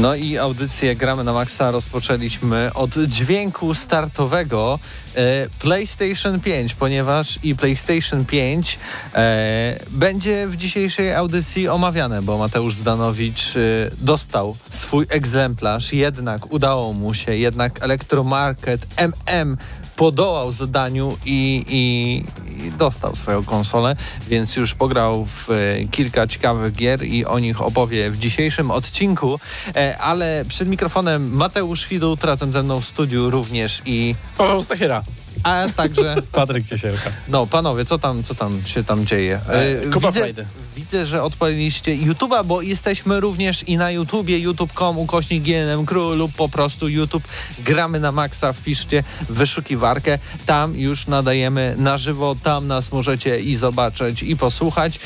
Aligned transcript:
No 0.00 0.14
i 0.14 0.38
audycję 0.38 0.96
Gramy 0.96 1.24
na 1.24 1.32
Maxa 1.32 1.70
rozpoczęliśmy 1.70 2.70
od 2.74 2.90
dźwięku 2.94 3.74
startowego 3.74 4.78
e, 5.14 5.46
PlayStation 5.58 6.40
5, 6.40 6.74
ponieważ 6.74 7.38
i 7.42 7.54
PlayStation 7.54 8.24
5 8.24 8.78
e, 9.14 9.78
będzie 9.90 10.46
w 10.48 10.56
dzisiejszej 10.56 11.14
audycji 11.14 11.68
omawiane, 11.68 12.22
bo 12.22 12.38
Mateusz 12.38 12.74
Zdanowicz 12.74 13.56
e, 13.56 13.60
dostał 13.98 14.56
swój 14.70 15.06
egzemplarz, 15.08 15.92
jednak 15.92 16.52
udało 16.52 16.92
mu 16.92 17.14
się, 17.14 17.36
jednak 17.36 17.82
Elektromarket 17.82 18.86
MM 18.96 19.56
podołał 19.96 20.52
zadaniu 20.52 21.16
i, 21.26 21.64
i, 21.68 22.24
i, 22.64 22.72
dostał 22.72 23.16
swoją 23.16 23.44
konsolę, 23.44 23.96
więc 24.28 24.56
już 24.56 24.74
pograł 24.74 25.26
w 25.26 25.50
e, 25.50 25.88
kilka 25.90 26.26
ciekawych 26.26 26.74
gier 26.74 27.04
i 27.04 27.24
o 27.24 27.38
nich 27.38 27.62
opowie 27.62 28.10
w 28.10 28.18
dzisiejszym 28.18 28.70
odcinku. 28.70 29.40
E, 29.76 29.98
ale 29.98 30.44
przed 30.48 30.68
mikrofonem 30.68 31.36
Mateusz 31.36 31.88
Widut, 31.88 32.24
razem 32.24 32.52
ze 32.52 32.62
mną 32.62 32.80
w 32.80 32.84
studiu 32.84 33.30
również 33.30 33.82
i... 33.86 34.14
Paweł 34.38 34.62
Stachyra 34.62 35.02
a 35.42 35.66
także 35.76 36.16
Patryk 36.32 36.66
Ciesielka. 36.66 37.10
No, 37.28 37.46
panowie, 37.46 37.84
co 37.84 37.98
tam, 37.98 38.22
co 38.22 38.34
tam 38.34 38.62
się 38.66 38.84
tam 38.84 39.06
dzieje? 39.06 39.40
E, 39.48 39.90
Kuba 39.90 40.12
widzę, 40.12 40.44
widzę, 40.76 41.06
że 41.06 41.22
odpaliliście 41.22 41.96
YouTube'a, 41.96 42.44
bo 42.44 42.62
jesteśmy 42.62 43.20
również 43.20 43.68
i 43.68 43.76
na 43.76 43.90
YouTubie, 43.90 44.38
youtube.com, 44.38 44.98
ukośnik 44.98 45.42
GNM 45.42 45.86
Crew 45.86 46.16
lub 46.16 46.32
po 46.32 46.48
prostu 46.48 46.88
YouTube. 46.88 47.24
Gramy 47.58 48.00
na 48.00 48.12
maksa, 48.12 48.52
wpiszcie 48.52 49.04
wyszukiwarkę. 49.28 50.18
Tam 50.46 50.78
już 50.78 51.06
nadajemy 51.06 51.74
na 51.78 51.98
żywo, 51.98 52.36
tam 52.42 52.66
nas 52.66 52.92
możecie 52.92 53.40
i 53.40 53.56
zobaczyć, 53.56 54.22
i 54.22 54.36
posłuchać, 54.36 55.00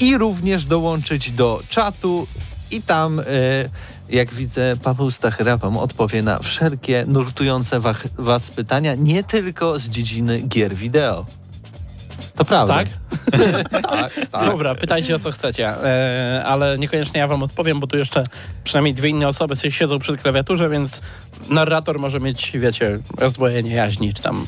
i 0.00 0.18
również 0.18 0.64
dołączyć 0.64 1.30
do 1.30 1.62
czatu 1.68 2.26
i 2.70 2.82
tam... 2.82 3.20
Y 3.20 3.70
jak 4.08 4.34
widzę, 4.34 4.76
Paweł 4.82 5.10
Stachyra 5.10 5.56
wam 5.56 5.76
odpowie 5.76 6.22
na 6.22 6.38
wszelkie 6.38 7.04
nurtujące 7.08 7.80
was 8.18 8.50
pytania, 8.50 8.94
nie 8.94 9.24
tylko 9.24 9.78
z 9.78 9.88
dziedziny 9.88 10.42
gier 10.42 10.74
wideo. 10.74 11.26
To 12.36 12.44
prawda. 12.44 12.74
Tak? 12.74 12.88
tak, 13.90 14.12
tak. 14.32 14.46
Dobra, 14.46 14.74
pytajcie 14.74 15.14
o 15.14 15.18
co 15.18 15.30
chcecie, 15.30 15.68
e, 15.68 16.44
ale 16.46 16.78
niekoniecznie 16.78 17.20
ja 17.20 17.26
wam 17.26 17.42
odpowiem, 17.42 17.80
bo 17.80 17.86
tu 17.86 17.98
jeszcze 17.98 18.24
przynajmniej 18.64 18.94
dwie 18.94 19.08
inne 19.08 19.28
osoby 19.28 19.56
siedzą 19.70 19.98
przy 19.98 20.16
klawiaturze, 20.16 20.68
więc 20.68 21.02
narrator 21.50 21.98
może 21.98 22.20
mieć, 22.20 22.52
wiecie, 22.54 22.98
rozdwojenie 23.18 23.74
jaźni, 23.74 24.14
czy 24.14 24.22
tam 24.22 24.46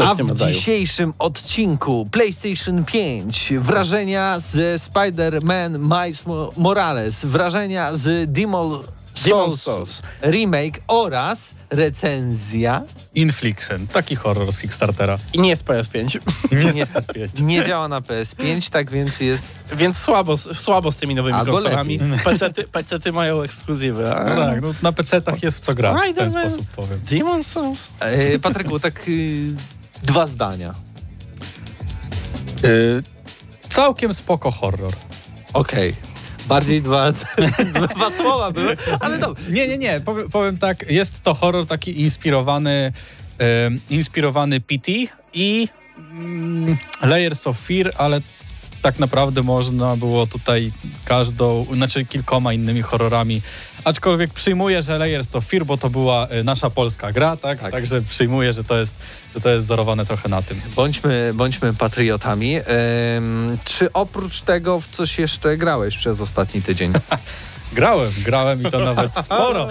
coś 0.00 0.08
A 0.08 0.14
w, 0.14 0.16
tym 0.16 0.26
w 0.26 0.38
dzisiejszym 0.38 1.14
odcinku 1.18 2.08
PlayStation 2.10 2.84
5 2.84 3.52
wrażenia 3.58 4.38
z 4.38 4.82
Spider-Man 4.82 5.78
Miles 5.78 6.24
Morales, 6.56 7.24
wrażenia 7.24 7.96
z 7.96 8.32
Demol 8.32 8.80
Souls, 9.14 9.62
Souls 9.62 10.02
remake 10.22 10.80
oraz 10.88 11.54
recenzja 11.70 12.82
Infliction, 13.14 13.86
taki 13.86 14.16
horror 14.16 14.52
z 14.52 14.58
Kickstartera. 14.58 15.18
I 15.32 15.40
nie 15.40 15.48
jest 15.48 15.64
PS5. 15.64 16.20
I 16.52 16.56
nie 16.74 16.78
jest 16.80 16.92
PS5. 16.96 17.42
Nie 17.42 17.64
działa 17.64 17.88
na 17.88 18.00
PS5, 18.00 18.70
tak 18.70 18.90
więc 18.90 19.20
jest... 19.20 19.56
Więc 19.72 19.98
słabo, 19.98 20.36
słabo 20.36 20.92
z 20.92 20.96
tymi 20.96 21.14
nowymi 21.14 21.38
Albo 21.38 21.52
konsolami. 21.52 22.00
Pecety, 22.24 22.64
pecety 22.64 23.12
mają 23.12 23.42
ekskluzywy. 23.42 24.14
A... 24.14 24.24
No 24.24 24.36
tak, 24.36 24.62
no 24.62 24.74
na 24.82 24.92
pecetach 24.92 25.42
jest 25.42 25.56
w 25.56 25.60
co 25.60 25.74
grać, 25.74 26.10
w 26.12 26.14
ten 26.14 26.30
sposób 26.30 26.66
powiem. 26.76 27.00
Demon 27.10 27.44
Souls. 27.44 27.88
E, 28.00 28.38
Patryku, 28.38 28.80
tak 28.80 29.08
y, 29.08 29.54
dwa 30.02 30.26
zdania. 30.26 30.74
Y, 32.64 33.02
całkiem 33.68 34.14
spoko 34.14 34.50
horror. 34.50 34.92
Okej. 35.52 35.90
Okay. 35.90 36.10
Bardziej 36.48 36.82
dwa, 36.82 37.12
dwa 37.94 38.10
słowa 38.16 38.50
były, 38.52 38.76
ale 39.00 39.18
dobrze. 39.18 39.50
Nie, 39.50 39.68
nie, 39.68 39.78
nie. 39.78 40.00
Powiem, 40.00 40.30
powiem, 40.30 40.58
tak, 40.58 40.90
jest 40.90 41.22
to 41.22 41.34
horror 41.34 41.66
taki 41.66 42.00
inspirowany, 42.00 42.92
inspirowany 43.90 44.60
PT 44.60 44.88
i 45.32 45.68
mm, 45.96 46.78
Layers 47.02 47.46
of 47.46 47.58
Fear, 47.58 47.92
ale 47.98 48.20
tak 48.82 48.98
naprawdę 48.98 49.42
można 49.42 49.96
było 49.96 50.26
tutaj 50.26 50.72
każdą, 51.04 51.66
znaczy 51.74 52.06
kilkoma 52.06 52.52
innymi 52.52 52.82
horrorami. 52.82 53.42
Aczkolwiek 53.84 54.34
przyjmuję, 54.34 54.82
że 54.82 54.98
Layers 54.98 55.36
of 55.36 55.44
Fear, 55.44 55.66
bo 55.66 55.76
to 55.76 55.90
była 55.90 56.26
e, 56.26 56.44
nasza 56.44 56.70
polska 56.70 57.12
gra, 57.12 57.36
tak? 57.36 57.60
tak. 57.60 57.72
Także 57.72 58.02
przyjmuję, 58.02 58.52
że 58.52 58.64
to 58.64 58.78
jest, 58.78 58.94
że 59.34 59.40
to 59.40 59.50
jest 59.50 59.64
wzorowane 59.64 60.06
trochę 60.06 60.28
na 60.28 60.42
tym. 60.42 60.60
Bądźmy, 60.76 61.32
bądźmy 61.34 61.74
patriotami. 61.74 62.56
Czy 63.64 63.92
oprócz 63.92 64.40
tego 64.40 64.80
w 64.80 64.88
coś 64.88 65.18
jeszcze 65.18 65.56
grałeś 65.56 65.96
przez 65.96 66.20
ostatni 66.20 66.62
tydzień? 66.62 66.92
Grałem, 67.72 68.10
grałem 68.24 68.68
i 68.68 68.70
to 68.70 68.78
nawet 68.78 69.14
sporo, 69.24 69.68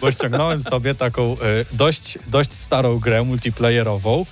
bo 0.00 0.12
ściągnąłem 0.12 0.62
sobie 0.62 0.94
taką 0.94 1.32
y, 1.32 1.36
dość, 1.72 2.18
dość 2.26 2.54
starą 2.54 2.98
grę 2.98 3.22
multiplayerową 3.22 4.26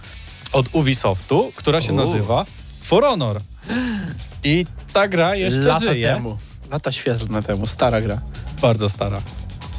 od 0.52 0.66
Ubisoftu, 0.72 1.52
która 1.56 1.80
się 1.80 1.92
nazywa 1.92 2.44
For 2.80 3.04
Honor. 3.04 3.40
I 4.44 4.66
ta 4.92 5.08
gra 5.08 5.34
jeszcze 5.34 5.68
Lata 5.68 5.80
żyje. 5.80 6.14
Temu. 6.14 6.38
Lata 6.70 6.92
świetlne 6.92 7.42
temu, 7.42 7.66
stara 7.66 8.00
gra. 8.00 8.20
Bardzo 8.62 8.88
stara. 8.88 9.22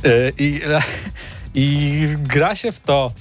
Yy, 0.03 0.33
i, 0.39 0.61
I 1.55 2.07
gra 2.17 2.55
się 2.55 2.71
w 2.71 2.79
to. 2.79 3.11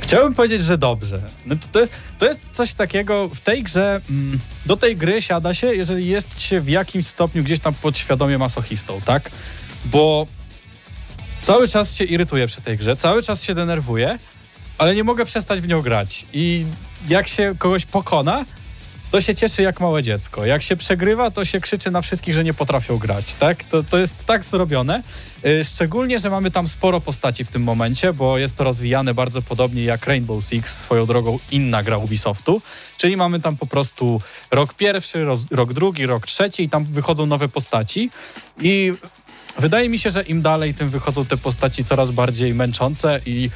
Chciałbym 0.00 0.34
powiedzieć, 0.34 0.64
że 0.64 0.78
dobrze. 0.78 1.20
No 1.46 1.56
to, 1.56 1.68
to, 1.72 1.80
jest, 1.80 1.92
to 2.18 2.26
jest 2.26 2.40
coś 2.52 2.74
takiego 2.74 3.28
w 3.28 3.40
tej 3.40 3.62
grze. 3.62 4.00
Mm, 4.10 4.40
do 4.66 4.76
tej 4.76 4.96
gry 4.96 5.22
siada 5.22 5.54
się, 5.54 5.74
jeżeli 5.74 6.06
jest 6.06 6.40
się 6.40 6.60
w 6.60 6.68
jakimś 6.68 7.06
stopniu 7.06 7.44
gdzieś 7.44 7.60
tam 7.60 7.74
podświadomie 7.74 8.38
masochistą, 8.38 9.00
tak? 9.04 9.30
Bo 9.84 10.26
cały 11.42 11.68
czas 11.68 11.94
się 11.94 12.04
irytuję 12.04 12.46
przy 12.46 12.60
tej 12.60 12.78
grze, 12.78 12.96
cały 12.96 13.22
czas 13.22 13.42
się 13.42 13.54
denerwuję, 13.54 14.18
ale 14.78 14.94
nie 14.94 15.04
mogę 15.04 15.24
przestać 15.24 15.60
w 15.60 15.68
nią 15.68 15.82
grać. 15.82 16.26
I 16.32 16.64
jak 17.08 17.28
się 17.28 17.54
kogoś 17.58 17.86
pokona, 17.86 18.44
to 19.10 19.20
się 19.20 19.34
cieszy 19.34 19.62
jak 19.62 19.80
małe 19.80 20.02
dziecko. 20.02 20.46
Jak 20.46 20.62
się 20.62 20.76
przegrywa, 20.76 21.30
to 21.30 21.44
się 21.44 21.60
krzyczy 21.60 21.90
na 21.90 22.02
wszystkich, 22.02 22.34
że 22.34 22.44
nie 22.44 22.54
potrafią 22.54 22.98
grać, 22.98 23.34
tak? 23.34 23.64
To, 23.64 23.82
to 23.82 23.98
jest 23.98 24.26
tak 24.26 24.44
zrobione. 24.44 25.02
Y, 25.44 25.64
szczególnie, 25.64 26.18
że 26.18 26.30
mamy 26.30 26.50
tam 26.50 26.68
sporo 26.68 27.00
postaci 27.00 27.44
w 27.44 27.48
tym 27.48 27.62
momencie, 27.62 28.12
bo 28.12 28.38
jest 28.38 28.56
to 28.56 28.64
rozwijane 28.64 29.14
bardzo 29.14 29.42
podobnie 29.42 29.84
jak 29.84 30.06
Rainbow 30.06 30.44
Six, 30.44 30.78
swoją 30.78 31.06
drogą 31.06 31.38
inna 31.50 31.82
gra 31.82 31.98
Ubisoftu. 31.98 32.62
Czyli 32.98 33.16
mamy 33.16 33.40
tam 33.40 33.56
po 33.56 33.66
prostu 33.66 34.20
rok 34.50 34.74
pierwszy, 34.74 35.26
rok 35.50 35.72
drugi, 35.72 36.06
rok 36.06 36.26
trzeci 36.26 36.62
i 36.62 36.68
tam 36.68 36.84
wychodzą 36.84 37.26
nowe 37.26 37.48
postaci. 37.48 38.10
I 38.60 38.92
wydaje 39.58 39.88
mi 39.88 39.98
się, 39.98 40.10
że 40.10 40.22
im 40.22 40.42
dalej, 40.42 40.74
tym 40.74 40.88
wychodzą 40.88 41.24
te 41.24 41.36
postaci 41.36 41.84
coraz 41.84 42.10
bardziej 42.10 42.54
męczące 42.54 43.20
i 43.26 43.50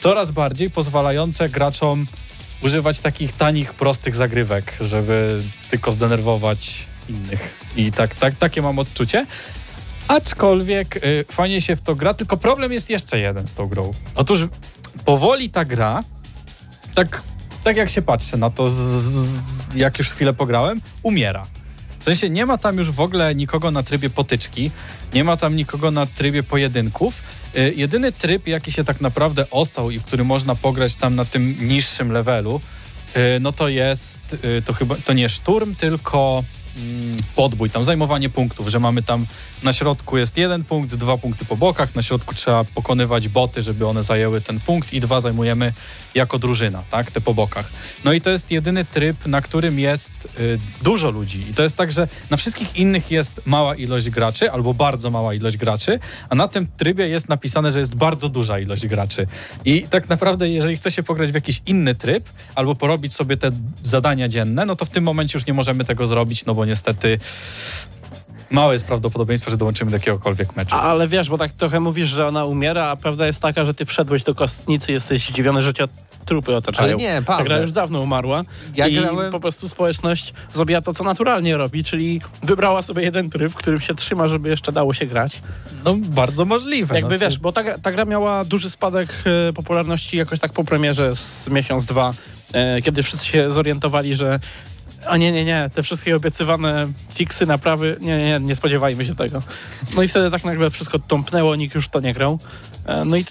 coraz 0.00 0.30
bardziej 0.30 0.70
pozwalające 0.70 1.48
graczom 1.48 2.06
używać 2.62 3.00
takich 3.00 3.32
tanich, 3.32 3.74
prostych 3.74 4.16
zagrywek, 4.16 4.76
żeby 4.80 5.42
tylko 5.70 5.92
zdenerwować 5.92 6.86
innych. 7.08 7.58
I 7.76 7.92
tak, 7.92 8.14
tak, 8.14 8.34
takie 8.34 8.62
mam 8.62 8.78
odczucie. 8.78 9.26
Aczkolwiek 10.08 10.96
y, 10.96 11.24
fajnie 11.30 11.60
się 11.60 11.76
w 11.76 11.82
to 11.82 11.94
gra, 11.94 12.14
tylko 12.14 12.36
problem 12.36 12.72
jest 12.72 12.90
jeszcze 12.90 13.18
jeden 13.18 13.48
z 13.48 13.52
tą 13.52 13.66
grą. 13.66 13.92
Otóż 14.14 14.40
powoli 15.04 15.50
ta 15.50 15.64
gra, 15.64 16.04
tak, 16.94 17.22
tak 17.64 17.76
jak 17.76 17.90
się 17.90 18.02
patrzę 18.02 18.36
na 18.36 18.50
to, 18.50 18.68
z, 18.68 18.74
z, 18.74 19.40
jak 19.74 19.98
już 19.98 20.10
chwilę 20.10 20.32
pograłem, 20.32 20.80
umiera. 21.02 21.46
W 22.00 22.04
sensie 22.04 22.30
nie 22.30 22.46
ma 22.46 22.58
tam 22.58 22.78
już 22.78 22.90
w 22.90 23.00
ogóle 23.00 23.34
nikogo 23.34 23.70
na 23.70 23.82
trybie 23.82 24.10
potyczki, 24.10 24.70
nie 25.14 25.24
ma 25.24 25.36
tam 25.36 25.56
nikogo 25.56 25.90
na 25.90 26.06
trybie 26.06 26.42
pojedynków. 26.42 27.22
Y, 27.58 27.74
jedyny 27.76 28.12
tryb, 28.12 28.46
jaki 28.46 28.72
się 28.72 28.84
tak 28.84 29.00
naprawdę 29.00 29.50
ostał 29.50 29.90
i 29.90 30.00
który 30.00 30.24
można 30.24 30.54
pograć 30.54 30.94
tam 30.94 31.14
na 31.14 31.24
tym 31.24 31.68
niższym 31.68 32.12
levelu, 32.12 32.60
y, 33.16 33.40
no 33.40 33.52
to 33.52 33.68
jest, 33.68 34.36
y, 34.44 34.62
to 34.62 34.72
chyba, 34.72 34.96
to 35.04 35.12
nie 35.12 35.28
szturm, 35.28 35.74
tylko 35.74 36.44
podbój, 37.36 37.70
tam 37.70 37.84
zajmowanie 37.84 38.28
punktów, 38.28 38.68
że 38.68 38.80
mamy 38.80 39.02
tam 39.02 39.26
na 39.62 39.72
środku 39.72 40.18
jest 40.18 40.36
jeden 40.36 40.64
punkt, 40.64 40.94
dwa 40.94 41.18
punkty 41.18 41.44
po 41.44 41.56
bokach, 41.56 41.94
na 41.94 42.02
środku 42.02 42.34
trzeba 42.34 42.64
pokonywać 42.64 43.28
boty, 43.28 43.62
żeby 43.62 43.86
one 43.86 44.02
zajęły 44.02 44.40
ten 44.40 44.60
punkt 44.60 44.92
i 44.92 45.00
dwa 45.00 45.20
zajmujemy 45.20 45.72
jako 46.14 46.38
drużyna, 46.38 46.82
tak, 46.90 47.10
te 47.10 47.20
po 47.20 47.34
bokach. 47.34 47.70
No 48.04 48.12
i 48.12 48.20
to 48.20 48.30
jest 48.30 48.50
jedyny 48.50 48.84
tryb, 48.84 49.26
na 49.26 49.40
którym 49.40 49.78
jest 49.78 50.28
y, 50.40 50.58
dużo 50.82 51.10
ludzi 51.10 51.50
i 51.50 51.54
to 51.54 51.62
jest 51.62 51.76
tak, 51.76 51.92
że 51.92 52.08
na 52.30 52.36
wszystkich 52.36 52.76
innych 52.76 53.10
jest 53.10 53.40
mała 53.46 53.74
ilość 53.74 54.10
graczy 54.10 54.52
albo 54.52 54.74
bardzo 54.74 55.10
mała 55.10 55.34
ilość 55.34 55.56
graczy, 55.56 56.00
a 56.28 56.34
na 56.34 56.48
tym 56.48 56.66
trybie 56.76 57.08
jest 57.08 57.28
napisane, 57.28 57.72
że 57.72 57.80
jest 57.80 57.94
bardzo 57.94 58.28
duża 58.28 58.58
ilość 58.58 58.86
graczy. 58.86 59.26
I 59.64 59.82
tak 59.82 60.08
naprawdę, 60.08 60.48
jeżeli 60.48 60.76
chce 60.76 60.90
się 60.90 61.02
pograć 61.02 61.30
w 61.30 61.34
jakiś 61.34 61.62
inny 61.66 61.94
tryb 61.94 62.24
albo 62.54 62.74
porobić 62.74 63.12
sobie 63.12 63.36
te 63.36 63.50
zadania 63.82 64.28
dzienne, 64.28 64.66
no 64.66 64.76
to 64.76 64.84
w 64.84 64.90
tym 64.90 65.04
momencie 65.04 65.38
już 65.38 65.46
nie 65.46 65.52
możemy 65.52 65.84
tego 65.84 66.06
zrobić, 66.06 66.44
no 66.44 66.54
bo 66.54 66.64
niestety 66.68 67.18
małe 68.50 68.72
jest 68.72 68.84
prawdopodobieństwo, 68.84 69.50
że 69.50 69.56
dołączymy 69.56 69.90
do 69.90 69.96
jakiegokolwiek 69.96 70.56
meczu. 70.56 70.74
Ale 70.76 71.08
wiesz, 71.08 71.28
bo 71.28 71.38
tak 71.38 71.52
trochę 71.52 71.80
mówisz, 71.80 72.08
że 72.08 72.26
ona 72.26 72.44
umiera, 72.44 72.84
a 72.88 72.96
prawda 72.96 73.26
jest 73.26 73.42
taka, 73.42 73.64
że 73.64 73.74
ty 73.74 73.84
wszedłeś 73.84 74.24
do 74.24 74.34
kostnicy, 74.34 74.92
jesteś 74.92 75.28
zdziwiony, 75.28 75.62
że 75.62 75.74
cię 75.74 75.84
trupy 76.24 76.56
otaczają. 76.56 76.88
Ale 76.88 76.96
nie, 76.96 77.14
Ta 77.14 77.22
Paweł. 77.22 77.46
gra 77.46 77.58
już 77.58 77.72
dawno 77.72 78.00
umarła 78.00 78.42
Ja 78.76 78.86
i 78.86 78.94
grałem- 78.94 79.30
po 79.30 79.40
prostu 79.40 79.68
społeczność 79.68 80.34
zrobiła 80.54 80.80
to, 80.80 80.94
co 80.94 81.04
naturalnie 81.04 81.56
robi, 81.56 81.84
czyli 81.84 82.20
wybrała 82.42 82.82
sobie 82.82 83.02
jeden 83.02 83.30
tryb, 83.30 83.52
w 83.52 83.54
którym 83.56 83.80
się 83.80 83.94
trzyma, 83.94 84.26
żeby 84.26 84.48
jeszcze 84.48 84.72
dało 84.72 84.94
się 84.94 85.06
grać. 85.06 85.42
No 85.84 85.96
bardzo 85.96 86.44
możliwe. 86.44 86.94
Jakby 86.94 87.14
no, 87.14 87.18
wiesz, 87.18 87.38
bo 87.38 87.52
ta, 87.52 87.78
ta 87.78 87.92
gra 87.92 88.04
miała 88.04 88.44
duży 88.44 88.70
spadek 88.70 89.08
e, 89.48 89.52
popularności 89.52 90.16
jakoś 90.16 90.40
tak 90.40 90.52
po 90.52 90.64
premierze 90.64 91.16
z 91.16 91.48
miesiąc, 91.48 91.84
dwa, 91.84 92.12
e, 92.52 92.82
kiedy 92.82 93.02
wszyscy 93.02 93.26
się 93.26 93.50
zorientowali, 93.50 94.14
że 94.14 94.38
a 95.06 95.16
nie, 95.16 95.32
nie, 95.32 95.44
nie, 95.44 95.70
te 95.74 95.82
wszystkie 95.82 96.16
obiecywane 96.16 96.88
fiksy, 97.14 97.46
naprawy, 97.46 97.96
nie, 98.00 98.18
nie, 98.18 98.24
nie, 98.24 98.40
nie 98.40 98.56
spodziewajmy 98.56 99.06
się 99.06 99.14
tego. 99.16 99.42
No 99.96 100.02
i 100.02 100.08
wtedy 100.08 100.30
tak 100.30 100.44
nagle 100.44 100.70
wszystko 100.70 100.98
tąpnęło, 100.98 101.56
nikt 101.56 101.74
już 101.74 101.88
to 101.88 102.00
nie 102.00 102.14
grał. 102.14 102.38
E, 102.86 103.04
No 103.04 103.16
i 103.16 103.24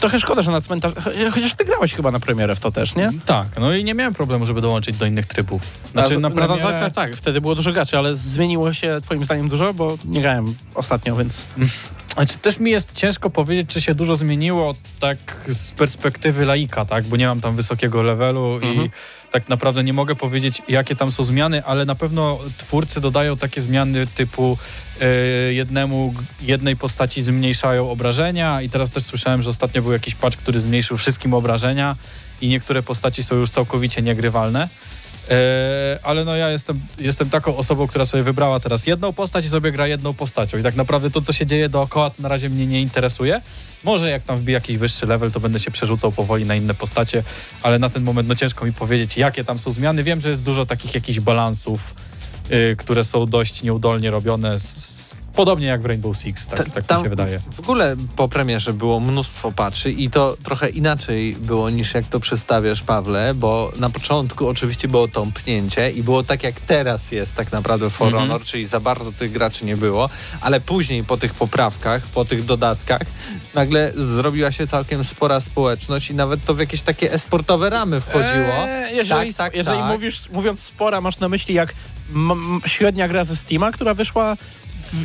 trochę 0.00 0.20
szkoda, 0.20 0.42
że 0.42 0.50
na 0.50 0.60
cmentarz... 0.60 0.92
cho- 0.92 1.30
Chociaż 1.30 1.54
ty 1.54 1.64
grałeś 1.64 1.94
chyba 1.94 2.10
na 2.10 2.20
premierę 2.20 2.56
w 2.56 2.60
to 2.60 2.72
też, 2.72 2.94
nie? 2.94 3.10
Tak, 3.26 3.46
no 3.60 3.74
i 3.74 3.84
nie 3.84 3.94
miałem 3.94 4.14
problemu, 4.14 4.46
żeby 4.46 4.60
dołączyć 4.60 4.96
do 4.96 5.06
innych 5.06 5.26
trybów. 5.26 5.62
Znaczy 5.92 6.14
A, 6.14 6.18
na 6.18 6.28
no, 6.28 6.34
premierę... 6.34 6.62
tak, 6.62 6.80
tak, 6.80 6.92
tak, 6.94 7.16
wtedy 7.16 7.40
było 7.40 7.54
dużo 7.54 7.72
graczy, 7.72 7.98
ale 7.98 8.16
zmieniło 8.16 8.72
się 8.72 8.98
twoim 9.02 9.24
zdaniem 9.24 9.48
dużo, 9.48 9.74
bo 9.74 9.96
nie 10.04 10.20
grałem 10.22 10.54
ostatnio, 10.74 11.16
więc... 11.16 11.46
Znaczy, 12.14 12.38
też 12.38 12.58
mi 12.58 12.70
jest 12.70 12.92
ciężko 12.92 13.30
powiedzieć, 13.30 13.70
czy 13.70 13.80
się 13.80 13.94
dużo 13.94 14.16
zmieniło 14.16 14.74
tak 15.00 15.18
z 15.46 15.70
perspektywy 15.70 16.44
laika, 16.44 16.84
tak? 16.84 17.04
Bo 17.04 17.16
nie 17.16 17.26
mam 17.26 17.40
tam 17.40 17.56
wysokiego 17.56 18.02
levelu 18.02 18.54
Mhm. 18.54 18.74
i 18.84 18.90
tak 19.32 19.48
naprawdę 19.48 19.84
nie 19.84 19.92
mogę 19.92 20.14
powiedzieć, 20.14 20.62
jakie 20.68 20.96
tam 20.96 21.12
są 21.12 21.24
zmiany, 21.24 21.64
ale 21.64 21.84
na 21.84 21.94
pewno 21.94 22.38
twórcy 22.58 23.00
dodają 23.00 23.36
takie 23.36 23.60
zmiany 23.60 24.06
typu 24.06 24.58
e, 25.00 25.06
jednemu, 25.52 26.14
jednej 26.40 26.76
postaci 26.76 27.22
zmniejszają 27.22 27.90
obrażenia 27.90 28.62
i 28.62 28.70
teraz 28.70 28.90
też 28.90 29.02
słyszałem, 29.02 29.42
że 29.42 29.50
ostatnio 29.50 29.82
był 29.82 29.92
jakiś 29.92 30.14
patch, 30.14 30.36
który 30.36 30.60
zmniejszył 30.60 30.96
wszystkim 30.96 31.34
obrażenia 31.34 31.96
i 32.40 32.48
niektóre 32.48 32.82
postaci 32.82 33.22
są 33.22 33.34
już 33.34 33.50
całkowicie 33.50 34.02
niegrywalne. 34.02 34.68
E, 35.30 35.98
ale 36.02 36.24
no 36.24 36.36
ja 36.36 36.50
jestem, 36.50 36.80
jestem 36.98 37.30
taką 37.30 37.56
osobą, 37.56 37.86
która 37.86 38.04
sobie 38.04 38.22
wybrała 38.22 38.60
teraz 38.60 38.86
jedną 38.86 39.12
postać 39.12 39.44
i 39.44 39.48
sobie 39.48 39.72
gra 39.72 39.86
jedną 39.86 40.14
postacią. 40.14 40.58
I 40.58 40.62
tak 40.62 40.76
naprawdę 40.76 41.10
to, 41.10 41.20
co 41.20 41.32
się 41.32 41.46
dzieje 41.46 41.68
dookoła, 41.68 42.10
to 42.10 42.22
na 42.22 42.28
razie 42.28 42.50
mnie 42.50 42.66
nie 42.66 42.82
interesuje. 42.82 43.40
Może 43.84 44.10
jak 44.10 44.22
tam 44.22 44.36
wbiję 44.36 44.54
jakiś 44.54 44.78
wyższy 44.78 45.06
level, 45.06 45.32
to 45.32 45.40
będę 45.40 45.60
się 45.60 45.70
przerzucał 45.70 46.12
powoli 46.12 46.44
na 46.44 46.54
inne 46.54 46.74
postacie, 46.74 47.22
ale 47.62 47.78
na 47.78 47.88
ten 47.88 48.04
moment 48.04 48.28
no 48.28 48.34
ciężko 48.34 48.64
mi 48.64 48.72
powiedzieć, 48.72 49.16
jakie 49.16 49.44
tam 49.44 49.58
są 49.58 49.72
zmiany. 49.72 50.02
Wiem, 50.02 50.20
że 50.20 50.30
jest 50.30 50.42
dużo 50.42 50.66
takich 50.66 50.94
jakichś 50.94 51.20
balansów, 51.20 51.94
y, 52.50 52.76
które 52.76 53.04
są 53.04 53.26
dość 53.26 53.62
nieudolnie 53.62 54.10
robione, 54.10 54.60
z, 54.60 54.76
z, 54.76 55.16
podobnie 55.38 55.66
jak 55.66 55.82
w 55.82 55.86
Rainbow 55.86 56.16
Six, 56.16 56.46
tak, 56.46 56.58
Ta- 56.58 56.70
tak 56.70 56.86
tam 56.86 56.98
mi 56.98 57.04
się 57.04 57.10
wydaje. 57.10 57.40
W 57.52 57.60
ogóle 57.60 57.96
po 58.16 58.28
premierze 58.28 58.72
było 58.72 59.00
mnóstwo 59.00 59.52
patchy 59.52 59.90
i 59.92 60.10
to 60.10 60.36
trochę 60.42 60.68
inaczej 60.68 61.36
było 61.36 61.70
niż 61.70 61.94
jak 61.94 62.04
to 62.06 62.20
przedstawiasz, 62.20 62.82
Pawle, 62.82 63.34
bo 63.34 63.72
na 63.76 63.90
początku 63.90 64.48
oczywiście 64.48 64.88
było 64.88 65.08
tąpnięcie 65.08 65.90
i 65.90 66.02
było 66.02 66.22
tak 66.22 66.42
jak 66.42 66.60
teraz 66.60 67.12
jest 67.12 67.34
tak 67.34 67.52
naprawdę 67.52 67.90
For 67.90 68.06
Mhm. 68.06 68.22
Honor, 68.28 68.42
czyli 68.46 68.66
za 68.66 68.80
bardzo 68.80 69.12
tych 69.12 69.32
graczy 69.32 69.64
nie 69.64 69.76
było, 69.76 70.08
ale 70.40 70.60
później 70.60 71.04
po 71.04 71.16
tych 71.16 71.34
poprawkach, 71.34 72.02
po 72.02 72.24
tych 72.24 72.44
dodatkach 72.44 73.00
nagle 73.54 73.92
zrobiła 73.96 74.52
się 74.52 74.66
całkiem 74.66 75.04
spora 75.04 75.40
społeczność 75.40 76.10
i 76.10 76.14
nawet 76.14 76.44
to 76.44 76.54
w 76.54 76.58
jakieś 76.58 76.80
takie 76.82 77.12
esportowe 77.12 77.70
ramy 77.70 78.00
wchodziło. 78.00 78.54
Eee, 78.68 78.96
jeżeli 78.96 79.34
Tak, 79.34 79.36
tak, 79.36 79.54
jeżeli 79.54 79.78
tak. 79.78 79.92
mówisz, 79.92 80.28
mówiąc 80.32 80.60
spora, 80.60 81.00
masz 81.00 81.18
na 81.18 81.28
myśli 81.28 81.54
jak 81.54 81.74
średnia 82.66 83.08
gra 83.08 83.24
ze 83.24 83.36
Steama, 83.36 83.72
która 83.72 83.94
wyszła 83.94 84.36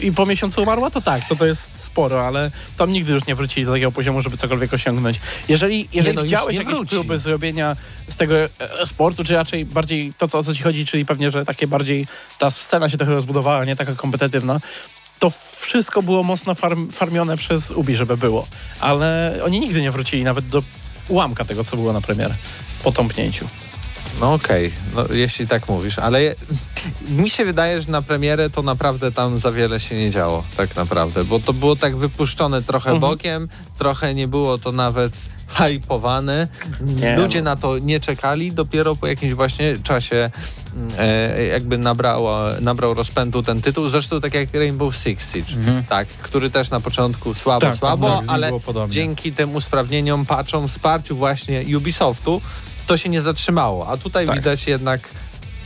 i 0.01 0.11
po 0.11 0.25
miesiącu 0.25 0.61
umarła, 0.61 0.89
to 0.89 1.01
tak, 1.01 1.27
to 1.27 1.35
to 1.35 1.45
jest 1.45 1.83
sporo, 1.83 2.27
ale 2.27 2.51
tam 2.77 2.91
nigdy 2.91 3.13
już 3.13 3.25
nie 3.25 3.35
wrócili 3.35 3.65
do 3.65 3.71
takiego 3.71 3.91
poziomu, 3.91 4.21
żeby 4.21 4.37
cokolwiek 4.37 4.73
osiągnąć. 4.73 5.19
Jeżeli, 5.49 5.89
jeżeli 5.93 6.15
no, 6.15 6.21
już 6.21 6.31
chciałeś 6.31 6.53
nie 6.53 6.59
jakieś 6.59 6.75
wróci. 6.75 6.89
próby 6.89 7.17
zrobienia 7.17 7.75
z 8.07 8.15
tego 8.15 8.35
e, 8.35 8.49
sportu, 8.85 9.23
czy 9.23 9.33
raczej 9.33 9.65
bardziej 9.65 10.13
to, 10.17 10.27
co, 10.27 10.37
o 10.37 10.43
co 10.43 10.55
ci 10.55 10.63
chodzi, 10.63 10.85
czyli 10.85 11.05
pewnie, 11.05 11.31
że 11.31 11.45
takie 11.45 11.67
bardziej 11.67 12.07
ta 12.39 12.49
scena 12.49 12.89
się 12.89 12.97
trochę 12.97 13.13
rozbudowała, 13.13 13.65
nie 13.65 13.75
taka 13.75 13.95
kompetytywna, 13.95 14.59
to 15.19 15.31
wszystko 15.59 16.03
było 16.03 16.23
mocno 16.23 16.55
farm, 16.55 16.91
farmione 16.91 17.37
przez 17.37 17.71
Ubi, 17.71 17.95
żeby 17.95 18.17
było. 18.17 18.47
Ale 18.79 19.39
oni 19.45 19.59
nigdy 19.59 19.81
nie 19.81 19.91
wrócili 19.91 20.23
nawet 20.23 20.47
do 20.47 20.63
ułamka 21.07 21.45
tego, 21.45 21.63
co 21.63 21.77
było 21.77 21.93
na 21.93 22.01
premierę 22.01 22.35
po 22.83 22.91
tąpnięciu. 22.91 23.47
No 24.21 24.33
okej, 24.33 24.71
no, 24.95 25.05
jeśli 25.13 25.47
tak 25.47 25.67
mówisz, 25.69 25.99
ale 25.99 26.21
je, 26.21 26.35
mi 27.09 27.29
się 27.29 27.45
wydaje, 27.45 27.81
że 27.81 27.91
na 27.91 28.01
premierę 28.01 28.49
to 28.49 28.61
naprawdę 28.61 29.11
tam 29.11 29.39
za 29.39 29.51
wiele 29.51 29.79
się 29.79 29.95
nie 29.95 30.11
działo, 30.11 30.43
tak 30.57 30.75
naprawdę, 30.75 31.23
bo 31.23 31.39
to 31.39 31.53
było 31.53 31.75
tak 31.75 31.95
wypuszczone 31.95 32.61
trochę 32.61 32.91
Mhm. 32.91 33.11
bokiem, 33.11 33.49
trochę 33.77 34.13
nie 34.15 34.27
było 34.27 34.57
to 34.57 34.71
nawet 34.71 35.13
hypowane. 35.53 36.47
Nie. 36.81 37.15
Ludzie 37.17 37.41
na 37.41 37.55
to 37.55 37.77
nie 37.77 37.99
czekali, 37.99 38.51
dopiero 38.51 38.95
po 38.95 39.07
jakimś 39.07 39.33
właśnie 39.33 39.77
czasie 39.83 40.29
mm, 40.75 40.89
e, 40.99 41.43
jakby 41.43 41.77
nabrało, 41.77 42.41
nabrał 42.61 42.93
rozpędu 42.93 43.43
ten 43.43 43.61
tytuł, 43.61 43.89
zresztą 43.89 44.21
tak 44.21 44.33
jak 44.33 44.53
Rainbow 44.53 44.95
Six 44.95 45.33
Siege, 45.33 45.53
Mhm. 45.57 45.83
tak, 45.83 46.07
który 46.07 46.49
też 46.49 46.69
na 46.69 46.79
początku 46.79 47.33
słabo, 47.33 47.61
Tak, 47.61 47.75
słabo, 47.75 48.07
tak, 48.09 48.17
z 48.17 48.21
nim 48.21 48.29
ale 48.29 48.51
dzięki 48.89 49.31
tym 49.33 49.55
usprawnieniom, 49.55 50.25
patchom, 50.25 50.67
wsparciu 50.67 51.15
właśnie 51.15 51.77
Ubisoftu, 51.77 52.41
to 52.87 52.97
się 52.97 53.09
nie 53.09 53.21
zatrzymało. 53.21 53.87
A 53.87 53.97
tutaj 53.97 54.27
Tak. 54.27 54.35
widać 54.35 54.67
jednak 54.67 55.01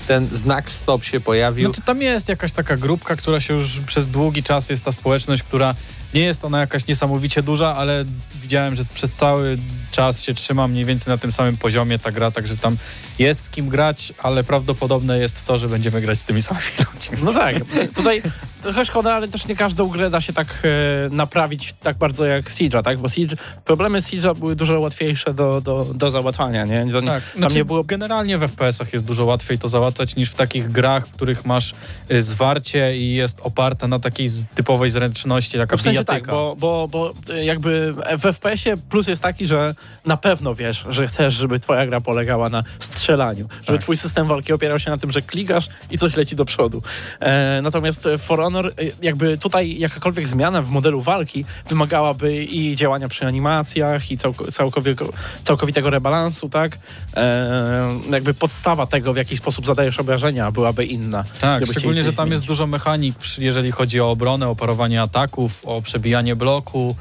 ten 0.08 0.28
znak 0.32 0.72
stop 0.72 1.04
się 1.04 1.20
pojawił. 1.20 1.66
Znaczy 1.66 1.82
tam 1.86 2.02
jest 2.02 2.30
jakaś 2.30 2.52
taka 2.52 2.78
grupka, 2.78 3.16
która 3.16 3.40
się 3.40 3.54
już 3.54 3.80
przez 3.80 4.08
długi 4.08 4.44
czas 4.44 4.70
jest 4.70 4.84
ta 4.86 4.92
społeczność, 4.92 5.44
która 5.44 5.76
nie 6.14 6.22
jest 6.22 6.46
ona 6.46 6.60
jakaś 6.60 6.88
niesamowicie 6.88 7.44
duża, 7.44 7.76
ale 7.76 8.06
widziałem, 8.42 8.76
że 8.76 8.84
przez 8.94 9.14
cały 9.14 9.58
czas 9.92 10.22
się 10.22 10.34
trzyma 10.34 10.68
mniej 10.68 10.86
więcej 10.86 11.12
na 11.12 11.18
tym 11.18 11.32
samym 11.32 11.58
poziomie 11.58 12.00
ta 12.00 12.12
gra, 12.12 12.32
także 12.32 12.58
tam 12.58 12.78
jest 13.20 13.44
z 13.44 13.50
kim 13.50 13.70
grać, 13.70 14.14
ale 14.24 14.44
prawdopodobne 14.44 15.20
jest 15.20 15.46
to, 15.46 15.58
że 15.58 15.68
będziemy 15.68 16.02
grać 16.02 16.20
z 16.20 16.24
tymi 16.24 16.42
samymi 16.42 16.66
ludźmi. 16.94 17.18
No 17.24 17.34
tak, 17.34 17.56
tutaj 17.96 18.22
trochę 18.62 18.86
szkoda, 18.86 19.14
ale 19.14 19.28
też 19.28 19.48
nie 19.48 19.56
każdą 19.56 19.88
grę 19.88 20.10
da 20.10 20.22
się 20.22 20.34
tak 20.34 20.48
e, 20.64 21.10
naprawić 21.10 21.74
tak 21.74 21.98
bardzo 21.98 22.26
jak 22.26 22.46
Siege'a, 22.46 22.84
tak? 22.84 23.00
Bo 23.00 23.10
Siege, 23.10 23.38
problemy 23.66 24.00
Siege'a 24.00 24.40
były 24.40 24.56
dużo 24.56 24.80
łatwiejsze 24.80 25.34
do, 25.34 25.62
do, 25.62 25.86
do 25.96 26.10
załatwania, 26.10 26.66
nie? 26.66 26.86
Nie 26.86 26.94
Tak, 26.94 27.04
tam 27.04 27.22
znaczy 27.38 27.56
nie 27.56 27.66
było... 27.66 27.84
generalnie 27.84 28.38
w 28.38 28.42
FPS-ach 28.42 28.94
jest 28.94 29.06
dużo 29.06 29.26
łatwiej 29.26 29.60
to 29.60 29.68
załatwiać 29.68 30.16
niż 30.16 30.30
w 30.30 30.36
takich 30.36 30.72
grach, 30.72 31.08
w 31.08 31.12
których 31.12 31.46
masz 31.46 31.74
y, 32.12 32.22
zwarcie 32.22 32.98
i 32.98 33.14
jest 33.14 33.40
oparta 33.42 33.88
na 33.88 34.00
takiej 34.00 34.30
typowej 34.56 34.90
zręczności, 34.90 35.58
taka 35.58 35.78
W 35.78 35.82
sensie 35.82 36.04
tak, 36.04 36.28
bo, 36.28 36.56
bo, 36.60 36.88
bo 36.88 37.14
e, 37.30 37.46
jakby 37.46 37.94
w 38.18 38.22
FPS-ie 38.22 38.78
plus 38.78 39.08
jest 39.08 39.22
taki, 39.22 39.48
że 39.48 39.76
na 40.06 40.18
pewno 40.18 40.56
wiesz, 40.56 40.86
że 40.90 41.08
chcesz, 41.08 41.34
żeby 41.34 41.60
twoja 41.60 41.86
gra 41.86 42.02
polegała 42.02 42.50
na 42.50 42.64
strzelaniu, 42.80 43.48
żeby 43.66 43.78
Tak. 43.78 43.82
twój 43.82 43.98
system 43.98 44.28
walki 44.28 44.54
opierał 44.54 44.80
się 44.80 44.92
na 44.92 44.98
tym, 44.98 45.12
że 45.12 45.22
klikasz 45.22 45.70
i 45.92 45.98
coś 45.98 46.16
leci 46.16 46.36
do 46.36 46.46
przodu. 46.46 46.82
E, 47.20 47.60
natomiast 47.64 48.04
For 48.18 48.40
Honor, 48.40 48.68
y, 48.68 48.92
jakby 49.02 49.38
tutaj 49.38 49.78
jakakolwiek 49.80 50.28
zmiana 50.28 50.62
w 50.62 50.70
modelu 50.70 51.02
walki 51.02 51.46
wymagałaby 51.70 52.46
i 52.46 52.76
działania 52.76 53.10
przy 53.10 53.26
animacjach, 53.28 54.12
i 54.12 54.18
całko, 54.18 54.52
całkowitego, 54.52 55.14
całkowitego 55.44 55.90
rebalansu, 55.90 56.50
tak? 56.50 56.78
E, 57.16 57.90
jakby 58.12 58.34
podstawa 58.34 58.86
tego, 58.86 59.14
w 59.14 59.18
jaki 59.18 59.38
sposób 59.38 59.66
zadajesz 59.66 60.00
obrażenia, 60.00 60.52
byłaby 60.52 60.86
inna. 60.86 61.24
Tak, 61.42 61.66
szczególnie, 61.72 62.04
że 62.04 62.14
tam 62.14 62.32
jest 62.32 62.40
zmienić. 62.42 62.48
dużo 62.48 62.68
mechanik, 62.68 63.16
jeżeli 63.38 63.72
chodzi 63.72 64.02
o 64.02 64.10
obronę, 64.10 64.48
o 64.48 64.56
parowanie 64.56 65.02
ataków, 65.02 65.62
o 65.66 65.82
przebijanie 65.82 66.36
bloku. 66.36 66.96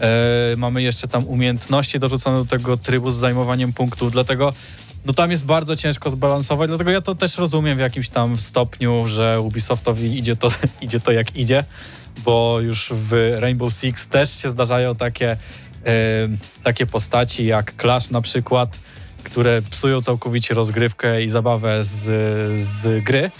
E, 0.00 0.56
mamy 0.56 0.82
jeszcze 0.82 1.08
tam 1.08 1.24
umiejętności 1.24 1.98
dorzucone 1.98 2.38
do 2.38 2.44
tego 2.44 2.76
trybu 2.76 3.10
z 3.10 3.16
zajmowaniem 3.16 3.72
punktów, 3.72 4.12
dlatego 4.12 4.52
no 5.06 5.12
tam 5.12 5.30
jest 5.30 5.44
bardzo 5.44 5.76
ciężko 5.76 6.10
zbalansować, 6.10 6.68
dlatego 6.68 6.90
ja 6.90 7.00
to 7.00 7.14
też 7.14 7.38
rozumiem 7.38 7.76
w 7.76 7.80
jakimś 7.80 8.08
tam 8.08 8.36
stopniu, 8.36 9.04
że 9.06 9.40
Ubisoftowi 9.40 10.18
idzie 10.18 10.36
to, 10.36 10.48
idzie 10.80 11.00
to 11.00 11.12
jak 11.12 11.36
idzie, 11.36 11.64
bo 12.24 12.60
już 12.60 12.92
w 12.96 13.36
Rainbow 13.38 13.72
Six 13.72 14.08
też 14.08 14.42
się 14.42 14.50
zdarzają 14.50 14.94
takie, 14.94 15.30
e, 15.30 15.36
takie 16.62 16.86
postaci 16.86 17.46
jak 17.46 17.74
Clash 17.80 18.10
na 18.10 18.20
przykład, 18.20 18.78
które 19.24 19.62
psują 19.62 20.02
całkowicie 20.02 20.54
rozgrywkę 20.54 21.22
i 21.22 21.28
zabawę 21.28 21.84
z, 21.84 22.60
z 22.60 23.04
gry 23.04 23.30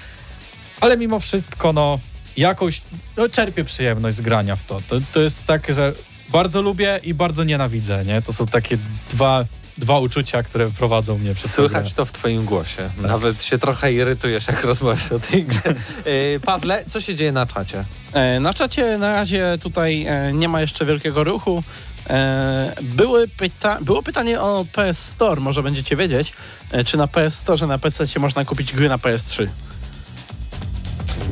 ale 0.85 0.97
mimo 0.97 1.21
wszystko, 1.21 1.73
no, 1.73 1.99
jakąś, 2.37 2.83
no, 3.17 3.29
czerpię 3.29 3.65
przyjemność 3.65 4.17
z 4.17 4.21
grania 4.21 4.57
w 4.57 4.67
to. 4.67 4.81
to. 4.89 4.97
To 5.13 5.21
jest 5.21 5.47
tak, 5.47 5.75
że 5.75 5.93
bardzo 6.35 6.63
lubię 6.63 7.01
i 7.03 7.15
bardzo 7.15 7.45
nienawidzę, 7.45 8.05
nie? 8.05 8.23
To 8.23 8.33
są 8.33 8.47
takie 8.47 8.79
dwa, 9.11 9.45
dwa 9.79 9.99
uczucia, 9.99 10.43
które 10.43 10.71
prowadzą 10.71 11.19
mnie 11.19 11.35
przez 11.35 11.51
Słychać 11.53 11.85
grę. 11.85 11.95
to 11.97 12.05
w 12.05 12.13
twoim 12.13 12.45
głosie. 12.45 12.91
Nawet 13.03 13.43
się 13.43 13.59
trochę 13.59 13.93
irytujesz, 13.93 14.47
jak 14.47 14.65
rozmawiasz 14.65 15.13
o 15.13 15.19
tej 15.21 15.45
grze. 15.45 15.75
Yy, 16.07 16.41
Pawle, 16.47 16.85
co 16.89 17.01
się 17.01 17.15
dzieje 17.15 17.33
na 17.33 17.47
czacie? 17.47 17.85
E, 18.13 18.41
Na 18.41 18.55
czacie 18.55 18.99
na 18.99 19.15
razie 19.15 19.59
tutaj 19.63 20.07
e, 20.09 20.33
nie 20.33 20.49
ma 20.49 20.61
jeszcze 20.61 20.85
wielkiego 20.87 21.25
ruchu. 21.25 21.63
E, 22.11 22.73
Były 22.83 23.29
pyta 23.29 23.79
było 23.81 24.03
pytanie 24.03 24.41
o 24.41 24.67
PS 24.73 24.99
Store, 24.99 25.41
może 25.41 25.63
będziecie 25.63 25.97
wiedzieć, 25.97 26.33
e, 26.71 26.85
czy 26.85 26.97
na 26.97 27.07
PS 27.07 27.35
Store, 27.35 27.67
na 27.67 27.79
PC 27.79 28.05
można 28.21 28.45
kupić 28.45 28.73
gry 28.73 28.89
na 28.89 28.99
PS3. 28.99 29.47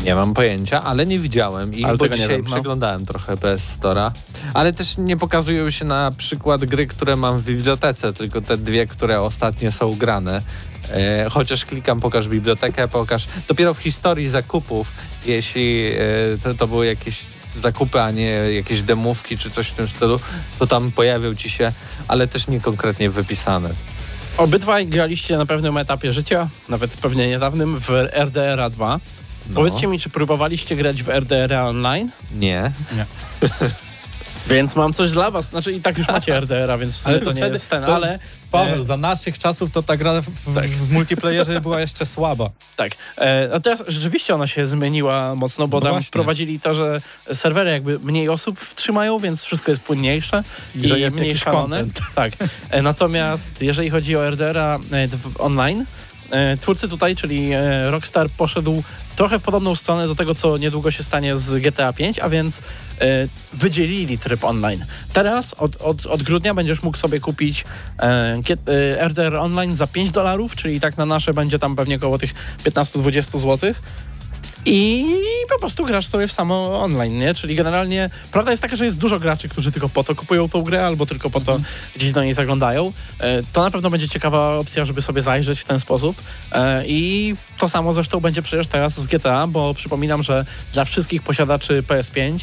Nie 0.05 0.15
mam 0.15 0.35
pojęcia, 0.35 0.83
ale 0.85 1.07
nie 1.07 1.19
widziałem 1.19 1.75
i 1.75 1.85
Ale 1.85 1.97
bo 1.97 2.09
dzisiaj 2.09 2.29
wiem, 2.29 2.43
no. 2.45 2.51
przeglądałem 2.51 3.07
trochę 3.07 3.37
PS 3.37 3.79
Store'a. 3.79 4.11
Ale 4.55 4.73
też 4.73 4.99
nie 4.99 5.17
pokazują 5.17 5.71
się 5.71 5.85
na 5.85 6.13
przykład 6.17 6.65
gry, 6.65 6.87
które 6.87 7.17
mam 7.17 7.39
w 7.39 7.45
bibliotece, 7.45 8.13
tylko 8.13 8.41
te 8.41 8.59
dwie, 8.59 8.87
które 8.87 9.21
ostatnio 9.21 9.73
są 9.73 9.95
grane. 9.95 10.43
E, 10.91 11.27
chociaż 11.31 11.65
klikam, 11.65 12.01
pokaż 12.01 12.29
bibliotekę, 12.29 12.89
pokaż. 12.89 13.27
Dopiero 13.49 13.75
w 13.75 13.79
historii 13.79 14.29
zakupów, 14.29 14.89
jeśli 15.27 15.87
e, 15.87 15.99
to, 16.43 16.55
to 16.55 16.67
były 16.67 16.87
jakieś 16.87 17.19
zakupy, 17.57 18.01
a 18.01 18.11
nie 18.11 18.31
jakieś 18.31 18.83
demówki 18.83 19.39
czy 19.39 19.51
coś 19.51 19.69
w 19.69 19.75
tym 19.75 19.89
stylu, 19.89 20.21
to 20.59 20.67
tam 20.67 20.93
pojawią 20.93 21.35
ci 21.35 21.51
się, 21.51 21.73
ale 22.09 22.27
też 22.27 22.49
nie 22.49 22.61
konkretnie 22.61 23.11
wypisane. 23.11 23.71
Obydwaj 24.37 24.87
graliście 24.87 25.37
na 25.37 25.47
pewnym 25.47 25.77
etapie 25.77 26.13
życia, 26.13 26.49
nawet 26.69 26.97
pewnie 26.97 27.29
niedawnym, 27.29 27.81
w 27.81 27.91
RDR 28.13 28.71
2. 28.71 29.01
No. 29.49 29.55
Powiedzcie 29.55 29.87
mi, 29.87 29.99
czy 29.99 30.11
próbowaliście 30.11 30.77
grać 30.77 31.03
w 31.03 31.09
RDR 31.09 31.53
Online? 31.55 32.11
Nie. 32.35 32.73
Więc 34.47 34.77
mam 34.77 34.93
coś 34.95 35.11
dla 35.11 35.31
was. 35.31 35.45
Znaczy 35.49 35.73
i 35.73 35.81
tak 35.81 35.99
już 35.99 36.09
macie 36.09 36.41
RDR, 36.41 36.79
więc 36.79 36.97
sumie 36.97 37.19
to 37.19 37.31
nie 37.33 37.37
wtedy- 37.37 37.53
jest 37.55 37.71
ten, 37.71 37.85
ale... 37.85 38.19
Paweł, 38.51 38.81
e, 38.81 38.83
za 38.83 38.97
naszych 38.97 39.39
czasów 39.39 39.71
to 39.71 39.83
ta 39.83 39.97
gra 39.97 40.21
w, 40.21 40.55
Tak. 40.55 40.71
w 40.71 40.93
multiplayerze 40.93 41.61
była 41.61 41.81
jeszcze 41.81 42.07
słaba. 42.07 42.51
Tak. 42.77 42.93
E, 43.19 43.51
a 43.55 43.61
teraz 43.61 43.85
rzeczywiście 43.89 44.35
ona 44.35 44.47
się 44.47 44.67
zmieniła 44.67 45.35
mocno, 45.35 45.69
bo 45.69 45.77
No 45.77 45.81
tam 45.83 45.93
właśnie. 45.93 46.07
wprowadzili 46.07 46.61
to, 46.61 46.75
że 46.75 47.01
serwery 47.33 47.71
jakby 47.71 47.99
mniej 47.99 48.29
osób 48.29 48.61
trzymają, 48.75 49.19
więc 49.19 49.45
wszystko 49.45 49.71
jest 49.71 49.83
płynniejsze 49.83 50.43
I 50.77 50.89
że 50.89 50.99
jest 50.99 51.17
mniej 51.17 51.29
jakiś 51.29 51.43
szalone. 51.43 51.77
content. 51.79 52.01
Tak. 52.15 52.33
E, 52.71 52.83
natomiast 52.83 53.63
jeżeli 53.63 53.91
chodzi 53.91 54.17
o 54.17 54.31
RDR-a 54.31 54.77
e, 54.93 55.09
online, 55.39 55.85
twórcy 56.61 56.89
tutaj, 56.89 57.17
czyli 57.17 57.53
e, 57.53 57.91
Rockstar 57.91 58.31
poszedł 58.31 58.83
trochę 59.17 59.39
w 59.39 59.43
podobną 59.43 59.75
stronę 59.75 60.09
do 60.09 60.15
tego, 60.15 60.35
co 60.35 60.59
niedługo 60.59 60.91
się 60.91 61.03
stanie 61.03 61.39
z 61.39 61.63
GTA 61.63 61.93
5, 61.93 62.19
a 62.19 62.29
więc 62.29 62.59
e, 62.59 62.63
wydzielili 63.53 64.19
tryb 64.19 64.45
online. 64.45 64.85
Teraz 65.13 65.55
od, 65.55 65.77
od, 65.77 66.07
od 66.07 66.23
grudnia 66.23 66.55
będziesz 66.55 66.83
mógł 66.83 66.99
sobie 66.99 67.21
kupić 67.21 67.65
e, 67.99 68.39
e, 68.69 69.09
RDR 69.09 69.37
online 69.37 69.77
za 69.77 69.87
5 69.87 70.11
dolarów, 70.11 70.57
czyli 70.57 70.81
tak 70.81 70.97
na 70.97 71.07
nasze 71.07 71.35
będzie 71.35 71.59
tam 71.59 71.77
pewnie 71.77 71.97
około 71.97 72.19
tych 72.19 72.35
15-20 72.65 73.41
zł. 73.41 73.75
I 74.67 75.05
po 75.53 75.59
prostu 75.59 75.85
grasz 75.85 76.07
sobie 76.07 76.29
w 76.29 76.33
samo 76.33 76.83
online, 76.83 77.19
nie? 77.19 77.35
Czyli 77.35 77.57
generalnie 77.57 78.11
prawda 78.33 78.51
jest 78.51 78.63
taka, 78.63 78.77
że 78.77 78.85
jest 78.85 78.99
dużo 78.99 79.21
graczy, 79.21 79.49
którzy 79.49 79.73
tylko 79.73 79.89
po 79.89 80.05
to 80.05 80.15
kupują 80.15 80.49
tą 80.49 80.63
grę 80.63 80.87
albo 80.87 81.07
tylko 81.07 81.31
po 81.31 81.41
to 81.41 81.61
gdzieś 81.97 82.13
do 82.13 82.25
niej 82.25 82.33
zaglądają. 82.33 82.93
E, 83.21 83.43
To 83.53 83.63
na 83.63 83.71
pewno 83.71 83.91
będzie 83.91 84.09
ciekawa 84.09 84.57
opcja, 84.57 84.85
żeby 84.85 85.03
sobie 85.03 85.23
zajrzeć 85.23 85.61
w 85.61 85.65
ten 85.65 85.81
sposób. 85.81 86.17
E, 86.53 86.83
I 86.87 87.35
to 87.59 87.69
samo 87.69 87.95
zresztą 87.95 88.21
będzie 88.21 88.43
przecież 88.43 88.67
teraz 88.67 89.01
z 89.01 89.07
GTA, 89.07 89.47
bo 89.47 89.75
przypominam, 89.75 90.23
że 90.23 90.45
dla 90.73 90.85
wszystkich 90.85 91.23
posiadaczy 91.23 91.83
PS5 91.83 92.21
e, 92.21 92.41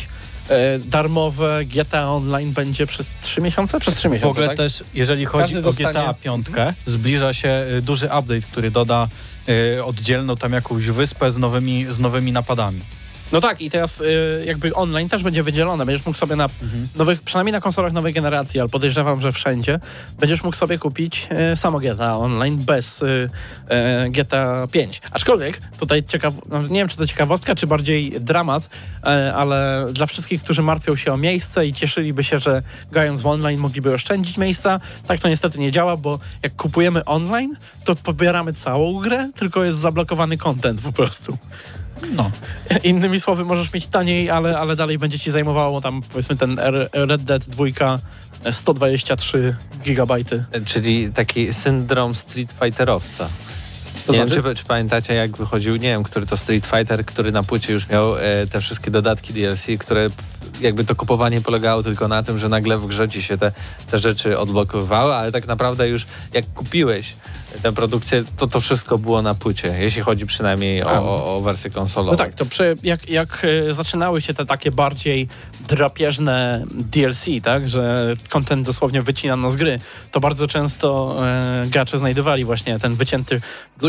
darmowe 0.86 1.66
GTA 1.66 2.10
Online 2.12 2.52
będzie 2.54 2.88
przez 2.88 3.12
3 3.22 3.42
miesiące? 3.42 3.80
Przez 3.80 3.96
3 3.96 4.10
W 4.10 4.12
miesiące, 4.12 4.30
ogóle 4.32 4.48
tak? 4.48 4.58
też, 4.58 4.84
jeżeli 4.94 5.26
chodzi 5.26 5.42
Każdy 5.44 5.60
o 5.60 5.62
dostanie- 5.62 5.90
GTA 6.00 6.14
5, 6.14 6.48
zbliża 6.86 7.34
się 7.34 7.66
y, 7.78 7.82
duży 7.82 8.06
update, 8.06 8.42
który 8.52 8.72
doda 8.72 9.08
y, 9.78 9.84
oddzielną 9.86 10.36
tam 10.36 10.54
jakąś 10.54 10.86
wyspę 10.86 11.32
z 11.32 11.38
nowymi, 11.38 11.86
z 11.90 12.00
nowymi 12.00 12.32
napadami. 12.32 12.80
No 13.32 13.42
tak, 13.42 13.62
i 13.62 13.70
teraz 13.70 14.02
y, 14.02 14.44
jakby 14.46 14.76
online 14.76 15.10
też 15.10 15.24
będzie 15.24 15.44
wydzielone. 15.44 15.86
Będziesz 15.86 16.06
mógł 16.06 16.18
sobie 16.18 16.36
na 16.36 16.50
nowych, 16.96 17.22
przynajmniej 17.22 17.52
na 17.52 17.62
konsolach 17.62 17.94
nowej 17.94 18.14
generacji, 18.14 18.60
ale 18.60 18.70
podejrzewam, 18.70 19.22
że 19.22 19.32
wszędzie, 19.32 19.80
będziesz 20.20 20.44
mógł 20.44 20.58
sobie 20.58 20.78
kupić 20.78 21.28
y, 21.54 21.56
samo 21.56 21.80
GTA 21.80 22.18
Online 22.18 22.58
bez 22.58 23.02
y, 23.02 23.30
y, 24.06 24.10
GTA 24.10 24.68
5. 24.68 25.02
Aczkolwiek 25.12 25.60
tutaj 25.80 26.04
ciekaw, 26.04 26.34
no, 26.50 26.62
nie 26.62 26.80
wiem, 26.80 26.88
czy 26.88 26.98
to 26.98 27.08
ciekawostka, 27.08 27.56
czy 27.56 27.68
bardziej 27.68 28.12
dramat, 28.12 28.64
y, 28.66 29.08
ale 29.34 29.88
dla 29.94 30.06
wszystkich, 30.06 30.44
którzy 30.44 30.62
martwią 30.62 30.96
się 30.96 31.14
o 31.14 31.18
miejsce 31.18 31.68
i 31.68 31.74
cieszyliby 31.74 32.24
się, 32.24 32.40
że 32.40 32.64
grając 32.92 33.22
w 33.22 33.28
online 33.28 33.60
mogliby 33.60 33.94
oszczędzić 33.94 34.38
miejsca, 34.38 34.80
tak 35.08 35.20
to 35.20 35.30
niestety 35.30 35.60
nie 35.60 35.72
działa, 35.72 35.98
bo 35.98 36.20
jak 36.44 36.56
kupujemy 36.56 37.06
online, 37.06 37.56
to 37.86 37.96
pobieramy 37.96 38.54
całą 38.54 39.00
grę, 39.00 39.30
tylko 39.36 39.64
jest 39.64 39.78
zablokowany 39.78 40.38
content 40.38 40.82
po 40.82 40.92
prostu. 40.92 41.38
No. 42.12 42.32
Innymi 42.84 43.20
słowy, 43.20 43.46
możesz 43.46 43.74
mieć 43.74 43.88
taniej, 43.88 44.30
ale, 44.30 44.60
ale 44.60 44.76
dalej 44.76 44.98
będzie 44.98 45.20
ci 45.20 45.32
zajmowało 45.32 45.82
tam 45.82 46.02
powiedzmy 46.02 46.36
ten 46.36 46.60
Red 46.94 47.24
Dead 47.24 47.46
2 47.46 47.66
e, 48.44 48.54
123 48.54 49.56
gigabajty. 49.84 50.46
Czyli 50.66 51.14
taki 51.14 51.54
syndrom 51.54 52.16
Street 52.16 52.54
Fighterowca. 52.64 53.30
To 54.06 54.14
nie 54.14 54.20
znaczy? 54.20 54.42
wiem, 54.42 54.56
czy, 54.56 54.62
czy 54.62 54.66
pamiętacie, 54.66 55.14
jak 55.14 55.38
wychodził, 55.38 55.76
nie 55.76 55.90
wiem, 55.90 56.04
który 56.04 56.26
to 56.26 56.38
Street 56.38 56.66
Fighter, 56.66 57.06
który 57.06 57.32
na 57.32 57.44
płycie 57.44 57.74
już 57.74 57.90
miał 57.90 58.18
e, 58.18 58.48
te 58.48 58.62
wszystkie 58.62 58.92
dodatki 58.92 59.34
DLC, 59.34 59.66
które 59.80 60.10
jakby 60.62 60.86
to 60.86 60.96
kupowanie 60.96 61.42
polegało 61.42 61.84
tylko 61.84 62.08
na 62.08 62.24
tym, 62.24 62.40
że 62.40 62.50
nagle 62.50 62.78
w 62.78 62.88
grze 62.88 63.10
ci 63.10 63.24
się 63.24 63.38
te, 63.38 63.52
te 63.92 63.98
rzeczy 63.98 64.40
odblokowywały, 64.40 65.14
ale 65.14 65.32
tak 65.32 65.48
naprawdę 65.48 65.90
już 65.90 66.06
jak 66.34 66.46
kupiłeś 66.54 67.16
tę 67.62 67.74
produkcję, 67.74 68.24
to 68.38 68.48
to 68.48 68.62
wszystko 68.62 68.98
było 68.98 69.22
na 69.22 69.36
płycie, 69.36 69.76
jeśli 69.80 70.02
chodzi 70.02 70.26
przynajmniej 70.26 70.84
o, 70.84 70.90
o, 70.90 71.38
o 71.38 71.42
wersję 71.42 71.70
konsolową. 71.70 72.12
No 72.12 72.18
tak, 72.18 72.34
to 72.34 72.46
przy, 72.46 72.78
jak, 72.84 73.10
jak 73.10 73.46
e, 73.70 73.74
zaczynały 73.74 74.22
się 74.22 74.34
te 74.34 74.46
takie 74.46 74.72
bardziej 74.72 75.28
drapieżne 75.68 76.66
DLC, 76.72 77.26
tak, 77.44 77.68
że 77.68 78.14
content 78.30 78.66
dosłownie 78.66 79.02
wycinano 79.02 79.52
z 79.52 79.56
gry, 79.56 79.80
to 80.12 80.20
bardzo 80.20 80.48
często 80.48 81.16
e, 81.28 81.64
gracze 81.68 82.00
znajdowali 82.00 82.46
właśnie 82.46 82.80
ten 82.80 82.96
wycięty 82.96 83.42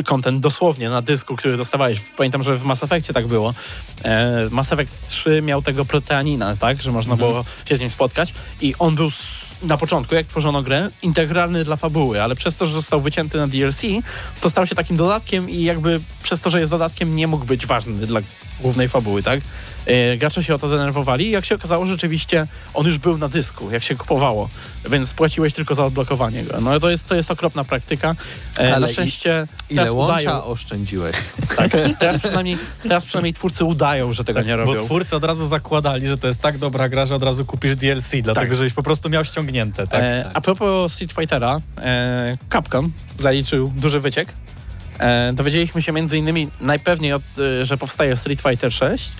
content 0.06 0.40
dosłownie 0.40 0.90
na 0.90 1.02
dysku, 1.02 1.36
który 1.36 1.56
dostawałeś. 1.56 2.00
Pamiętam, 2.16 2.42
że 2.42 2.56
w 2.56 2.64
Mass 2.64 2.82
Effectie 2.82 3.12
tak 3.12 3.26
było. 3.26 3.54
E, 4.04 4.48
Mass 4.50 4.72
Effect 4.72 5.08
3 5.08 5.42
miał 5.42 5.62
tego 5.62 5.84
proteanina, 5.84 6.49
tak, 6.56 6.82
że 6.82 6.92
można 6.92 7.16
było 7.16 7.44
się 7.64 7.76
z 7.76 7.80
nim 7.80 7.90
spotkać 7.90 8.34
i 8.60 8.74
on 8.78 8.94
był 8.94 9.10
na 9.62 9.76
początku, 9.76 10.14
jak 10.14 10.26
tworzono 10.26 10.62
grę, 10.62 10.90
integralny 11.02 11.64
dla 11.64 11.76
fabuły, 11.76 12.22
ale 12.22 12.36
przez 12.36 12.56
to, 12.56 12.66
że 12.66 12.72
został 12.72 13.00
wycięty 13.00 13.38
na 13.38 13.46
DLC, 13.46 13.82
to 14.40 14.50
stał 14.50 14.66
się 14.66 14.74
takim 14.74 14.96
dodatkiem 14.96 15.50
i 15.50 15.62
jakby 15.62 16.00
przez 16.22 16.40
to, 16.40 16.50
że 16.50 16.60
jest 16.60 16.70
dodatkiem, 16.70 17.16
nie 17.16 17.26
mógł 17.26 17.44
być 17.44 17.66
ważny 17.66 18.06
dla 18.06 18.20
głównej 18.60 18.88
fabuły, 18.88 19.22
tak? 19.22 19.40
E, 19.86 20.16
Gracze 20.16 20.44
się 20.44 20.54
o 20.54 20.58
to 20.58 20.68
denerwowali 20.68 21.26
i 21.26 21.30
jak 21.30 21.44
się 21.44 21.54
okazało, 21.54 21.86
rzeczywiście 21.86 22.46
on 22.74 22.86
już 22.86 22.98
był 22.98 23.18
na 23.18 23.28
dysku, 23.28 23.70
jak 23.70 23.82
się 23.82 23.96
kupowało, 23.96 24.48
więc 24.90 25.14
płaciłeś 25.14 25.54
tylko 25.54 25.74
za 25.74 25.84
odblokowanie 25.86 26.42
go. 26.44 26.60
No 26.60 26.80
to 26.80 26.90
jest, 26.90 27.06
to 27.06 27.14
jest 27.14 27.30
okropna 27.30 27.64
praktyka. 27.64 28.14
E, 28.58 28.74
Ale 28.74 28.86
na 28.86 28.92
szczęście 28.92 29.46
Ile 29.70 29.82
teraz 29.82 29.94
łącza 29.96 30.14
udają, 30.14 30.44
oszczędziłeś? 30.44 31.16
tak, 31.56 31.70
teraz, 31.98 32.18
przynajmniej, 32.18 32.58
teraz 32.82 33.04
przynajmniej 33.04 33.34
twórcy 33.34 33.64
udają, 33.64 34.12
że 34.12 34.24
tego 34.24 34.42
nie 34.42 34.56
Tak, 34.56 34.66
Bo 34.66 34.74
robią. 34.74 34.84
twórcy 34.84 35.16
od 35.16 35.24
razu 35.24 35.46
zakładali, 35.46 36.08
że 36.08 36.18
to 36.18 36.26
jest 36.26 36.40
tak 36.40 36.58
dobra 36.58 36.88
gra, 36.88 37.06
że 37.06 37.14
od 37.14 37.22
razu 37.22 37.44
kupisz 37.44 37.76
DLC, 37.76 38.10
dlatego 38.22 38.56
żebyś 38.56 38.72
po 38.72 38.82
prostu 38.82 39.10
miał 39.10 39.24
ściągnięte. 39.24 39.86
Tak? 39.86 40.00
E, 40.02 40.30
A 40.34 40.40
propos 40.40 40.92
Street 40.92 41.12
Fightera, 41.12 41.58
e, 41.82 42.36
Capcom 42.52 42.92
zaliczył 43.18 43.72
duży 43.76 44.00
wyciek 44.00 44.32
E, 45.00 45.32
dowiedzieliśmy 45.32 45.82
się 45.82 45.92
między 45.92 46.18
innymi 46.18 46.48
najpewniej, 46.60 47.12
od, 47.12 47.22
e, 47.62 47.66
że 47.66 47.76
powstaje 47.76 48.16
Street 48.16 48.40
Fighter 48.40 48.72
6, 48.72 49.12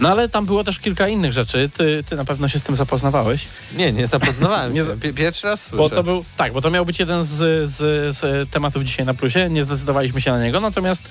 no 0.00 0.08
ale 0.08 0.28
tam 0.28 0.46
było 0.46 0.64
też 0.64 0.78
kilka 0.78 1.08
innych 1.08 1.32
rzeczy. 1.32 1.70
Ty, 1.74 2.04
ty 2.08 2.16
na 2.16 2.24
pewno 2.24 2.48
się 2.48 2.58
z 2.58 2.62
tym 2.62 2.76
zapoznawałeś. 2.76 3.44
Nie, 3.76 3.92
nie 3.92 4.06
zapoznawałem 4.06 4.74
się. 4.76 5.12
Pierwszy 5.14 5.46
raz 5.46 5.62
słyszę. 5.62 5.76
Bo 5.76 5.90
to 5.90 6.02
był, 6.02 6.24
tak, 6.36 6.52
bo 6.52 6.60
to 6.60 6.70
miał 6.70 6.86
być 6.86 6.98
jeden 6.98 7.24
z, 7.24 7.70
z, 7.70 7.76
z 8.16 8.50
tematów 8.50 8.84
dzisiaj 8.84 9.06
na 9.06 9.14
plusie, 9.14 9.50
nie 9.50 9.64
zdecydowaliśmy 9.64 10.20
się 10.20 10.30
na 10.30 10.44
niego, 10.44 10.60
natomiast 10.60 11.02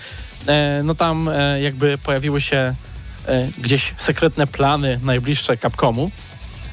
e, 0.47 0.81
no 0.83 0.95
tam 0.95 1.29
e, 1.29 1.61
jakby 1.61 1.97
pojawiły 1.97 2.41
się 2.41 2.75
e, 3.25 3.47
gdzieś 3.57 3.93
sekretne 3.97 4.47
plany 4.47 4.99
najbliższe 5.03 5.57
Capcomu. 5.57 6.11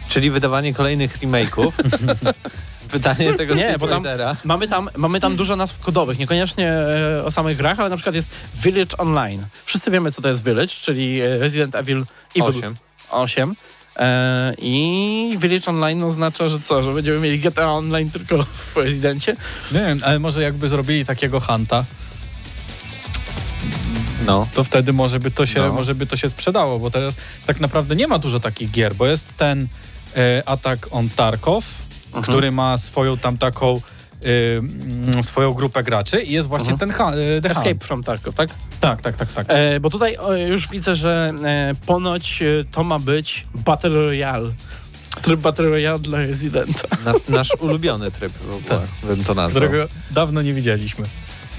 Czyli 0.08 0.30
wydawanie 0.30 0.74
kolejnych 0.74 1.18
remake'ów. 1.18 1.72
Pytanie 2.92 3.34
tego 3.38 3.54
Nie, 3.54 3.76
bo 3.78 3.86
tam 3.88 4.04
mamy 4.44 4.68
tam, 4.68 4.90
mamy 4.96 5.20
tam 5.20 5.36
dużo 5.36 5.56
nazw 5.56 5.78
kodowych, 5.78 6.18
niekoniecznie 6.18 6.68
e, 6.72 7.24
o 7.24 7.30
samych 7.30 7.56
grach, 7.56 7.80
ale 7.80 7.88
na 7.88 7.96
przykład 7.96 8.14
jest 8.14 8.28
Village 8.62 8.96
Online. 8.98 9.46
Wszyscy 9.64 9.90
wiemy, 9.90 10.12
co 10.12 10.22
to 10.22 10.28
jest 10.28 10.44
Village, 10.44 10.68
czyli 10.80 11.20
e, 11.20 11.38
Resident 11.38 11.74
Evil, 11.74 12.04
Evil 12.36 12.58
Osiem. 12.58 12.76
8. 13.10 13.54
E, 13.96 14.54
I 14.58 15.36
Village 15.40 15.70
Online 15.70 16.02
oznacza, 16.02 16.48
że 16.48 16.60
co, 16.60 16.82
że 16.82 16.92
będziemy 16.92 17.20
mieli 17.20 17.38
GTA 17.38 17.72
Online 17.72 18.10
tylko 18.10 18.42
w 18.42 18.76
Residencie? 18.76 19.36
Nie 19.72 19.80
wiem, 19.80 20.00
ale 20.04 20.18
może 20.18 20.42
jakby 20.42 20.68
zrobili 20.68 21.04
takiego 21.04 21.40
hanta, 21.40 21.84
No. 24.26 24.46
to 24.54 24.64
wtedy 24.64 24.92
może 24.92 25.20
by 25.20 25.30
to 25.30 25.46
się, 25.46 25.60
No. 25.60 25.72
może 25.72 25.94
by 25.94 26.06
to 26.06 26.16
się 26.16 26.30
sprzedało, 26.30 26.78
bo 26.78 26.90
teraz 26.90 27.16
tak 27.46 27.60
naprawdę 27.60 27.96
nie 27.96 28.06
ma 28.06 28.18
dużo 28.18 28.40
takich 28.40 28.70
gier, 28.70 28.94
bo 28.94 29.06
jest 29.06 29.36
ten 29.36 29.66
e, 30.16 30.42
Attack 30.48 30.88
on 30.90 31.08
Tarkov, 31.08 31.64
Mhm. 32.14 32.22
który 32.22 32.52
ma 32.52 32.76
swoją 32.76 33.18
tam 33.18 33.38
taką 33.38 33.80
e, 34.22 34.58
mm, 34.58 35.22
swoją 35.22 35.52
grupę 35.54 35.82
graczy 35.82 36.22
i 36.22 36.32
jest 36.32 36.48
właśnie 36.48 36.78
ten 36.78 36.90
ha, 36.90 37.12
e, 37.12 37.40
The 37.40 37.50
Escape 37.50 37.70
Hunt. 37.70 37.84
from 37.84 38.04
Tarkov, 38.04 38.34
tak? 38.34 38.50
Tak, 38.80 39.02
tak, 39.02 39.16
tak, 39.16 39.32
tak. 39.32 39.46
E, 39.48 39.80
bo 39.80 39.90
tutaj 39.90 40.16
o, 40.16 40.34
już 40.34 40.68
widzę, 40.68 40.96
że 40.96 41.32
e, 41.44 41.74
ponoć 41.86 42.42
e, 42.42 42.64
to 42.70 42.84
ma 42.84 42.98
być 42.98 43.46
Battle 43.54 43.90
Royale. 43.90 44.50
Tryb 45.22 45.40
Battle 45.40 45.68
Royale 45.68 45.98
dla 45.98 46.18
Residenta. 46.18 46.88
Na, 47.04 47.14
nasz 47.28 47.48
ulubiony 47.60 48.10
tryb 48.10 48.32
w 48.32 48.54
ogóle, 48.54 48.86
bym 49.02 49.24
to 49.24 49.34
nazwał. 49.34 49.62
którego 49.62 49.88
dawno 50.10 50.42
nie 50.42 50.54
widzieliśmy. 50.54 51.06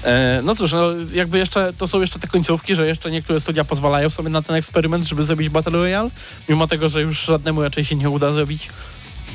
E, 0.04 0.40
no 0.44 0.54
cóż, 0.54 0.72
no, 0.72 0.86
jakby 1.12 1.38
jeszcze, 1.38 1.72
to 1.78 1.88
są 1.88 2.00
jeszcze 2.00 2.18
te 2.18 2.28
końcówki, 2.28 2.74
że 2.74 2.86
jeszcze 2.86 3.10
niektóre 3.10 3.40
studia 3.40 3.64
pozwalają 3.64 4.10
sobie 4.10 4.28
na 4.28 4.42
ten 4.42 4.56
eksperyment, 4.56 5.04
żeby 5.04 5.22
zrobić 5.22 5.48
Battle 5.48 5.72
Royale, 5.72 6.10
mimo 6.48 6.66
tego, 6.66 6.88
że 6.88 7.02
już 7.02 7.24
żadnemu 7.24 7.62
raczej 7.62 7.84
się 7.84 7.96
nie 7.96 8.10
uda 8.10 8.32
zrobić 8.32 8.68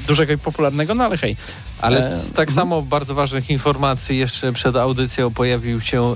dużego 0.08 0.34
i 0.34 0.38
popularnego, 0.38 0.96
no 0.96 1.04
ale 1.04 1.18
hej. 1.18 1.36
Ale 1.82 1.98
E, 1.98 2.20
tak 2.36 2.52
samo 2.52 2.82
bardzo 2.82 3.16
ważnych 3.16 3.50
informacji 3.50 4.18
jeszcze 4.18 4.54
przed 4.54 4.76
audycją 4.76 5.34
pojawił 5.34 5.82
się 5.82 6.16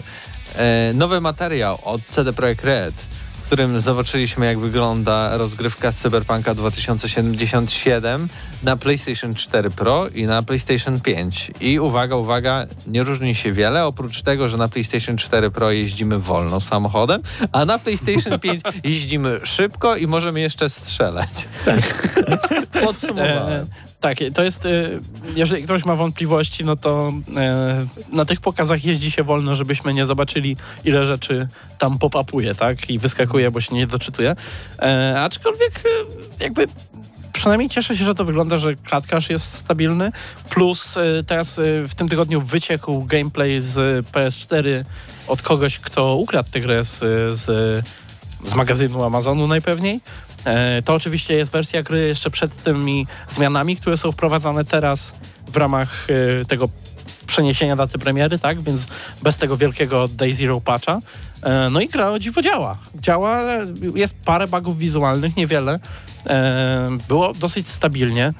e, 0.55 0.91
nowy 0.93 1.21
materiał 1.21 1.79
od 1.83 2.01
CD 2.10 2.33
Projekt 2.33 2.63
Red, 2.63 2.93
którym 3.51 3.79
zobaczyliśmy 3.79 4.46
jak 4.46 4.60
wygląda 4.60 5.38
rozgrywka 5.38 5.91
z 5.91 5.96
Cyberpunka 5.96 6.55
2077 6.55 8.27
na 8.63 8.77
PlayStation 8.77 9.36
4 9.36 9.70
Pro 9.70 10.08
i 10.08 10.25
na 10.25 10.43
PlayStation 10.43 11.01
5. 11.01 11.51
I 11.62 11.79
uwaga, 11.79 12.15
uwaga, 12.15 12.67
nie 12.88 13.03
różni 13.03 13.36
się 13.36 13.51
wiele, 13.51 13.86
oprócz 13.86 14.22
tego, 14.22 14.50
że 14.50 14.58
na 14.58 14.67
PlayStation 14.67 15.17
4 15.17 15.51
Pro 15.51 15.72
jeździmy 15.72 16.20
wolno 16.20 16.60
samochodem, 16.60 17.22
a 17.51 17.65
na 17.65 17.79
PlayStation 17.79 18.39
5 18.50 18.62
jeździmy 18.84 19.39
szybko 19.43 19.96
i 19.96 20.08
możemy 20.08 20.41
jeszcze 20.41 20.70
strzelać. 20.70 21.48
Tak. 21.65 22.12
Podsumowałem. 22.86 23.67
Tak, 24.01 24.17
to 24.34 24.43
jest, 24.43 24.65
e, 24.65 24.89
jeżeli 25.36 25.63
ktoś 25.63 25.86
ma 25.86 25.96
wątpliwości, 25.96 26.65
no 26.65 26.75
to 26.75 27.13
e, 27.38 27.86
na 28.13 28.25
tych 28.25 28.41
pokazach 28.41 28.86
jeździ 28.86 29.12
się 29.12 29.24
wolno, 29.24 29.55
żebyśmy 29.55 29.93
nie 29.93 30.05
zobaczyli, 30.05 30.58
ile 30.84 31.05
rzeczy 31.05 31.48
tam 31.77 32.00
popapuje, 32.00 32.55
tak, 32.55 32.89
i 32.89 33.00
wyskakuje, 33.00 33.51
bo 33.51 33.62
się 33.62 33.75
nie 33.75 33.88
doczytuje. 33.88 34.36
E, 34.79 35.22
aczkolwiek 35.22 35.84
e, 35.86 36.43
jakby 36.43 36.67
przynajmniej 37.34 37.70
cieszę 37.70 37.98
się, 37.98 38.05
że 38.05 38.15
to 38.15 38.25
wygląda, 38.25 38.58
że 38.58 38.75
klatkarz 38.75 39.29
jest 39.29 39.53
stabilny, 39.53 40.12
plus 40.50 40.96
teraz 41.27 41.60
w 41.88 41.96
tym 41.96 42.10
tygodniu 42.10 42.41
wyciekł 42.41 43.03
gameplay 43.03 43.62
z 43.62 44.05
PS4 44.08 44.84
od 45.27 45.41
kogoś, 45.41 45.79
kto 45.79 46.15
ukradł 46.15 46.50
tę 46.51 46.62
grę 46.62 46.84
z, 46.84 47.00
z, 47.39 47.46
z 48.46 48.53
magazynu 48.53 49.03
Amazonu 49.03 49.48
najpewniej. 49.48 50.00
E, 50.45 50.81
To 50.81 50.93
oczywiście 50.93 51.33
jest 51.33 51.51
wersja 51.51 51.83
gry 51.83 52.07
jeszcze 52.07 52.31
przed 52.31 52.63
tymi 52.63 53.07
zmianami, 53.29 53.77
które 53.77 53.98
są 53.98 54.12
wprowadzane 54.12 54.65
teraz 54.65 55.15
w 55.48 55.57
ramach 55.57 56.07
e, 56.41 56.45
tego 56.45 56.69
przeniesienia 57.27 57.75
daty 57.75 58.00
premiery, 58.00 58.39
tak? 58.39 58.61
Więc 58.61 58.87
bez 59.24 59.37
tego 59.37 59.57
wielkiego 59.57 60.07
Day 60.07 60.33
Zero 60.33 60.61
patcha. 60.61 61.00
E, 61.44 61.70
No 61.70 61.81
i 61.81 61.87
gra 61.87 62.09
o 62.09 62.20
dziwo 62.20 62.42
działa. 62.42 62.77
Działa, 62.96 63.42
jest 63.96 64.15
parę 64.25 64.48
bugów 64.48 64.77
wizualnych, 64.77 65.35
niewiele. 65.35 65.79
Było 67.07 67.33
dosyć 67.33 67.68
stabilnie. 67.68 68.33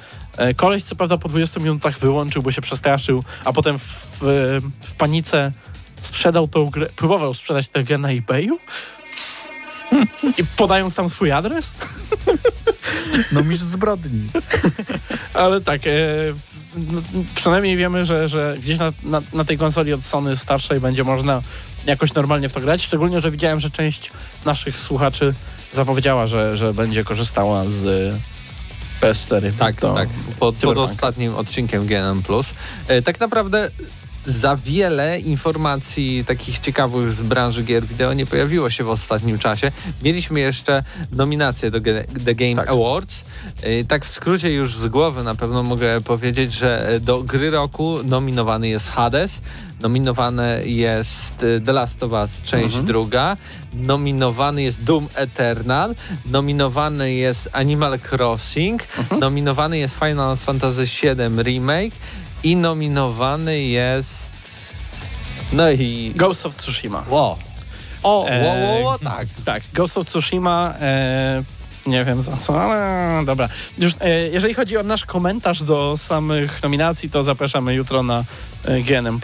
Koleś 0.56 0.84
co 0.84 0.96
prawda 0.96 1.18
po 1.18 1.30
20 1.30 1.60
minutach 1.60 2.00
wyłączył, 2.00 2.44
bo 2.44 2.52
się 2.52 2.62
przestraszył, 2.62 3.24
a 3.46 3.54
potem 3.54 3.80
w, 3.80 4.18
w 4.80 4.94
panice 4.98 5.52
sprzedał 6.02 6.48
tą 6.48 6.66
grę, 6.70 6.88
próbował 6.96 7.34
sprzedać 7.34 7.68
tę 7.68 7.84
grę 7.84 7.98
na 7.98 8.10
eBayu. 8.12 8.58
I 10.40 10.44
podając 10.58 10.94
tam 10.94 11.10
swój 11.10 11.32
adres? 11.32 11.74
No 13.32 13.44
mistrz 13.44 13.66
zbrodni. 13.66 14.30
Ale 15.34 15.62
tak, 15.62 15.82
e, 15.88 15.90
no, 16.76 17.02
przynajmniej 17.36 17.78
wiemy, 17.78 18.06
że, 18.06 18.30
że 18.30 18.58
gdzieś 18.64 18.80
na, 18.80 18.92
na, 19.04 19.22
na 19.34 19.46
tej 19.46 19.58
konsoli 19.58 19.94
od 19.94 20.04
Sony 20.04 20.38
starszej 20.38 20.80
będzie 20.80 21.04
można 21.04 21.42
jakoś 21.86 22.14
normalnie 22.14 22.50
w 22.50 22.54
to 22.54 22.60
grać. 22.60 22.84
Szczególnie, 22.84 23.22
że 23.22 23.32
widziałem, 23.32 23.60
że 23.60 23.72
część 23.72 24.12
naszych 24.46 24.80
słuchaczy 24.80 25.34
zapowiedziała, 25.74 26.28
że, 26.28 26.58
że 26.58 26.74
będzie 26.74 27.04
korzystała 27.04 27.64
z 27.66 28.16
PS4. 29.02 29.52
Tak, 29.60 29.76
To- 29.76 29.94
tak. 29.94 30.10
Pod, 30.40 30.56
pod 30.56 30.78
ostatnim 30.78 31.36
odcinkiem 31.36 31.86
GNM+. 31.88 32.24
E, 32.88 33.02
Tak 33.02 33.20
naprawdę 33.20 33.70
za 34.26 34.56
wiele 34.56 35.20
informacji 35.20 36.26
takich 36.28 36.60
ciekawych 36.60 37.12
z 37.12 37.22
branży 37.22 37.64
gier 37.64 37.86
wideo 37.86 38.14
nie 38.14 38.26
pojawiło 38.26 38.70
się 38.70 38.84
w 38.84 38.90
ostatnim 38.90 39.40
czasie. 39.40 39.72
Mieliśmy 40.04 40.40
jeszcze 40.40 40.84
nominacje 41.12 41.72
do 41.72 41.82
The 42.26 42.36
Game 42.36 42.56
Tak. 42.56 42.70
Awards. 42.70 43.26
E, 43.62 43.84
Tak 43.84 44.06
w 44.06 44.10
skrócie 44.10 44.54
już 44.54 44.76
z 44.76 44.88
głowy 44.88 45.24
na 45.24 45.36
pewno 45.36 45.64
mogę 45.64 46.02
powiedzieć, 46.02 46.54
że 46.54 46.90
e, 46.90 47.00
do 47.00 47.24
gry 47.24 47.50
roku 47.50 48.00
nominowany 48.04 48.68
jest 48.68 48.88
Hades, 48.88 49.42
nominowane 49.82 50.62
jest 50.66 51.44
e, 51.44 51.62
The 51.62 51.74
Last 51.74 52.04
of 52.04 52.12
Us 52.12 52.42
część 52.44 52.80
druga, 52.80 53.38
nominowany 53.74 54.64
jest 54.64 54.84
Doom 54.84 55.08
Eternal, 55.16 55.96
nominowany 56.26 57.14
jest 57.14 57.50
Animal 57.54 58.00
Crossing, 58.12 58.84
nominowany 59.20 59.78
jest 59.78 60.00
Final 60.00 60.38
Fantasy 60.38 60.86
VII 60.86 61.44
Remake 61.44 61.96
i 62.44 62.56
nominowany 62.56 63.60
jest... 63.60 64.32
No 65.54 65.72
i... 65.72 66.14
Ghost 66.16 66.46
of 66.46 66.56
Tsushima. 66.56 67.04
Ło. 67.10 67.38
O, 68.04 68.24
wo, 68.24 68.30
Eee, 68.30 68.84
wo, 68.84 68.90
wo, 68.92 69.00
tak. 69.00 69.28
Tak, 69.46 69.64
Ghost 69.74 69.98
of 69.98 70.06
Tsushima, 70.06 70.74
e, 70.82 71.44
nie 71.86 72.06
wiem 72.06 72.22
za 72.22 72.38
co, 72.38 72.64
ale 72.64 73.26
dobra. 73.26 73.50
Już, 73.78 73.94
e, 74.00 74.10
jeżeli 74.10 74.54
chodzi 74.54 74.78
o 74.78 74.84
nasz 74.84 75.06
komentarz 75.06 75.64
do 75.64 75.98
samych 75.98 76.64
nominacji, 76.64 77.10
to 77.10 77.24
zapraszamy 77.24 77.74
jutro 77.74 78.04
na 78.04 78.24
e, 78.66 78.82
GNM+. 78.82 79.16
E, 79.16 79.20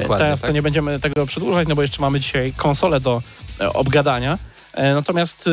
Dokładnie, 0.00 0.24
Teraz 0.24 0.40
tak. 0.40 0.50
to 0.50 0.54
nie 0.54 0.62
będziemy 0.62 1.00
tego 1.00 1.26
przedłużać, 1.26 1.68
no 1.68 1.74
bo 1.74 1.82
jeszcze 1.82 2.00
mamy 2.00 2.20
dzisiaj 2.20 2.52
konsolę 2.56 3.00
do 3.00 3.22
e, 3.60 3.72
obgadania. 3.72 4.38
E, 4.72 4.94
natomiast 4.94 5.40
e, 5.40 5.50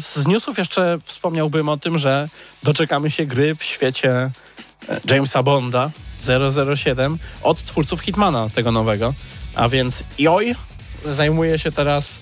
z 0.00 0.26
newsów 0.26 0.58
jeszcze 0.58 0.98
wspomniałbym 1.02 1.68
o 1.68 1.76
tym, 1.76 1.98
że 1.98 2.28
doczekamy 2.62 3.10
się 3.10 3.26
gry 3.26 3.54
w 3.54 3.64
świecie 3.64 4.30
e, 4.88 5.00
Jamesa 5.10 5.42
Bonda 5.42 5.90
007 6.76 7.18
od 7.42 7.64
twórców 7.64 8.00
Hitmana 8.00 8.48
tego 8.54 8.72
nowego. 8.72 9.14
A 9.54 9.68
więc 9.68 10.04
JOI 10.18 10.54
zajmuje 11.04 11.58
się 11.58 11.72
teraz 11.72 12.20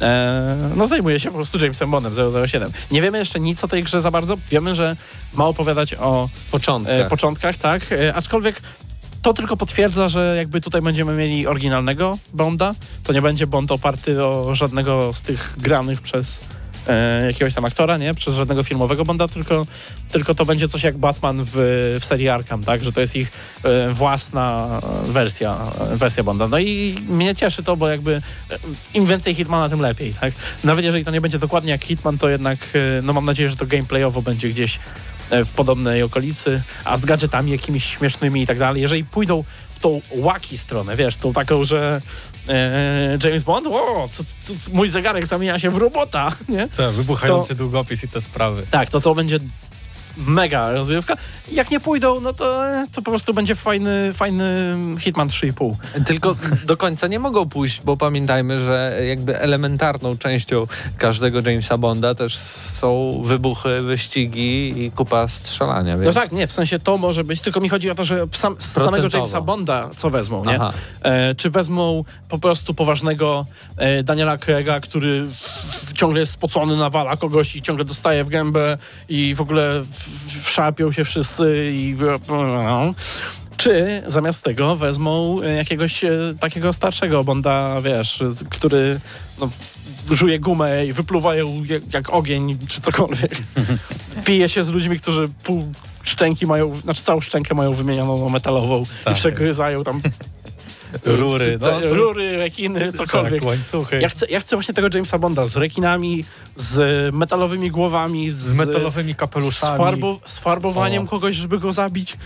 e, 0.00 0.70
no 0.76 0.86
zajmuje 0.86 1.20
się 1.20 1.28
po 1.28 1.36
prostu 1.36 1.58
Jamesem 1.58 1.90
Bondem 1.90 2.14
007. 2.48 2.72
Nie 2.90 3.02
wiemy 3.02 3.18
jeszcze 3.18 3.40
nic 3.40 3.64
o 3.64 3.68
tej 3.68 3.82
grze 3.82 4.00
za 4.00 4.10
bardzo. 4.10 4.36
Wiemy, 4.50 4.74
że 4.74 4.96
ma 5.34 5.46
opowiadać 5.46 5.94
o 5.94 6.28
Początek. 6.50 7.06
e, 7.06 7.08
początkach, 7.08 7.56
tak. 7.56 7.92
E, 7.92 8.14
aczkolwiek 8.14 8.60
to 9.22 9.34
tylko 9.34 9.56
potwierdza, 9.56 10.08
że 10.08 10.36
jakby 10.36 10.60
tutaj 10.60 10.82
będziemy 10.82 11.12
mieli 11.12 11.46
oryginalnego 11.46 12.18
Bonda. 12.34 12.74
To 13.04 13.12
nie 13.12 13.22
będzie 13.22 13.46
Bond 13.46 13.72
oparty 13.72 14.24
o 14.24 14.54
żadnego 14.54 15.14
z 15.14 15.22
tych 15.22 15.54
granych 15.58 16.00
przez 16.00 16.40
e, 16.88 17.26
jakiegoś 17.26 17.54
tam 17.54 17.64
aktora, 17.64 17.96
nie? 17.96 18.14
Przez 18.14 18.34
żadnego 18.34 18.62
filmowego 18.62 19.04
Bonda, 19.04 19.28
tylko, 19.28 19.66
tylko 20.12 20.34
to 20.34 20.44
będzie 20.44 20.68
coś 20.68 20.82
jak 20.82 20.98
Batman 20.98 21.44
w, 21.44 21.50
w 22.00 22.04
serii 22.04 22.28
Arkham, 22.28 22.64
tak? 22.64 22.84
Że 22.84 22.92
to 22.92 23.00
jest 23.00 23.16
ich 23.16 23.32
e, 23.64 23.92
własna 23.92 24.80
wersja, 25.04 25.58
wersja 25.92 26.22
Bonda. 26.22 26.48
No 26.48 26.58
i 26.58 26.96
mnie 27.08 27.34
cieszy 27.34 27.62
to, 27.62 27.76
bo 27.76 27.88
jakby 27.88 28.14
e, 28.50 28.58
im 28.94 29.06
więcej 29.06 29.34
Hitmana, 29.34 29.68
tym 29.68 29.80
lepiej, 29.80 30.14
tak? 30.20 30.32
Nawet 30.64 30.84
jeżeli 30.84 31.04
to 31.04 31.10
nie 31.10 31.20
będzie 31.20 31.38
dokładnie 31.38 31.70
jak 31.70 31.84
Hitman, 31.84 32.18
to 32.18 32.28
jednak 32.28 32.58
no 33.02 33.12
mam 33.12 33.24
nadzieję, 33.24 33.50
że 33.50 33.56
to 33.56 33.66
gameplayowo 33.66 34.22
będzie 34.22 34.48
gdzieś 34.48 34.78
w 35.30 35.50
podobnej 35.50 36.02
okolicy, 36.02 36.62
a 36.84 36.96
z 36.96 37.04
gadżetami 37.04 37.52
jakimiś 37.52 37.84
śmiesznymi 37.84 38.42
i 38.42 38.46
tak 38.46 38.58
dalej. 38.58 38.82
Jeżeli 38.82 39.04
pójdą 39.04 39.44
w 39.78 39.80
tą 39.80 40.00
łaki 40.10 40.58
stronę, 40.58 40.96
wiesz, 40.96 41.16
tą 41.16 41.32
taką, 41.32 41.64
że 41.64 42.00
e, 42.48 43.18
James 43.24 43.42
Bond, 43.42 43.66
o, 43.66 44.08
co, 44.12 44.24
co, 44.42 44.52
co, 44.60 44.70
mój 44.72 44.88
zegarek 44.88 45.26
zamienia 45.26 45.58
się 45.58 45.70
w 45.70 45.76
robota, 45.76 46.32
nie? 46.48 46.68
Tak, 46.76 46.90
wybuchający 46.90 47.54
długopis 47.54 48.04
i 48.04 48.08
te 48.08 48.20
sprawy. 48.20 48.62
Tak, 48.70 48.90
to 48.90 49.00
to 49.00 49.14
będzie 49.14 49.38
mega 50.26 50.72
rozrywka. 50.72 51.16
Jak 51.52 51.70
nie 51.70 51.80
pójdą, 51.80 52.20
no 52.20 52.32
to, 52.32 52.62
to 52.92 53.02
po 53.02 53.10
prostu 53.10 53.34
będzie 53.34 53.54
fajny, 53.54 54.12
fajny 54.12 54.76
Hitman 54.98 55.28
3,5. 55.28 55.74
Tylko 56.06 56.36
do 56.64 56.76
końca 56.76 57.06
nie 57.06 57.18
mogą 57.18 57.48
pójść, 57.48 57.80
bo 57.84 57.96
pamiętajmy, 57.96 58.64
że 58.64 59.00
jakby 59.08 59.38
elementarną 59.38 60.18
częścią 60.18 60.66
każdego 60.98 61.40
Jamesa 61.50 61.78
Bonda 61.78 62.14
też 62.14 62.36
są 62.36 63.22
wybuchy, 63.24 63.80
wyścigi 63.80 64.84
i 64.84 64.90
kupa 64.90 65.28
strzelania. 65.28 65.96
No 65.96 66.02
Więc... 66.02 66.14
tak, 66.14 66.32
nie, 66.32 66.46
w 66.46 66.52
sensie 66.52 66.78
to 66.78 66.98
może 66.98 67.24
być, 67.24 67.40
tylko 67.40 67.60
mi 67.60 67.68
chodzi 67.68 67.90
o 67.90 67.94
to, 67.94 68.04
że 68.04 68.26
sam, 68.32 68.56
z 68.58 68.72
samego. 68.72 69.08
Jamesa 69.12 69.40
Bonda 69.40 69.90
co 69.96 70.10
wezmą, 70.10 70.44
nie? 70.44 70.58
E, 71.02 71.34
czy 71.34 71.50
wezmą 71.50 72.04
po 72.28 72.38
prostu 72.38 72.74
poważnego 72.74 73.46
e, 73.76 74.02
Daniela 74.02 74.38
Craiga, 74.38 74.80
który 74.80 75.26
ciągle 75.94 76.20
jest 76.20 76.32
spocony, 76.32 76.76
nawala 76.76 77.16
kogoś 77.16 77.56
i 77.56 77.62
ciągle 77.62 77.84
dostaje 77.84 78.24
w 78.24 78.28
gębę 78.28 78.78
i 79.08 79.34
w 79.34 79.40
ogóle 79.40 79.80
w- 79.82 80.07
wszarpią 80.42 80.92
się 80.92 81.04
wszyscy 81.04 81.70
i... 81.74 81.96
Czy 83.56 84.02
zamiast 84.06 84.42
tego 84.42 84.76
wezmą 84.76 85.40
e, 85.42 85.54
jakiegoś 85.54 86.04
e, 86.04 86.10
takiego 86.40 86.72
starszego 86.72 87.24
Bonda, 87.24 87.80
wiesz, 87.80 88.22
który 88.50 89.00
no, 89.40 89.50
żuje 90.10 90.40
gumę 90.40 90.86
i 90.86 90.92
wypluwa 90.92 91.34
ją 91.34 91.62
jak, 91.68 91.94
jak 91.94 92.10
ogień, 92.10 92.58
czy 92.68 92.80
cokolwiek. 92.80 93.36
Pije 94.26 94.48
się 94.48 94.62
z 94.62 94.68
ludźmi, 94.68 95.00
którzy 95.00 95.28
pół 95.42 95.72
szczęki 96.02 96.46
mają, 96.46 96.76
znaczy 96.76 97.02
całą 97.02 97.20
szczękę 97.20 97.54
mają 97.54 97.74
wymienioną 97.74 98.28
metalową 98.28 98.84
Tak. 99.04 99.14
i 99.14 99.16
przegryzają 99.16 99.84
tam 99.84 100.00
Rury, 101.04 101.58
no, 101.60 101.66
to- 101.80 101.94
rury, 101.94 102.36
rekiny, 102.36 102.92
cokolwiek. 102.92 103.34
Tak, 103.34 103.44
łańcuchy. 103.44 104.00
Ja 104.00 104.08
chcę, 104.08 104.26
ja 104.30 104.40
chcę 104.40 104.56
właśnie 104.56 104.74
tego 104.74 104.88
Jamesa 104.94 105.18
Bonda 105.18 105.46
z 105.46 105.56
rekinami, 105.56 106.24
z 106.56 107.14
metalowymi 107.14 107.70
głowami, 107.70 108.30
z, 108.30 108.36
Z 108.36 108.56
metalowymi 108.56 109.12
z, 109.12 109.16
kapeluszami. 109.16 109.78
farbo, 109.78 110.20
z 110.24 110.38
farbowaniem 110.38 111.02
O. 111.04 111.06
kogoś, 111.06 111.36
żeby 111.36 111.58
go 111.58 111.72
zabić. 111.72 112.16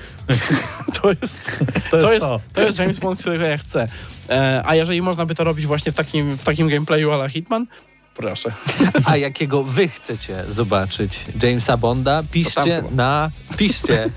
to 1.03 1.11
jest 1.11 1.59
To 1.90 1.96
jest 1.96 2.07
to 2.07 2.12
jest, 2.12 2.27
to. 2.55 2.61
jest 2.62 2.79
James 2.79 2.98
Bond, 2.98 3.20
którego 3.20 3.44
ja 3.44 3.59
chcę. 3.59 3.88
E, 4.29 4.62
a 4.66 4.75
jeżeli 4.75 5.03
można 5.03 5.27
by 5.27 5.35
to 5.35 5.44
robić 5.44 5.66
właśnie 5.66 5.92
w 5.92 5.94
takim, 5.94 6.38
w 6.38 6.44
takim 6.44 6.68
gameplayu 6.68 7.12
ala 7.12 7.29
Hitman, 7.29 7.66
proszę. 8.14 8.53
A 9.05 9.16
jakiego 9.16 9.64
wy 9.64 9.88
chcecie 9.88 10.44
zobaczyć 10.48 11.25
Jamesa 11.42 11.77
Bonda? 11.77 12.22
Piszcie 12.33 12.83
na... 12.90 13.31
Piszcie. 13.57 14.11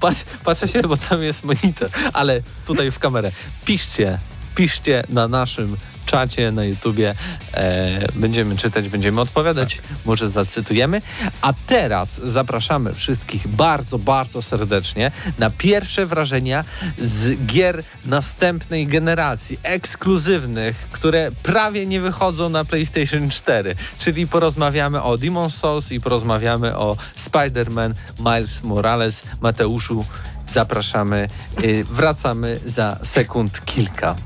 Patrz, 0.00 0.24
patrzę 0.44 0.68
się, 0.68 0.82
bo 0.82 0.96
tam 0.96 1.22
jest 1.22 1.44
monitor, 1.44 1.90
ale 2.12 2.42
tutaj 2.66 2.90
w 2.90 2.98
kamerę. 2.98 3.32
Piszcie. 3.64 4.18
Piszcie 4.54 5.04
na 5.08 5.28
naszym 5.28 5.76
czacie 6.10 6.52
na 6.52 6.64
YouTubie. 6.64 7.14
E, 7.54 8.08
będziemy 8.14 8.56
czytać, 8.56 8.88
będziemy 8.88 9.20
odpowiadać. 9.20 9.78
Może 10.04 10.30
zacytujemy. 10.30 11.02
A 11.42 11.52
teraz 11.66 12.20
zapraszamy 12.24 12.94
wszystkich 12.94 13.48
bardzo, 13.48 13.98
bardzo 13.98 14.42
serdecznie 14.42 15.12
na 15.38 15.50
pierwsze 15.50 16.06
wrażenia 16.06 16.64
z 16.98 17.46
gier 17.46 17.82
następnej 18.06 18.86
generacji, 18.86 19.58
ekskluzywnych, 19.62 20.76
które 20.92 21.30
prawie 21.42 21.86
nie 21.86 22.00
wychodzą 22.00 22.48
na 22.48 22.64
PlayStation 22.64 23.30
4. 23.30 23.74
Czyli 23.98 24.26
porozmawiamy 24.26 25.02
o 25.02 25.18
Demon's 25.18 25.50
Souls 25.50 25.92
i 25.92 26.00
porozmawiamy 26.00 26.76
o 26.76 26.96
Spider-Man 27.16 27.94
Miles 28.18 28.62
Morales. 28.62 29.22
Mateuszu, 29.40 30.04
zapraszamy. 30.52 31.28
Y, 31.64 31.84
wracamy 31.84 32.60
za 32.66 32.98
sekund 33.02 33.64
kilka. 33.64 34.16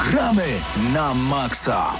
Gramy 0.00 0.58
na 0.92 1.14
maksa. 1.14 1.94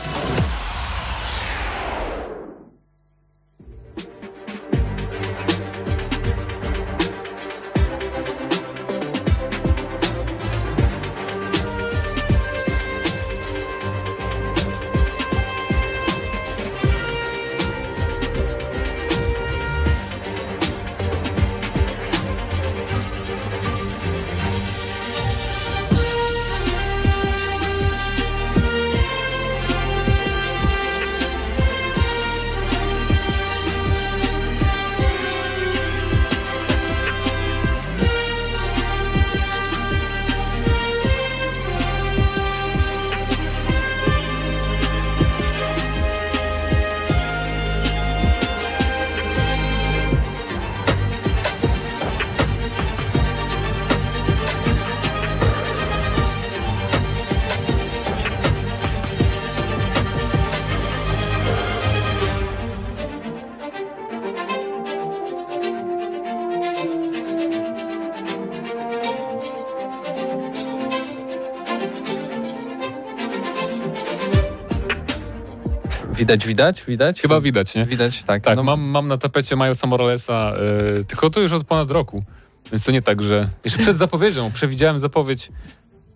Widać, 76.25 76.47
widać, 76.47 76.85
widać? 76.85 77.21
Chyba 77.21 77.41
widać, 77.41 77.75
nie? 77.75 77.85
Widać, 77.85 78.23
tak. 78.23 78.43
Tak, 78.43 78.57
No, 78.57 78.63
mam, 78.63 78.81
mam 78.81 79.09
na 79.09 79.19
tapecie 79.19 79.57
Milesa 79.57 79.87
Moralesa, 79.87 80.53
y, 81.01 81.05
tylko 81.05 81.31
to 81.31 81.41
już 81.41 81.53
od 81.53 81.65
ponad 81.65 81.91
roku. 81.91 82.25
Więc 82.73 82.85
to 82.85 82.93
nie 82.93 83.03
tak, 83.03 83.23
że... 83.23 83.49
Jeszcze 83.65 83.79
przed 83.79 83.97
zapowiedzią, 83.97 84.53
przewidziałem 84.53 84.99
zapowiedź 84.99 85.51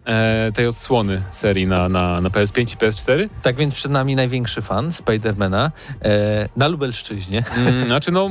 e, 0.07 0.53
tej 0.55 0.66
odsłony 0.66 1.23
serii 1.31 1.66
na, 1.66 1.88
na, 1.88 2.21
na 2.21 2.29
PS5 2.29 2.75
i 2.75 2.77
PS4. 2.77 3.29
Tak 3.42 3.57
więc 3.57 3.75
przed 3.75 3.92
nami 3.92 4.16
największy 4.16 4.62
fan 4.62 4.92
Spidermana 4.92 5.73
e, 6.03 6.49
na 6.57 6.68
Lubelszczyźnie. 6.68 7.44
Mm, 7.57 7.87
znaczy, 7.87 8.12
no, 8.12 8.31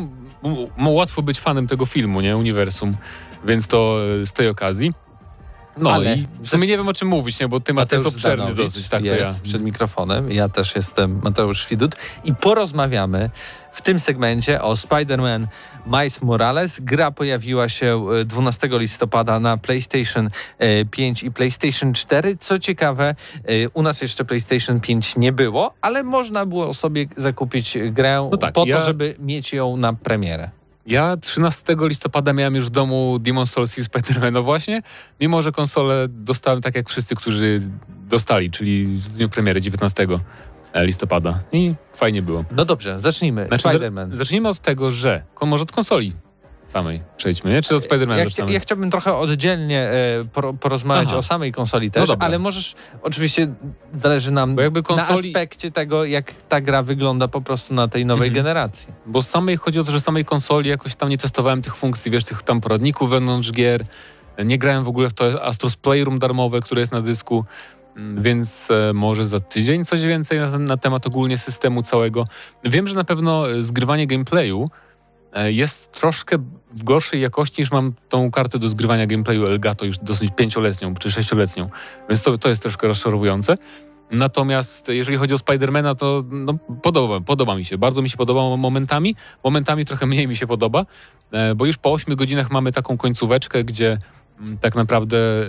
łatwo 0.78 1.22
być 1.22 1.40
fanem 1.40 1.68
tego 1.68 1.86
filmu, 1.86 2.22
nie? 2.22 2.38
Uniwersum. 2.38 2.98
Więc 3.46 3.68
to 3.68 4.00
e, 4.22 4.26
z 4.26 4.32
tej 4.34 4.50
okazji. 4.50 4.94
No 5.80 5.92
Ale- 5.92 6.16
i 6.16 6.28
w 6.42 6.48
sumie 6.48 6.68
nie 6.68 6.78
wiem 6.78 6.88
o 6.88 6.94
czym 6.94 7.08
mówić, 7.08 7.40
nie? 7.40 7.48
Bo 7.48 7.60
temat 7.60 7.92
jest 7.92 8.06
obszerny 8.06 8.36
Zdanowicz 8.44 8.58
dosyć. 8.66 8.90
Tak, 8.90 9.04
to 9.04 9.16
ja. 9.16 9.34
przed 9.44 9.62
mikrofonem. 9.62 10.32
Ja 10.32 10.50
też 10.50 10.76
jestem 10.76 11.20
Mateusz 11.24 11.68
Widut 11.70 11.96
i 12.24 12.36
porozmawiamy 12.36 13.30
w 13.72 13.82
tym 13.82 14.00
segmencie 14.00 14.62
o 14.62 14.74
Spider-Man 14.74 15.48
Miles 15.86 16.22
Morales. 16.22 16.80
Gra 16.80 17.12
pojawiła 17.12 17.70
się 17.70 18.06
e, 18.22 18.26
12 18.26 18.70
listopada 18.72 19.40
na 19.40 19.58
PlayStation 19.58 20.30
e, 20.60 20.86
5 20.86 21.24
i 21.24 21.32
PlayStation 21.32 21.94
4. 21.94 22.38
Co 22.38 22.60
ciekawe, 22.60 23.16
e, 23.44 23.70
u 23.70 23.82
nas 23.82 24.02
jeszcze 24.02 24.26
PlayStation 24.26 24.80
5 24.80 25.18
nie 25.18 25.32
było, 25.32 25.74
ale 25.82 26.04
można 26.04 26.46
było 26.46 26.74
sobie 26.74 27.06
zakupić 27.18 27.78
grę 27.92 28.30
No 28.32 28.38
tak, 28.38 28.54
po 28.54 28.62
to, 28.62 28.68
ja- 28.68 28.84
żeby 28.84 29.16
mieć 29.20 29.54
ją 29.54 29.78
na 29.78 29.94
premierę. 29.94 30.50
Ja 30.88 31.17
13 31.17 31.76
listopada 31.80 32.34
miałem 32.34 32.56
już 32.56 32.65
w 32.65 32.69
domu 32.69 33.17
Demon 33.19 33.45
Souls 33.47 33.78
i 33.78 33.82
Spider-Mana 33.84 34.43
właśnie, 34.43 34.82
mimo 35.19 35.41
że 35.41 35.52
konsolę 35.52 36.08
dostałem 36.10 36.62
tak 36.62 36.76
jak 36.76 36.89
wszyscy, 36.89 37.15
którzy 37.15 37.62
dostali, 37.88 38.52
czyli 38.52 38.86
w 38.86 39.08
dniu 39.10 39.30
premiery 39.30 39.62
19 39.62 40.08
listopada. 40.76 41.39
I 41.52 41.73
fajnie 41.93 42.21
było. 42.21 42.45
No 42.52 42.65
dobrze, 42.65 43.00
zacznijmy. 43.00 43.47
Znaczy, 43.47 43.63
Spider-Man. 43.63 44.10
za- 44.10 44.15
Zacznijmy 44.15 44.50
od 44.50 44.60
tego, 44.60 44.91
że 44.91 45.23
może 45.41 45.63
od 45.63 45.71
konsoli 45.71 46.13
samej 46.78 47.02
przejdźmy, 47.18 47.52
nie? 47.52 47.62
Czy 47.62 47.76
od 47.76 47.84
Spider-Mana 47.84 48.18
Ja, 48.18 48.24
zaczynamy? 48.24 48.54
ja 48.54 48.60
chciałbym 48.60 48.92
trochę 48.92 49.13
oddzielnie 49.16 49.80
e, 49.82 50.26
por, 50.34 50.56
porozmawiać 50.56 51.08
Aha. 51.08 51.18
o 51.18 51.24
samej 51.24 51.52
konsoli 51.52 51.92
też, 51.92 52.08
dobra. 52.10 52.26
ale 52.26 52.40
możesz, 52.40 52.76
oczywiście 53.02 53.48
zależy 53.96 54.32
nam 54.32 54.58
jakby 54.58 54.80
na 54.82 54.84
konsoli- 54.88 55.28
aspekcie 55.28 55.72
tego, 55.72 56.06
jak 56.06 56.34
ta 56.34 56.62
gra 56.62 56.82
wygląda 56.84 57.28
po 57.28 57.42
prostu 57.42 57.74
na 57.74 57.88
tej 57.88 58.06
nowej 58.06 58.28
Mhm. 58.28 58.46
generacji. 58.46 58.94
Bo 59.06 59.22
z 59.22 59.30
samej 59.30 59.58
chodzi 59.58 59.80
o 59.80 59.84
to, 59.84 59.92
że 59.92 60.02
samej 60.02 60.26
konsoli 60.26 60.70
jakoś 60.70 60.96
tam 60.96 61.10
nie 61.10 61.18
testowałem 61.18 61.62
tych 61.62 61.76
funkcji, 61.76 62.12
wiesz, 62.12 62.24
tych 62.24 62.42
tam 62.44 62.62
poradników 62.62 63.10
wewnątrz 63.10 63.52
gier. 63.52 63.86
Nie 64.46 64.58
grałem 64.58 64.84
w 64.84 64.88
ogóle 64.88 65.10
w 65.10 65.13
to 65.13 65.46
Astros 65.46 65.76
Playroom 65.76 66.20
darmowe, 66.20 66.60
które 66.60 66.80
jest 66.82 66.92
na 66.92 67.02
dysku, 67.02 67.46
Mm, 67.98 68.22
więc 68.22 68.68
e, 68.72 68.94
może 68.94 69.28
za 69.28 69.40
tydzień 69.40 69.86
coś 69.86 70.02
więcej 70.04 70.40
na, 70.40 70.60
na 70.60 70.78
temat 70.78 71.08
ogólnie 71.08 71.38
systemu 71.38 71.82
całego. 71.82 72.26
Wiem, 72.63 72.88
że 72.88 72.96
na 72.96 73.04
pewno 73.04 73.52
e, 73.52 73.63
zgrywanie 73.63 74.08
gameplayu 74.08 74.70
jest 75.46 75.92
troszkę 75.92 76.38
w 76.72 76.84
gorszej 76.84 77.22
jakości 77.22 77.62
niż 77.62 77.72
mam 77.72 77.94
tą 78.10 78.32
kartę 78.32 78.60
do 78.60 78.70
zgrywania 78.70 79.08
gameplayu 79.08 79.46
Elgato 79.46 79.86
już 79.86 79.98
dosyć 79.98 80.32
pięcioletnią 80.36 80.96
czy 80.96 81.12
sześcioletnią, 81.12 81.70
więc 82.10 82.22
to, 82.22 82.38
to 82.38 82.50
jest 82.50 82.62
troszkę 82.62 82.88
rozczarowujące. 82.88 83.58
Natomiast 84.12 84.88
jeżeli 84.88 85.18
chodzi 85.18 85.34
o 85.34 85.38
Spidermana, 85.38 85.96
to 85.96 86.24
no, 86.32 86.54
podoba, 86.84 87.22
podoba 87.22 87.56
mi 87.56 87.66
się. 87.66 87.78
Bardzo 87.78 88.02
mi 88.02 88.10
się 88.10 88.18
podoba 88.18 88.58
momentami. 88.58 89.16
Momentami 89.44 89.86
trochę 89.86 90.06
mniej 90.06 90.28
mi 90.28 90.36
się 90.36 90.48
podoba, 90.48 90.86
e, 91.32 91.56
bo 91.56 91.66
już 91.66 91.78
po 91.78 91.92
8 91.92 92.16
godzinach 92.16 92.52
mamy 92.52 92.72
taką 92.72 92.98
końcóweczkę, 92.98 93.64
gdzie 93.64 93.98
mm, 94.40 94.58
tak 94.58 94.76
naprawdę, 94.76 95.18
e, 95.18 95.44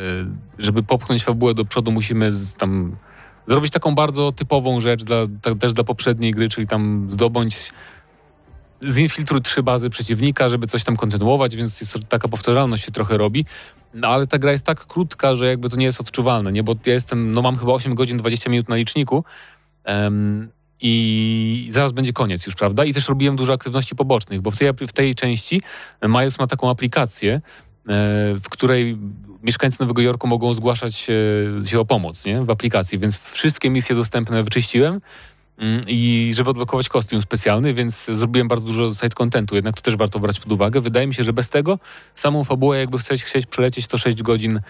żeby 0.59 0.83
popchnąć 0.83 1.25
fabułę 1.25 1.55
do 1.55 1.65
przodu, 1.65 1.93
musimy 1.93 2.33
z, 2.33 2.55
tam 2.55 2.97
zrobić 3.47 3.73
taką 3.73 3.95
bardzo 3.95 4.33
typową 4.33 4.81
rzecz 4.81 5.05
dla, 5.05 5.17
ta, 5.43 5.55
też 5.55 5.73
dla 5.73 5.85
poprzedniej 5.85 6.33
gry, 6.33 6.49
czyli 6.49 6.67
tam 6.67 7.07
zdobądź 7.11 7.73
zinfiltruj 8.87 9.43
trzy 9.43 9.63
bazy 9.63 9.91
przeciwnika, 9.91 10.49
żeby 10.49 10.67
coś 10.67 10.85
tam 10.85 10.97
kontynuować, 10.97 11.57
więc 11.57 11.81
jest, 11.81 11.99
taka 12.09 12.29
powtarzalność 12.29 12.85
się 12.85 12.93
trochę 12.93 13.19
robi. 13.19 13.45
No 13.95 14.09
ale 14.09 14.27
ta 14.27 14.39
gra 14.39 14.53
jest 14.53 14.65
tak 14.65 14.87
krótka, 14.87 15.35
że 15.35 15.47
jakby 15.47 15.69
to 15.69 15.77
nie 15.77 15.85
jest 15.85 16.01
odczuwalne, 16.01 16.53
nie? 16.53 16.63
Bo 16.63 16.75
ja 16.87 16.93
jestem, 16.93 17.33
no 17.33 17.43
mam 17.43 17.57
chyba 17.57 17.73
8 17.73 17.95
godzin 17.95 18.17
20 18.17 18.51
minut 18.51 18.69
na 18.69 18.77
liczniku 18.77 19.25
um, 19.87 20.49
i 20.81 21.69
zaraz 21.71 21.93
będzie 21.93 22.13
koniec 22.13 22.47
już, 22.47 22.55
prawda? 22.55 22.85
I 22.85 22.95
też 22.95 23.09
robiłem 23.09 23.37
dużo 23.37 23.53
aktywności 23.53 23.97
pobocznych, 23.97 24.41
bo 24.41 24.51
w 24.51 24.57
tej, 24.57 24.73
w 24.89 24.93
tej 24.93 25.15
części 25.15 25.63
Miles 26.03 26.39
ma 26.39 26.47
taką 26.47 26.71
aplikację, 26.71 27.35
e, 27.35 27.41
w 28.41 28.49
której 28.51 28.99
mieszkańcy 29.43 29.77
Nowego 29.81 30.03
Jorku 30.03 30.27
mogą 30.27 30.53
zgłaszać 30.53 30.95
się, 30.97 31.15
o 31.79 31.85
pomoc 31.85 32.25
nie? 32.25 32.45
w 32.45 32.51
aplikacji, 32.51 32.99
więc 32.99 33.19
wszystkie 33.19 33.71
misje 33.71 33.97
dostępne 33.97 34.43
wyczyściłem 34.43 35.01
i 35.87 36.31
żeby 36.35 36.51
odblokować 36.51 36.89
kostium 36.89 37.23
specjalny, 37.23 37.75
więc 37.75 38.05
zrobiłem 38.05 38.49
bardzo 38.49 38.67
dużo 38.67 38.95
side 38.95 39.09
contentu, 39.09 39.55
jednak 39.55 39.77
to 39.77 39.83
też 39.83 39.97
warto 39.97 40.21
brać 40.21 40.41
pod 40.41 40.53
uwagę. 40.53 40.81
Wydaje 40.81 41.07
mi 41.07 41.15
się, 41.15 41.25
że 41.25 41.33
bez 41.33 41.49
tego 41.49 41.79
samą 42.15 42.45
fabułę, 42.45 42.79
jakby 42.79 42.99
chcieć, 42.99 43.25
chcieć 43.25 43.47
przelecieć, 43.47 43.87
to 43.87 43.99
6 43.99 44.23
godzin 44.23 44.61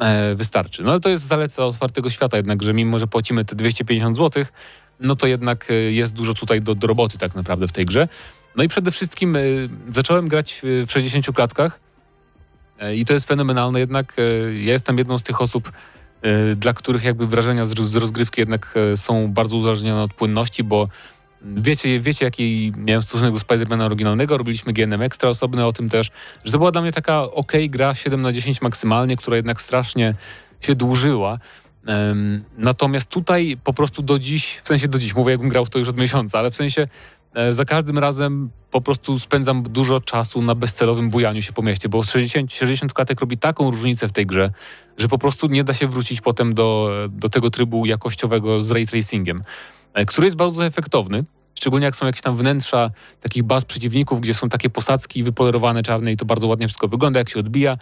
e, 0.00 0.34
wystarczy. 0.34 0.82
No 0.82 0.90
ale 0.90 1.00
to 1.00 1.08
jest 1.08 1.26
zaleta 1.26 1.64
otwartego 1.64 2.10
świata 2.10 2.36
jednak, 2.36 2.62
że 2.62 2.74
mimo, 2.74 2.98
że 2.98 3.06
płacimy 3.06 3.44
te 3.44 3.56
250 3.56 4.16
zł, 4.16 4.44
no 5.00 5.16
to 5.16 5.26
jednak 5.26 5.70
e, 5.70 5.74
jest 5.74 6.14
dużo 6.14 6.34
tutaj 6.34 6.62
do, 6.62 6.74
do 6.74 6.86
roboty 6.86 7.18
tak 7.18 7.34
naprawdę 7.34 7.68
w 7.68 7.72
tej 7.72 7.86
grze. 7.86 8.08
No 8.56 8.64
i 8.64 8.68
przede 8.68 8.90
wszystkim 8.90 9.36
e, 9.36 9.40
zacząłem 9.88 10.28
grać 10.28 10.60
w 10.86 10.92
60 10.92 11.26
klatkach 11.26 11.80
e, 12.80 12.96
i 12.96 13.04
to 13.04 13.12
jest 13.12 13.28
fenomenalne, 13.28 13.80
jednak 13.80 14.14
e, 14.18 14.22
ja 14.54 14.72
jestem 14.72 14.98
jedną 14.98 15.18
z 15.18 15.22
tych 15.22 15.40
osób, 15.40 15.72
dla 16.56 16.72
których 16.72 17.04
jakby 17.04 17.26
wrażenia 17.26 17.66
z, 17.66 17.96
rozgrywki 17.96 18.40
jednak 18.40 18.74
e, 18.92 18.96
są 18.96 19.32
bardzo 19.32 19.56
uzależnione 19.56 20.02
od 20.02 20.14
płynności, 20.14 20.64
bo 20.64 20.88
wiecie, 21.42 22.00
wiecie 22.00 22.24
jaki 22.24 22.72
miałem 22.76 23.02
stosunek 23.02 23.32
do 23.32 23.40
Spidermana 23.40 23.86
oryginalnego, 23.86 24.38
robiliśmy 24.38 24.72
GNM 24.72 25.02
Extra 25.02 25.28
osobne 25.28 25.66
o 25.66 25.72
tym 25.72 25.88
też, 25.88 26.10
że 26.44 26.52
to 26.52 26.58
była 26.58 26.70
dla 26.70 26.82
mnie 26.82 26.92
taka 26.92 27.22
ok 27.22 27.52
gra 27.68 27.94
7 27.94 28.22
na 28.22 28.32
10 28.32 28.62
maksymalnie, 28.62 29.16
która 29.16 29.36
jednak 29.36 29.60
strasznie 29.60 30.14
się 30.60 30.74
dłużyła. 30.74 31.38
Natomiast 32.58 33.10
tutaj 33.10 33.58
po 33.64 33.72
prostu 33.72 34.02
do 34.02 34.18
dziś, 34.18 34.60
w 34.64 34.68
sensie 34.68 34.88
do 34.88 34.98
dziś, 34.98 35.14
mówię 35.14 35.30
jakbym 35.30 35.48
grał 35.48 35.64
w 35.64 35.70
to 35.70 35.78
już 35.78 35.88
od 35.88 35.96
miesiąca, 35.96 36.38
ale 36.38 36.50
w 36.50 36.54
sensie 36.54 36.82
e, 36.82 36.88
za 37.50 37.64
każdym 37.64 37.98
razem 37.98 38.50
po 38.70 38.80
prostu 38.80 39.18
spędzam 39.18 39.62
dużo 39.62 40.00
czasu 40.00 40.42
na 40.42 40.54
bezcelowym 40.54 41.10
bujaniu 41.10 41.42
się 41.42 41.52
po 41.52 41.62
mieście, 41.62 41.88
bo 41.88 42.02
60, 42.02 42.52
60 42.52 42.92
klatek 42.92 43.20
robi 43.20 43.38
taką 43.38 43.70
różnicę 43.70 44.08
w 44.08 44.12
tej 44.12 44.26
grze, 44.26 44.50
że 44.98 45.08
po 45.08 45.18
prostu 45.18 45.46
nie 45.46 45.64
da 45.64 45.74
się 45.74 45.88
wrócić 45.88 46.20
potem 46.20 46.54
do, 46.54 46.90
do 47.10 47.28
tego 47.28 47.50
trybu 47.50 47.86
jakościowego 47.86 48.60
z 48.60 48.70
ray 48.70 48.86
tracingiem, 48.86 49.42
e, 49.94 50.06
który 50.06 50.26
jest 50.26 50.36
bardzo 50.36 50.66
efektowny. 50.66 51.24
Szczególnie 51.54 51.84
jak 51.84 51.96
są 51.96 52.06
jakieś 52.06 52.20
tam 52.20 52.36
wnętrza 52.36 52.90
takich 53.20 53.42
baz 53.42 53.64
przeciwników, 53.64 54.20
gdzie 54.20 54.34
są 54.34 54.48
takie 54.48 54.70
posadzki 54.70 55.22
wypolerowane 55.22 55.82
czarne 55.82 56.12
i 56.12 56.16
to 56.16 56.24
bardzo 56.24 56.46
ładnie 56.46 56.66
wszystko 56.68 56.88
wygląda, 56.88 57.18
jak 57.18 57.28
się 57.28 57.40
odbija. 57.40 57.78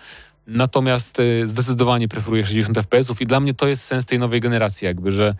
Natomiast 0.46 1.20
e, 1.20 1.48
zdecydowanie 1.48 2.08
preferuję 2.08 2.44
60 2.44 2.78
fps 2.78 3.20
i 3.20 3.26
dla 3.26 3.40
mnie 3.40 3.54
to 3.54 3.68
jest 3.68 3.84
sens 3.84 4.06
tej 4.06 4.18
nowej 4.18 4.40
generacji, 4.40 4.84
jakby, 4.84 5.12
że 5.12 5.34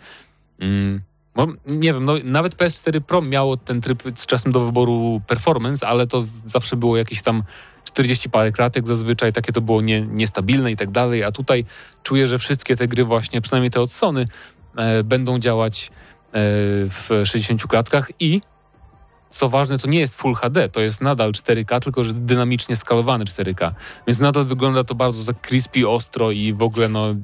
mm, 0.61 1.01
no, 1.37 1.47
nie 1.69 1.93
wiem, 1.93 2.05
no, 2.05 2.15
nawet 2.25 2.57
PS4 2.57 3.01
Pro 3.01 3.23
miało 3.23 3.57
ten 3.57 3.81
tryb 3.81 4.03
z 4.15 4.27
czasem 4.27 4.53
do 4.53 4.61
wyboru 4.61 5.21
performance, 5.27 5.87
ale 5.87 6.07
to 6.07 6.23
zawsze 6.47 6.77
było 6.77 6.97
jakieś 6.97 7.23
tam 7.23 7.43
40 7.85 8.31
parę 8.31 8.53
kratek 8.53 8.87
zazwyczaj, 8.87 9.33
takie 9.33 9.53
to 9.53 9.61
było 9.61 9.81
nie, 9.81 10.01
niestabilne 10.01 10.73
i 10.73 10.77
tak 10.77 10.91
dalej, 10.91 11.25
a 11.25 11.33
tutaj 11.33 11.65
czuję, 12.03 12.29
że 12.29 12.39
wszystkie 12.39 12.77
te 12.77 12.89
gry 12.89 13.05
właśnie, 13.05 13.41
przynajmniej 13.41 13.71
te 13.71 13.81
od 13.81 13.93
Sony, 13.93 14.29
e, 14.77 15.05
będą 15.05 15.39
działać 15.39 15.87
e, 15.87 15.91
w 16.89 17.23
60 17.25 17.67
klatkach 17.67 18.11
i 18.21 18.41
co 19.31 19.49
ważne, 19.49 19.79
to 19.79 19.89
nie 19.89 20.01
jest 20.01 20.17
Full 20.17 20.35
HD, 20.35 20.69
to 20.69 20.81
jest 20.81 21.01
nadal 21.01 21.33
4K, 21.33 21.81
tylko 21.81 22.05
że 22.05 22.13
dynamicznie 22.13 22.77
skalowany 22.77 23.25
4K, 23.25 23.73
więc 24.07 24.19
nadal 24.19 24.45
wygląda 24.45 24.85
to 24.85 24.95
bardzo 24.95 25.23
za 25.23 25.33
crispy, 25.33 25.89
ostro 25.89 26.31
i 26.31 26.53
w 26.53 26.63
ogóle 26.63 26.89
no 26.89 27.15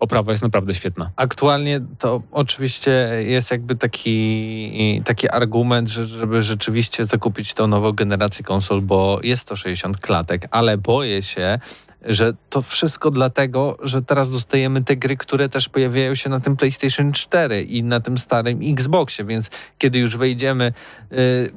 oprawa 0.00 0.32
jest 0.32 0.42
naprawdę 0.42 0.74
świetna. 0.74 1.10
Aktualnie 1.16 1.80
to 1.98 2.22
oczywiście 2.32 3.10
jest 3.26 3.50
jakby 3.50 3.76
taki, 3.76 5.02
taki 5.04 5.28
argument, 5.30 5.88
że, 5.88 6.06
żeby 6.06 6.42
rzeczywiście 6.42 7.04
zakupić 7.04 7.54
tą 7.54 7.66
nową 7.66 7.92
generację 7.92 8.44
konsol, 8.44 8.82
bo 8.82 9.20
jest 9.22 9.48
to 9.48 9.56
60 9.56 9.98
klatek, 9.98 10.48
ale 10.50 10.78
boję 10.78 11.22
się, 11.22 11.58
że 12.06 12.32
to 12.50 12.62
wszystko 12.62 13.10
dlatego, 13.10 13.76
że 13.82 14.02
teraz 14.02 14.32
dostajemy 14.32 14.84
te 14.84 14.96
gry, 14.96 15.16
które 15.16 15.48
też 15.48 15.68
pojawiają 15.68 16.14
się 16.14 16.30
na 16.30 16.40
tym 16.40 16.56
PlayStation 16.56 17.12
4 17.12 17.62
i 17.62 17.82
na 17.82 18.00
tym 18.00 18.18
starym 18.18 18.60
Xboxie, 18.62 19.24
więc 19.24 19.50
kiedy 19.78 19.98
już 19.98 20.16
wejdziemy 20.16 20.72
y, 21.12 21.50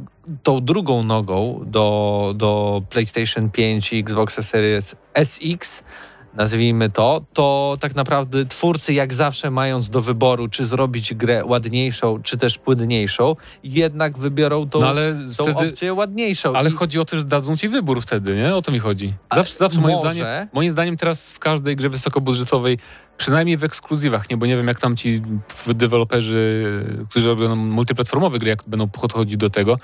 tą 0.43 0.65
drugą 0.65 1.03
nogą 1.03 1.63
do, 1.65 2.33
do 2.35 2.81
PlayStation 2.89 3.49
5 3.51 3.93
i 3.93 3.99
Xboxa 3.99 4.43
Series 4.43 4.95
SX, 5.13 5.83
nazwijmy 6.33 6.89
to, 6.89 7.21
to 7.33 7.77
tak 7.79 7.95
naprawdę 7.95 8.45
twórcy 8.45 8.93
jak 8.93 9.13
zawsze 9.13 9.51
mając 9.51 9.89
do 9.89 10.01
wyboru, 10.01 10.47
czy 10.47 10.65
zrobić 10.65 11.13
grę 11.13 11.45
ładniejszą, 11.45 12.23
czy 12.23 12.37
też 12.37 12.57
płynniejszą, 12.57 13.35
jednak 13.63 14.17
wybiorą 14.17 14.69
tą, 14.69 14.79
no 14.79 14.87
ale 14.87 15.15
tą 15.37 15.43
wtedy, 15.43 15.69
opcję 15.69 15.93
ładniejszą. 15.93 16.53
Ale 16.53 16.69
I... 16.69 16.73
chodzi 16.73 16.99
o 16.99 17.05
to, 17.05 17.17
że 17.17 17.23
dadzą 17.23 17.55
ci 17.55 17.69
wybór 17.69 18.01
wtedy, 18.01 18.35
nie? 18.35 18.55
O 18.55 18.61
to 18.61 18.71
mi 18.71 18.79
chodzi. 18.79 19.13
Zawsze, 19.35 19.57
zawsze 19.57 19.81
moim, 19.81 19.95
może... 19.95 20.13
zdaniem, 20.13 20.47
moim 20.53 20.71
zdaniem 20.71 20.97
teraz 20.97 21.31
w 21.31 21.39
każdej 21.39 21.75
grze 21.75 21.89
wysokobudżetowej, 21.89 22.77
przynajmniej 23.17 23.57
w 23.57 23.63
ekskluzywach, 23.63 24.29
nie? 24.29 24.37
Bo 24.37 24.45
nie 24.45 24.57
wiem 24.57 24.67
jak 24.67 24.79
tam 24.79 24.95
ci 24.95 25.21
deweloperzy, 25.67 26.65
którzy 27.09 27.27
robią 27.27 27.55
multiplatformowe 27.55 28.39
gry, 28.39 28.49
jak 28.49 28.63
będą 28.67 28.89
podchodzić 28.89 29.37
do 29.37 29.49
tego, 29.49 29.77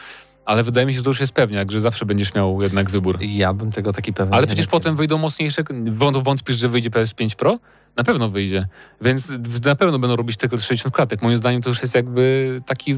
ale 0.45 0.63
wydaje 0.63 0.87
mi 0.87 0.93
się, 0.93 0.97
że 0.97 1.03
to 1.03 1.09
już 1.09 1.19
jest 1.19 1.33
pewniak, 1.33 1.71
że 1.71 1.81
zawsze 1.81 2.05
będziesz 2.05 2.33
miał 2.33 2.61
jednak 2.61 2.89
wybór. 2.89 3.17
Ja 3.21 3.53
bym 3.53 3.71
tego 3.71 3.93
taki 3.93 4.13
pewny 4.13 4.35
Ale 4.35 4.47
przecież 4.47 4.67
potem 4.67 4.95
wyjdą 4.95 5.17
mocniejsze. 5.17 5.63
Wątpisz, 6.23 6.55
że 6.55 6.67
wyjdzie 6.67 6.89
PS5 6.89 7.35
Pro? 7.35 7.59
Na 7.95 8.03
pewno 8.03 8.29
wyjdzie. 8.29 8.67
Więc 9.01 9.27
na 9.65 9.75
pewno 9.75 9.99
będą 9.99 10.15
robić 10.15 10.37
tylko 10.37 10.57
60 10.57 10.95
klatek. 10.95 11.21
Moim 11.21 11.37
zdaniem 11.37 11.61
to 11.61 11.69
już 11.69 11.81
jest 11.81 11.95
jakby 11.95 12.57
taki. 12.65 12.93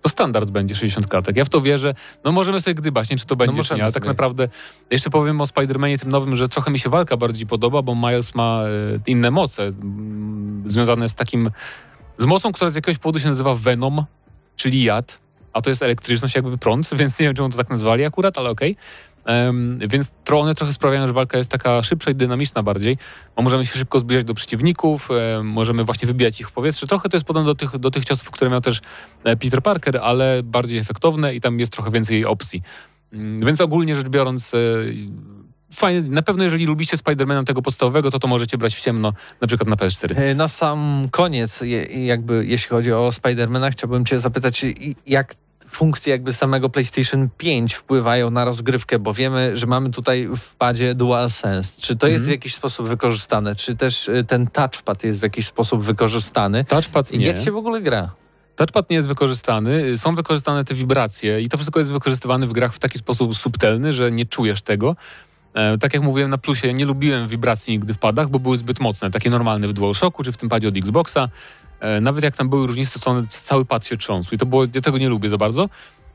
To 0.00 0.08
standard 0.08 0.50
będzie 0.50 0.74
60 0.74 1.06
klatek. 1.06 1.36
Ja 1.36 1.44
w 1.44 1.48
to 1.48 1.60
wierzę. 1.60 1.94
No 2.24 2.32
możemy 2.32 2.60
sobie 2.60 2.74
gdybać, 2.74 3.10
nie 3.10 3.16
czy 3.16 3.26
to 3.26 3.36
będzie, 3.36 3.58
no 3.58 3.64
czy 3.64 3.74
nie, 3.74 3.82
ale 3.82 3.92
tak 3.92 4.04
naprawdę 4.04 4.48
jeszcze 4.90 5.10
powiem 5.10 5.40
o 5.40 5.44
Spider-Manie 5.44 5.98
tym 5.98 6.10
nowym, 6.10 6.36
że 6.36 6.48
trochę 6.48 6.70
mi 6.70 6.78
się 6.78 6.90
walka 6.90 7.16
bardziej 7.16 7.46
podoba, 7.46 7.82
bo 7.82 7.94
Miles 7.94 8.34
ma 8.34 8.62
e, 8.62 8.68
inne 9.06 9.30
moce 9.30 9.72
związane 10.66 11.08
z 11.08 11.14
takim 11.14 11.50
z 12.18 12.24
mocą, 12.24 12.52
która 12.52 12.70
z 12.70 12.74
jakiegoś 12.74 12.98
powodu 12.98 13.18
się 13.18 13.28
nazywa 13.28 13.54
Venom, 13.54 14.04
czyli 14.56 14.82
jad 14.82 15.23
a 15.54 15.60
to 15.60 15.70
jest 15.70 15.82
elektryczność, 15.82 16.34
jakby 16.34 16.58
prąd, 16.58 16.90
więc 16.98 17.18
nie 17.18 17.26
wiem, 17.26 17.34
czemu 17.34 17.48
to 17.48 17.56
tak 17.56 17.70
nazwali 17.70 18.04
akurat, 18.04 18.38
ale 18.38 18.50
okej. 18.50 18.72
Okay. 18.72 18.84
Um, 19.26 19.78
więc 19.88 20.10
trochę 20.24 20.72
sprawiają, 20.72 21.06
że 21.06 21.12
walka 21.12 21.38
jest 21.38 21.50
taka 21.50 21.82
szybsza 21.82 22.10
i 22.10 22.14
dynamiczna 22.14 22.62
bardziej, 22.62 22.98
bo 23.36 23.42
możemy 23.42 23.66
się 23.66 23.78
szybko 23.78 23.98
zbliżać 23.98 24.24
do 24.24 24.34
przeciwników, 24.34 25.10
um, 25.10 25.46
możemy 25.46 25.84
właśnie 25.84 26.06
wybijać 26.06 26.40
ich 26.40 26.48
w 26.48 26.52
powietrze. 26.52 26.86
Trochę 26.86 27.08
to 27.08 27.16
jest 27.16 27.26
podobne 27.26 27.46
do 27.46 27.54
tych, 27.54 27.78
do 27.78 27.90
tych 27.90 28.04
ciosów, 28.04 28.30
które 28.30 28.50
miał 28.50 28.60
też 28.60 28.80
e, 29.24 29.36
Peter 29.36 29.62
Parker, 29.62 30.00
ale 30.02 30.42
bardziej 30.42 30.78
efektowne 30.78 31.34
i 31.34 31.40
tam 31.40 31.60
jest 31.60 31.72
trochę 31.72 31.90
więcej 31.90 32.24
opcji. 32.24 32.62
Um, 33.12 33.40
więc 33.46 33.60
ogólnie 33.60 33.94
rzecz 33.94 34.08
biorąc, 34.08 34.54
e, 34.54 34.58
fajnie, 35.74 36.00
na 36.10 36.22
pewno 36.22 36.44
jeżeli 36.44 36.66
lubicie 36.66 36.96
Spidermana 36.96 37.44
tego 37.44 37.62
podstawowego, 37.62 38.10
to 38.10 38.18
to 38.18 38.28
możecie 38.28 38.58
brać 38.58 38.76
w 38.76 38.80
ciemno, 38.80 39.12
na 39.40 39.46
przykład 39.46 39.68
na 39.68 39.76
PS4. 39.76 40.18
E, 40.18 40.34
na 40.34 40.48
sam 40.48 41.08
koniec, 41.10 41.62
jakby 41.88 42.46
jeśli 42.46 42.68
chodzi 42.68 42.92
o 42.92 43.12
Spidermana, 43.12 43.70
chciałbym 43.70 44.04
cię 44.04 44.20
zapytać, 44.20 44.66
jak 45.06 45.34
funkcje 45.68 46.10
jakby 46.10 46.32
samego 46.32 46.68
PlayStation 46.68 47.28
5 47.38 47.74
wpływają 47.74 48.30
na 48.30 48.44
rozgrywkę, 48.44 48.98
bo 48.98 49.14
wiemy, 49.14 49.56
że 49.56 49.66
mamy 49.66 49.90
tutaj 49.90 50.28
w 50.36 50.54
padzie 50.54 50.94
DualSense. 50.94 51.80
Czy 51.80 51.96
to 51.96 52.06
jest 52.06 52.24
w 52.24 52.28
mhm. 52.28 52.34
jakiś 52.34 52.54
sposób 52.54 52.88
wykorzystane? 52.88 53.54
Czy 53.54 53.76
też 53.76 54.08
y, 54.08 54.24
ten 54.24 54.46
touchpad 54.46 55.04
jest 55.04 55.20
w 55.20 55.22
jakiś 55.22 55.46
sposób 55.46 55.82
wykorzystany? 55.82 56.64
Touchpad 56.64 57.12
nie. 57.12 57.26
Jak 57.26 57.38
się 57.38 57.52
w 57.52 57.56
ogóle 57.56 57.80
gra? 57.80 58.10
Touchpad 58.56 58.90
nie 58.90 58.96
jest 58.96 59.08
wykorzystany, 59.08 59.98
są 59.98 60.14
wykorzystane 60.14 60.64
te 60.64 60.74
wibracje 60.74 61.40
i 61.40 61.48
to 61.48 61.56
wszystko 61.56 61.80
jest 61.80 61.92
wykorzystywane 61.92 62.46
w 62.46 62.52
grach 62.52 62.74
w 62.74 62.78
taki 62.78 62.98
sposób 62.98 63.36
subtelny, 63.36 63.92
że 63.92 64.12
nie 64.12 64.24
czujesz 64.24 64.62
tego. 64.62 64.96
E, 65.54 65.78
tak 65.78 65.94
jak 65.94 66.02
mówiłem 66.02 66.30
na 66.30 66.38
plusie, 66.38 66.74
nie 66.74 66.84
lubiłem 66.84 67.28
wibracji 67.28 67.72
nigdy 67.72 67.94
w 67.94 67.98
padach, 67.98 68.28
bo 68.28 68.38
były 68.38 68.56
zbyt 68.56 68.80
mocne, 68.80 69.10
takie 69.10 69.30
normalne 69.30 69.68
w 69.68 69.72
DualShocku 69.72 70.22
czy 70.24 70.32
w 70.32 70.36
tym 70.36 70.48
padzie 70.48 70.68
od 70.68 70.76
Xboxa. 70.76 71.28
E, 71.80 72.00
nawet 72.00 72.24
jak 72.24 72.36
tam 72.36 72.48
były 72.48 72.66
różnice, 72.66 73.00
to 73.00 73.10
on, 73.10 73.26
cały 73.28 73.64
pad 73.64 73.86
się 73.86 73.96
trząsł 73.96 74.34
i 74.34 74.38
to 74.38 74.46
było, 74.46 74.64
ja 74.74 74.80
tego 74.80 74.98
nie 74.98 75.08
lubię 75.08 75.28
za 75.28 75.36
bardzo. 75.36 75.68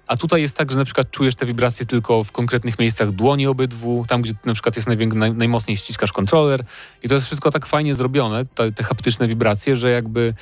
A 0.07 0.17
tutaj 0.17 0.41
jest 0.41 0.57
tak, 0.57 0.71
że 0.71 0.77
na 0.77 0.85
przykład 0.85 1.11
czujesz 1.11 1.35
te 1.35 1.45
wibracje 1.45 1.85
tylko 1.85 2.23
w 2.23 2.31
konkretnych 2.31 2.79
miejscach 2.79 3.11
dłoni 3.11 3.47
obydwu, 3.47 4.05
tam 4.07 4.21
gdzie 4.21 4.33
na 4.45 4.53
przykład 4.53 4.75
jest 4.75 4.87
naj, 4.87 5.33
najmocniej 5.33 5.77
ściskasz 5.77 6.11
kontroler 6.11 6.63
i 7.03 7.07
to 7.07 7.13
jest 7.13 7.25
wszystko 7.25 7.51
tak 7.51 7.65
fajnie 7.65 7.95
zrobione, 7.95 8.45
te, 8.45 8.71
te 8.71 8.83
haptyczne 8.83 9.27
wibracje, 9.27 9.75
że 9.75 9.91
jakby 9.91 10.33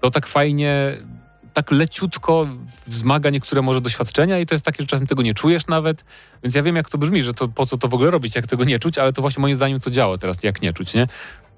to 0.00 0.10
tak 0.10 0.26
fajnie, 0.26 0.96
tak 1.54 1.70
leciutko 1.70 2.46
wzmaga 2.86 3.30
niektóre 3.30 3.62
może 3.62 3.80
doświadczenia 3.80 4.38
i 4.38 4.46
to 4.46 4.54
jest 4.54 4.64
takie, 4.64 4.82
że 4.82 4.86
czasem 4.86 5.06
tego 5.06 5.22
nie 5.22 5.34
czujesz 5.34 5.66
nawet, 5.66 6.04
więc 6.42 6.54
ja 6.54 6.62
wiem 6.62 6.76
jak 6.76 6.88
to 6.90 6.98
brzmi, 6.98 7.22
że 7.22 7.34
to 7.34 7.48
po 7.48 7.66
co 7.66 7.78
to 7.78 7.88
w 7.88 7.94
ogóle 7.94 8.10
robić, 8.10 8.36
jak 8.36 8.46
tego 8.46 8.64
nie 8.64 8.78
czuć, 8.78 8.98
ale 8.98 9.12
to 9.12 9.22
właśnie 9.22 9.40
moim 9.40 9.54
zdaniem 9.54 9.80
to 9.80 9.90
działa 9.90 10.18
teraz, 10.18 10.42
jak 10.42 10.62
nie 10.62 10.72
czuć, 10.72 10.94
nie? 10.94 11.06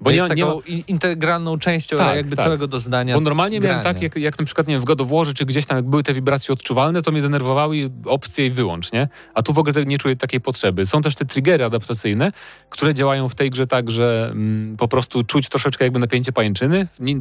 Bo 0.01 0.11
jest 0.11 0.29
nie, 0.29 0.35
nie 0.35 0.43
taką 0.43 0.61
in- 0.61 0.83
integralną 0.87 1.59
częścią 1.59 1.97
Tak, 1.97 2.15
jakby 2.15 2.35
tak. 2.35 2.45
całego 2.45 2.67
doznania 2.67 3.15
bo 3.15 3.21
normalnie 3.21 3.59
miałem 3.59 3.81
grania. 3.81 3.93
tak, 3.93 4.03
jak, 4.03 4.15
jak 4.15 4.39
na 4.39 4.45
przykład 4.45 4.67
nie 4.67 4.73
wiem, 4.73 4.81
w 4.81 4.85
God 4.85 5.01
of 5.01 5.09
Warze, 5.09 5.33
czy 5.33 5.45
gdzieś 5.45 5.65
tam, 5.65 5.77
jak 5.77 5.85
były 5.85 6.03
te 6.03 6.13
wibracje 6.13 6.53
odczuwalne, 6.53 7.01
to 7.01 7.11
mnie 7.11 7.21
denerwowały 7.21 7.89
opcje 8.05 8.45
i 8.45 8.49
wyłącz, 8.49 8.91
nie? 8.91 9.07
A 9.33 9.41
tu 9.41 9.53
w 9.53 9.59
ogóle 9.59 9.85
nie 9.85 9.97
czuję 9.97 10.15
takiej 10.15 10.41
potrzeby. 10.41 10.85
Są 10.85 11.01
też 11.01 11.15
te 11.15 11.25
triggery 11.25 11.65
adaptacyjne, 11.65 12.31
które 12.69 12.93
działają 12.93 13.29
w 13.29 13.35
tej 13.35 13.49
grze 13.49 13.67
tak, 13.67 13.91
że 13.91 14.29
mm, 14.31 14.77
po 14.77 14.87
prostu 14.87 15.23
czuć 15.23 15.49
troszeczkę 15.49 15.85
jakby 15.85 15.99
napięcie 15.99 16.31
pajęczyny. 16.31 16.87
Nie, 16.99 17.15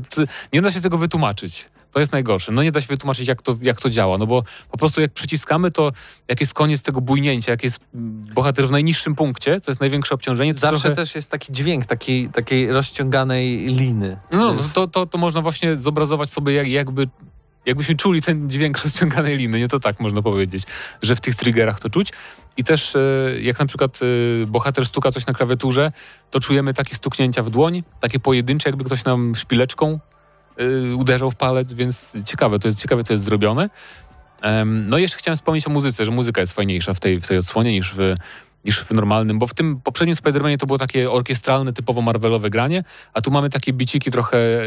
nie 0.52 0.62
da 0.62 0.70
się 0.70 0.80
tego 0.80 0.98
wytłumaczyć. 0.98 1.68
To 1.92 2.00
jest 2.00 2.12
najgorsze. 2.12 2.52
No 2.52 2.62
nie 2.62 2.72
da 2.72 2.81
się 2.81 2.87
wytłumaczyć, 2.87 3.28
jak 3.28 3.42
to, 3.42 3.57
jak 3.62 3.81
to 3.81 3.90
działa, 3.90 4.18
no 4.18 4.26
bo 4.26 4.44
po 4.70 4.78
prostu 4.78 5.00
jak 5.00 5.12
przyciskamy, 5.12 5.70
to 5.70 5.92
jak 6.28 6.40
jest 6.40 6.55
koniec 6.55 6.83
tego 6.83 7.00
bujnięcia, 7.00 7.52
jak 7.52 7.62
jest 7.62 7.81
bohater 8.35 8.68
w 8.68 8.70
najniższym 8.70 9.14
punkcie, 9.14 9.61
co 9.61 9.70
jest 9.70 9.81
największe 9.81 10.14
obciążenie, 10.14 10.55
Zawsze 10.55 10.81
trochę... 10.81 10.96
też 10.96 11.14
jest 11.14 11.31
taki 11.31 11.52
dźwięk 11.52 11.87
takiej, 11.87 12.28
takiej 12.28 12.72
rozciąganej 12.72 13.59
liny. 13.66 14.16
No, 14.33 14.55
no 14.55 14.62
to, 14.74 14.88
to, 14.88 15.07
to 15.07 15.18
można 15.18 15.42
właśnie 15.42 15.76
zobrazować 15.76 16.31
sobie, 16.31 16.52
jak, 16.52 16.68
jakby, 16.68 17.09
jakbyśmy 17.66 17.96
czuli 17.96 18.22
ten 18.22 18.50
dźwięk 18.50 18.78
rozciąganej 18.85 19.37
liny, 19.37 19.59
nie 19.59 19.68
to 19.68 19.81
tak 19.81 20.00
można 20.00 20.22
powiedzieć, 20.22 20.62
że 21.02 21.16
w 21.16 21.20
tych 21.20 21.35
triggerach 21.35 21.81
to 21.81 21.90
czuć. 21.90 22.12
I 22.57 22.64
też 22.64 22.96
e, 22.96 23.00
jak 23.40 23.59
na 23.59 23.66
przykład 23.66 24.00
e, 24.42 24.46
bohater 24.46 24.87
stuka 24.87 25.11
coś 25.12 25.26
na 25.26 25.33
klawiaturze, 25.33 25.92
to 26.31 26.40
czujemy 26.40 26.74
takie 26.74 26.94
stuknięcia 26.94 27.42
w 27.42 27.50
dłoń, 27.50 27.83
takie 28.00 28.18
pojedyncze, 28.20 28.68
jakby 28.68 28.85
ktoś 28.85 29.05
nam 29.05 29.37
szpileczką 29.37 30.00
e, 30.57 30.95
uderzał 30.97 31.31
w 31.31 31.37
palec, 31.37 31.73
więc 31.75 32.17
ciekawe 32.25 32.59
to 32.59 32.69
jest, 32.69 32.81
ciekawe 32.81 33.05
to 33.05 33.12
jest 33.12 33.25
zrobione. 33.25 33.71
Em, 34.43 34.88
no 34.88 34.99
i 34.99 35.03
jeszcze 35.03 35.19
chciałem 35.19 35.37
wspomnieć 35.37 35.67
o 35.67 35.71
muzyce, 35.71 36.05
że 36.05 36.11
muzyka 36.11 36.41
jest 36.41 36.53
fajniejsza 36.53 36.95
w 36.95 37.01
tej, 37.01 37.21
w 37.21 37.27
tej 37.27 37.38
odsłonie 37.38 37.73
niż 37.73 37.95
w, 37.95 38.15
niż 38.65 38.81
w 38.81 38.91
normalnym, 38.91 39.38
bo 39.38 39.47
w 39.47 39.55
tym 39.55 39.81
poprzednim 39.81 40.17
Spider-Manie 40.17 40.57
to 40.57 40.67
było 40.67 40.79
takie 40.79 41.11
orkiestralne, 41.11 41.73
typowo 41.73 42.03
Marvelowe 42.03 42.51
granie, 42.51 42.85
a 43.12 43.21
tu 43.23 43.31
mamy 43.31 43.51
takie 43.51 43.73
biciki 43.73 44.11
trochę 44.11 44.38
e, 44.38 44.62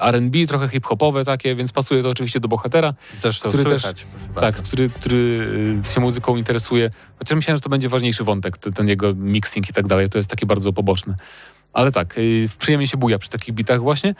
R&B, 0.00 0.46
trochę 0.48 0.68
hip-hopowe 0.68 1.24
takie, 1.24 1.54
więc 1.54 1.72
pasuje 1.72 2.02
to 2.02 2.10
oczywiście 2.10 2.40
do 2.40 2.48
bohatera, 2.48 2.94
Zresztą 3.14 3.48
który 3.48 3.64
też- 3.64 3.82
słychać. 3.82 4.04
proszę 4.04 4.26
tak, 4.26 4.34
bardzo. 4.34 4.62
który, 4.62 4.90
który 4.90 5.48
e, 5.84 5.88
się 5.94 6.00
muzyką 6.00 6.36
interesuje. 6.36 6.90
Chociaż 7.18 7.36
myślałem, 7.36 7.56
że 7.56 7.60
to 7.62 7.68
będzie 7.68 7.88
ważniejszy 7.88 8.24
wątek, 8.24 8.58
ten 8.58 8.88
jego 8.88 9.14
mixing 9.14 9.70
i 9.70 9.72
tak 9.72 9.86
dalej, 9.86 10.08
to 10.08 10.18
jest 10.18 10.30
takie 10.30 10.46
bardzo 10.46 10.72
poboczne. 10.72 11.14
Ale 11.72 11.92
tak, 11.92 12.18
e, 12.18 12.20
przyjemnie 12.58 12.86
się 12.86 12.96
buja 12.96 13.18
przy 13.18 13.28
takich 13.30 13.54
bitach 13.54 13.80
właśnie. 13.80 14.14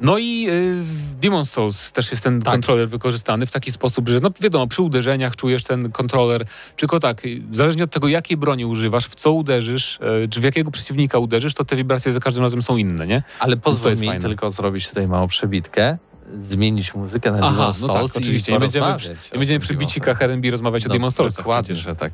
No 0.00 0.18
i 0.18 0.46
y, 0.48 0.82
w 0.84 1.20
Demon's 1.20 1.44
Souls 1.44 1.92
też 1.92 2.10
jest 2.10 2.24
ten 2.24 2.42
Tak. 2.42 2.52
kontroler 2.54 2.88
wykorzystany 2.88 3.46
w 3.46 3.50
taki 3.50 3.72
sposób, 3.72 4.08
że 4.08 4.20
no 4.20 4.30
wiadomo, 4.40 4.66
przy 4.66 4.82
uderzeniach 4.82 5.36
czujesz 5.36 5.64
ten 5.64 5.92
kontroler, 5.92 6.44
tylko 6.76 7.00
tak, 7.00 7.24
y, 7.24 7.42
zależnie 7.52 7.84
od 7.84 7.90
tego, 7.90 8.08
jakiej 8.08 8.36
broni 8.36 8.64
używasz, 8.64 9.06
w 9.06 9.14
co 9.14 9.32
uderzysz, 9.32 9.98
y, 10.24 10.28
czy 10.28 10.40
w 10.40 10.44
jakiego 10.44 10.70
przeciwnika 10.70 11.18
uderzysz, 11.18 11.54
to 11.54 11.64
te 11.64 11.76
wibracje 11.76 12.12
za 12.12 12.20
każdym 12.20 12.42
razem 12.42 12.62
są 12.62 12.76
inne, 12.76 13.06
nie? 13.06 13.22
Ale 13.38 13.56
to 13.56 13.62
pozwól 13.62 13.92
mi 13.92 14.06
fajne. 14.06 14.20
tylko 14.28 14.50
zrobić 14.50 14.88
tutaj 14.88 15.08
małą 15.08 15.28
przebitkę, 15.28 15.98
zmienić 16.38 16.94
muzykę 16.94 17.32
na 17.32 17.38
Aha, 17.42 17.70
Demon's 17.70 17.80
no 17.82 17.88
tak, 17.88 17.96
Souls 17.96 18.14
i 18.14 18.18
oczywiście, 18.18 18.52
nie 18.52 18.60
będziemy, 18.60 18.96
przy, 18.96 19.08
nie 19.08 19.16
o 19.34 19.38
będziemy 19.38 19.60
przy 19.60 19.74
bicikach 19.76 20.18
Souls. 20.18 20.30
R&B 20.30 20.50
rozmawiać 20.50 20.86
o 20.86 20.88
No, 20.88 20.94
Demon's 20.94 21.10
Soulsach 21.10 21.36
Dokładnie, 21.44 21.74
przecież. 21.74 21.84
że 21.84 21.94
tak. 21.94 22.12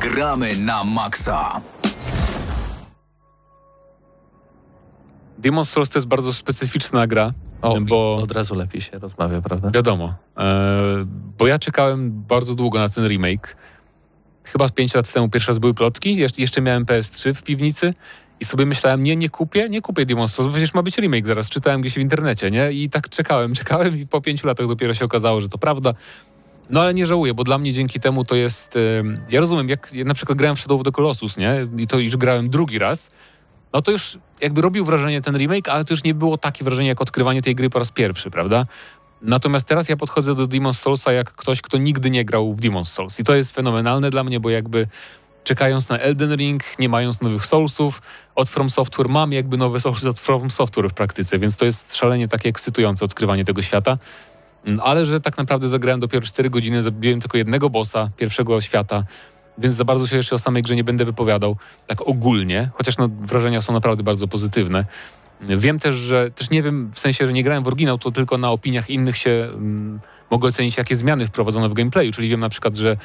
Gramy 0.00 0.56
na 0.56 0.84
maksa. 0.84 1.60
Demon's 5.42 5.64
Souls 5.68 5.88
to 5.88 5.98
jest 5.98 6.08
bardzo 6.08 6.32
specyficzna 6.32 7.06
gra, 7.06 7.32
O, 7.62 7.80
bo... 7.80 8.16
od 8.16 8.32
razu 8.32 8.54
lepiej 8.54 8.80
się 8.80 8.98
rozmawia, 8.98 9.40
prawda? 9.40 9.70
Wiadomo, 9.74 10.14
e, 10.38 11.06
bo 11.38 11.46
ja 11.46 11.58
czekałem 11.58 12.22
bardzo 12.28 12.54
długo 12.54 12.78
na 12.78 12.88
ten 12.88 13.08
remake. 13.08 13.56
Chyba 14.44 14.68
5 14.68 14.94
lat 14.94 15.12
temu 15.12 15.28
pierwszy 15.28 15.48
raz 15.48 15.58
były 15.58 15.74
plotki, 15.74 16.16
jeszcze, 16.16 16.42
jeszcze 16.42 16.60
miałem 16.60 16.84
PS3 16.84 17.34
w 17.34 17.42
piwnicy 17.42 17.94
i 18.40 18.44
sobie 18.44 18.66
myślałem, 18.66 19.02
nie, 19.02 19.16
nie 19.16 19.28
kupię, 19.28 19.68
nie 19.68 19.82
kupię 19.82 20.06
Demon's 20.06 20.28
Souls, 20.28 20.46
bo 20.46 20.52
przecież 20.52 20.74
ma 20.74 20.82
być 20.82 20.98
remake 20.98 21.26
zaraz, 21.26 21.50
czytałem 21.50 21.80
gdzieś 21.80 21.94
w 21.94 21.98
internecie, 21.98 22.50
nie? 22.50 22.72
I 22.72 22.88
tak 22.88 23.08
czekałem, 23.08 23.54
czekałem 23.60 23.98
i 23.98 24.06
po 24.06 24.20
pięciu 24.20 24.46
latach 24.46 24.66
dopiero 24.66 24.94
się 24.94 25.04
okazało, 25.04 25.40
że 25.40 25.48
to 25.48 25.58
prawda. 25.58 25.92
No 26.70 26.80
ale 26.80 26.94
nie 26.94 27.06
żałuję, 27.06 27.34
bo 27.34 27.44
dla 27.44 27.58
mnie 27.58 27.72
dzięki 27.72 28.00
temu 28.00 28.24
to 28.24 28.34
jest... 28.34 28.78
ja 29.28 29.40
rozumiem, 29.40 29.68
jak 29.68 29.90
ja 29.92 30.04
na 30.04 30.14
przykład 30.14 30.38
grałem 30.38 30.56
w 30.56 30.60
Shadow 30.60 30.80
of 30.80 30.84
the 30.84 30.92
Colossus, 30.92 31.36
nie? 31.36 31.66
I 31.78 31.86
to 31.86 31.98
już 31.98 32.16
grałem 32.16 32.50
drugi 32.50 32.78
raz, 32.78 33.10
no 33.72 33.82
to 33.82 33.90
już 33.90 34.18
jakby 34.40 34.60
robił 34.60 34.84
wrażenie 34.84 35.20
ten 35.20 35.36
remake, 35.36 35.68
ale 35.68 35.84
to 35.84 35.94
już 35.94 36.04
nie 36.04 36.14
było 36.14 36.36
takie 36.38 36.64
wrażenie 36.64 36.88
jak 36.88 37.00
odkrywanie 37.00 37.42
tej 37.42 37.54
gry 37.54 37.70
po 37.70 37.78
raz 37.78 37.90
pierwszy, 37.90 38.30
prawda? 38.30 38.66
Natomiast 39.22 39.66
teraz 39.66 39.88
ja 39.88 39.96
podchodzę 39.96 40.34
do 40.34 40.48
Demon's 40.48 40.72
Soulsa 40.72 41.12
jak 41.12 41.32
ktoś, 41.32 41.62
kto 41.62 41.78
nigdy 41.78 42.10
nie 42.10 42.24
grał 42.24 42.54
w 42.54 42.60
Demon's 42.60 42.84
Souls. 42.84 43.20
I 43.20 43.24
to 43.24 43.34
jest 43.34 43.52
fenomenalne 43.52 44.10
dla 44.10 44.24
mnie, 44.24 44.40
bo 44.40 44.50
jakby 44.50 44.86
czekając 45.44 45.88
na 45.88 45.98
Elden 45.98 46.36
Ring, 46.36 46.62
nie 46.78 46.88
mając 46.88 47.20
nowych 47.20 47.46
Soulsów, 47.46 48.02
od 48.34 48.48
From 48.48 48.70
Software 48.70 49.08
mam 49.08 49.32
jakby 49.32 49.56
nowe 49.56 49.80
Soulsy 49.80 50.08
od 50.08 50.20
From 50.20 50.50
Software 50.50 50.90
w 50.90 50.94
praktyce, 50.94 51.38
więc 51.38 51.56
to 51.56 51.64
jest 51.64 51.96
szalenie 51.96 52.28
takie 52.28 52.48
ekscytujące 52.48 53.04
odkrywanie 53.04 53.44
tego 53.44 53.62
świata. 53.62 53.98
Mm, 54.64 54.80
Ale 54.82 55.06
że 55.06 55.20
tak 55.20 55.38
naprawdę 55.38 55.68
zagrałem 55.68 56.00
dopiero 56.00 56.26
4 56.26 56.50
godziny, 56.50 56.82
zabiłem 56.82 57.20
tylko 57.20 57.38
jednego 57.38 57.70
bossa 57.70 58.10
pierwszego 58.16 58.60
świata, 58.60 59.04
więc 59.58 59.74
za 59.74 59.84
bardzo 59.84 60.06
się 60.06 60.16
jeszcze 60.16 60.34
o 60.34 60.38
samej 60.38 60.62
grze 60.62 60.76
nie 60.76 60.84
będę 60.84 61.04
wypowiadał 61.04 61.56
tak 61.86 62.08
ogólnie, 62.08 62.70
chociaż 62.74 62.98
no, 62.98 63.08
wrażenia 63.20 63.62
są 63.62 63.72
naprawdę 63.72 64.02
bardzo 64.02 64.28
pozytywne. 64.28 64.84
Wiem 65.40 65.78
też, 65.78 65.94
że 65.94 66.30
też 66.30 66.50
nie 66.50 66.62
wiem, 66.62 66.90
w 66.94 66.98
sensie, 66.98 67.26
że 67.26 67.32
nie 67.32 67.44
grałem 67.44 67.64
w 67.64 67.66
oryginał, 67.66 67.98
to 67.98 68.12
tylko 68.12 68.38
na 68.38 68.50
opiniach 68.50 68.90
innych 68.90 69.16
się 69.16 69.48
mm, 69.54 70.00
mogę 70.30 70.48
ocenić, 70.48 70.76
jakie 70.76 70.96
zmiany 70.96 71.26
wprowadzono 71.26 71.68
w 71.68 71.72
gameplayu, 71.72 72.12
czyli 72.12 72.28
wiem 72.28 72.40
na 72.40 72.48
przykład, 72.48 72.76
że 72.76 72.96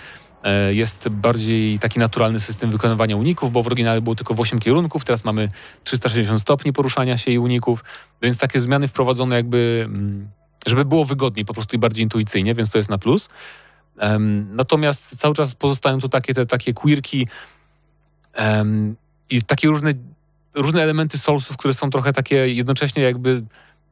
e, 0.44 0.74
jest 0.74 1.10
bardziej 1.10 1.80
taki 1.80 2.00
naturalny 2.00 2.40
system 2.40 2.72
wykonywania 2.72 3.16
uników, 3.16 3.52
bo 3.52 3.64
w 3.64 3.68
oryginale 3.68 4.02
było 4.02 4.16
tylko 4.16 4.34
w 4.34 4.40
8 4.40 4.60
kierunków, 4.60 5.06
teraz 5.06 5.24
mamy 5.24 5.50
360 5.84 6.42
stopni 6.42 6.74
poruszania 6.74 7.18
się 7.18 7.32
i 7.32 7.40
uników, 7.40 7.84
więc 8.22 8.38
takie 8.38 8.62
zmiany 8.62 8.88
wprowadzone 8.88 9.36
jakby, 9.36 9.82
mm, 9.86 10.28
żeby 10.68 10.86
było 10.86 11.06
wygodniej 11.06 11.46
po 11.46 11.54
prostu 11.54 11.76
i 11.76 11.80
bardziej 11.80 12.04
intuicyjnie, 12.04 12.56
więc 12.56 12.70
to 12.70 12.78
jest 12.78 12.90
na 12.90 12.98
plus. 12.98 13.30
Natomiast 14.52 15.20
cały 15.20 15.36
czas 15.36 15.56
pozostają 15.56 16.00
tu 16.00 16.10
takie, 16.10 16.34
te, 16.34 16.46
takie 16.46 16.74
quirki 16.74 17.28
i 19.30 19.42
takie 19.42 19.68
różne, 19.68 19.94
różne 20.54 20.84
elementy 20.84 21.18
Soulsów, 21.18 21.58
które 21.58 21.74
są 21.74 21.90
trochę 21.90 22.14
takie 22.14 22.54
jednocześnie 22.54 23.04
jakby 23.04 23.42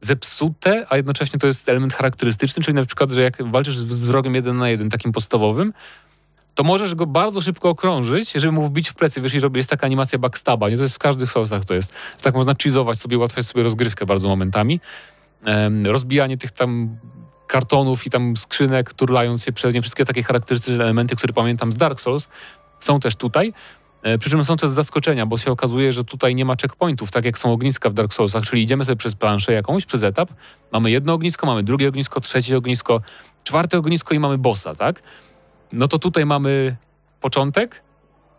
zepsute, 0.00 0.86
a 0.88 0.96
jednocześnie 0.96 1.38
to 1.38 1.46
jest 1.46 1.68
element 1.68 1.94
charakterystyczny, 1.94 2.62
czyli 2.62 2.74
na 2.74 2.86
przykład, 2.86 3.10
że 3.10 3.22
jak 3.22 3.50
walczysz 3.50 3.76
z 3.76 4.04
wrogiem 4.04 4.34
jeden 4.34 4.56
na 4.56 4.68
jeden, 4.68 4.90
takim 4.90 5.12
podstawowym, 5.12 5.72
to 6.54 6.64
możesz 6.64 6.94
go 6.94 7.06
bardzo 7.06 7.40
szybko 7.40 7.68
okrążyć, 7.68 8.32
żeby 8.32 8.52
mu 8.52 8.66
wbić 8.66 8.88
w 8.88 8.94
plecy. 8.94 9.20
Wiesz, 9.20 9.34
robi- 9.34 9.56
jest 9.56 9.70
taka 9.70 9.86
animacja 9.86 10.18
backstaba, 10.18 10.68
nie? 10.68 10.76
To 10.76 10.82
jest 10.82 10.94
w 10.94 10.98
każdych 10.98 11.30
Soulsach 11.30 11.64
to 11.64 11.74
jest. 11.74 11.92
Tak 12.22 12.34
można 12.34 12.54
cheezować 12.62 12.98
sobie, 12.98 13.18
ułatwiać 13.18 13.46
sobie 13.46 13.62
rozgrywkę 13.62 14.06
bardzo 14.06 14.28
momentami. 14.28 14.80
Em, 15.44 15.86
rozbijanie 15.86 16.38
tych 16.38 16.50
tam 16.50 16.96
kartonów 17.46 18.06
i 18.06 18.10
tam 18.10 18.36
skrzynek, 18.36 18.92
turlając 18.94 19.44
się 19.44 19.52
przez 19.52 19.74
nie, 19.74 19.82
wszystkie 19.82 20.04
takie 20.04 20.22
charakterystyczne 20.22 20.84
elementy, 20.84 21.16
które 21.16 21.32
pamiętam 21.32 21.72
z 21.72 21.76
Dark 21.76 22.00
Souls, 22.00 22.28
są 22.80 23.00
też 23.00 23.16
tutaj. 23.16 23.52
E, 24.02 24.18
Przy 24.18 24.30
czym 24.30 24.44
są 24.44 24.56
też 24.56 24.70
zaskoczenia, 24.70 25.26
bo 25.26 25.38
się 25.38 25.52
okazuje, 25.52 25.92
że 25.92 26.04
tutaj 26.04 26.34
nie 26.34 26.44
ma 26.44 26.56
checkpointów, 26.62 27.10
tak 27.10 27.24
jak 27.24 27.38
są 27.38 27.52
ogniska 27.52 27.90
w 27.90 27.94
Dark 27.94 28.14
Soulsach, 28.14 28.44
czyli 28.44 28.62
idziemy 28.62 28.84
sobie 28.84 28.96
przez 28.96 29.14
planszę 29.14 29.52
jakąś, 29.52 29.86
przez 29.86 30.02
etap, 30.02 30.30
mamy 30.72 30.90
jedno 30.90 31.12
ognisko, 31.12 31.46
mamy 31.46 31.62
drugie 31.62 31.88
ognisko, 31.88 32.20
trzecie 32.20 32.56
ognisko, 32.56 33.00
czwarte 33.44 33.78
ognisko 33.78 34.14
i 34.14 34.18
mamy 34.18 34.38
bossa, 34.38 34.74
tak? 34.74 35.02
No 35.72 35.88
to 35.88 35.98
tutaj 35.98 36.26
mamy 36.26 36.76
początek 37.20 37.82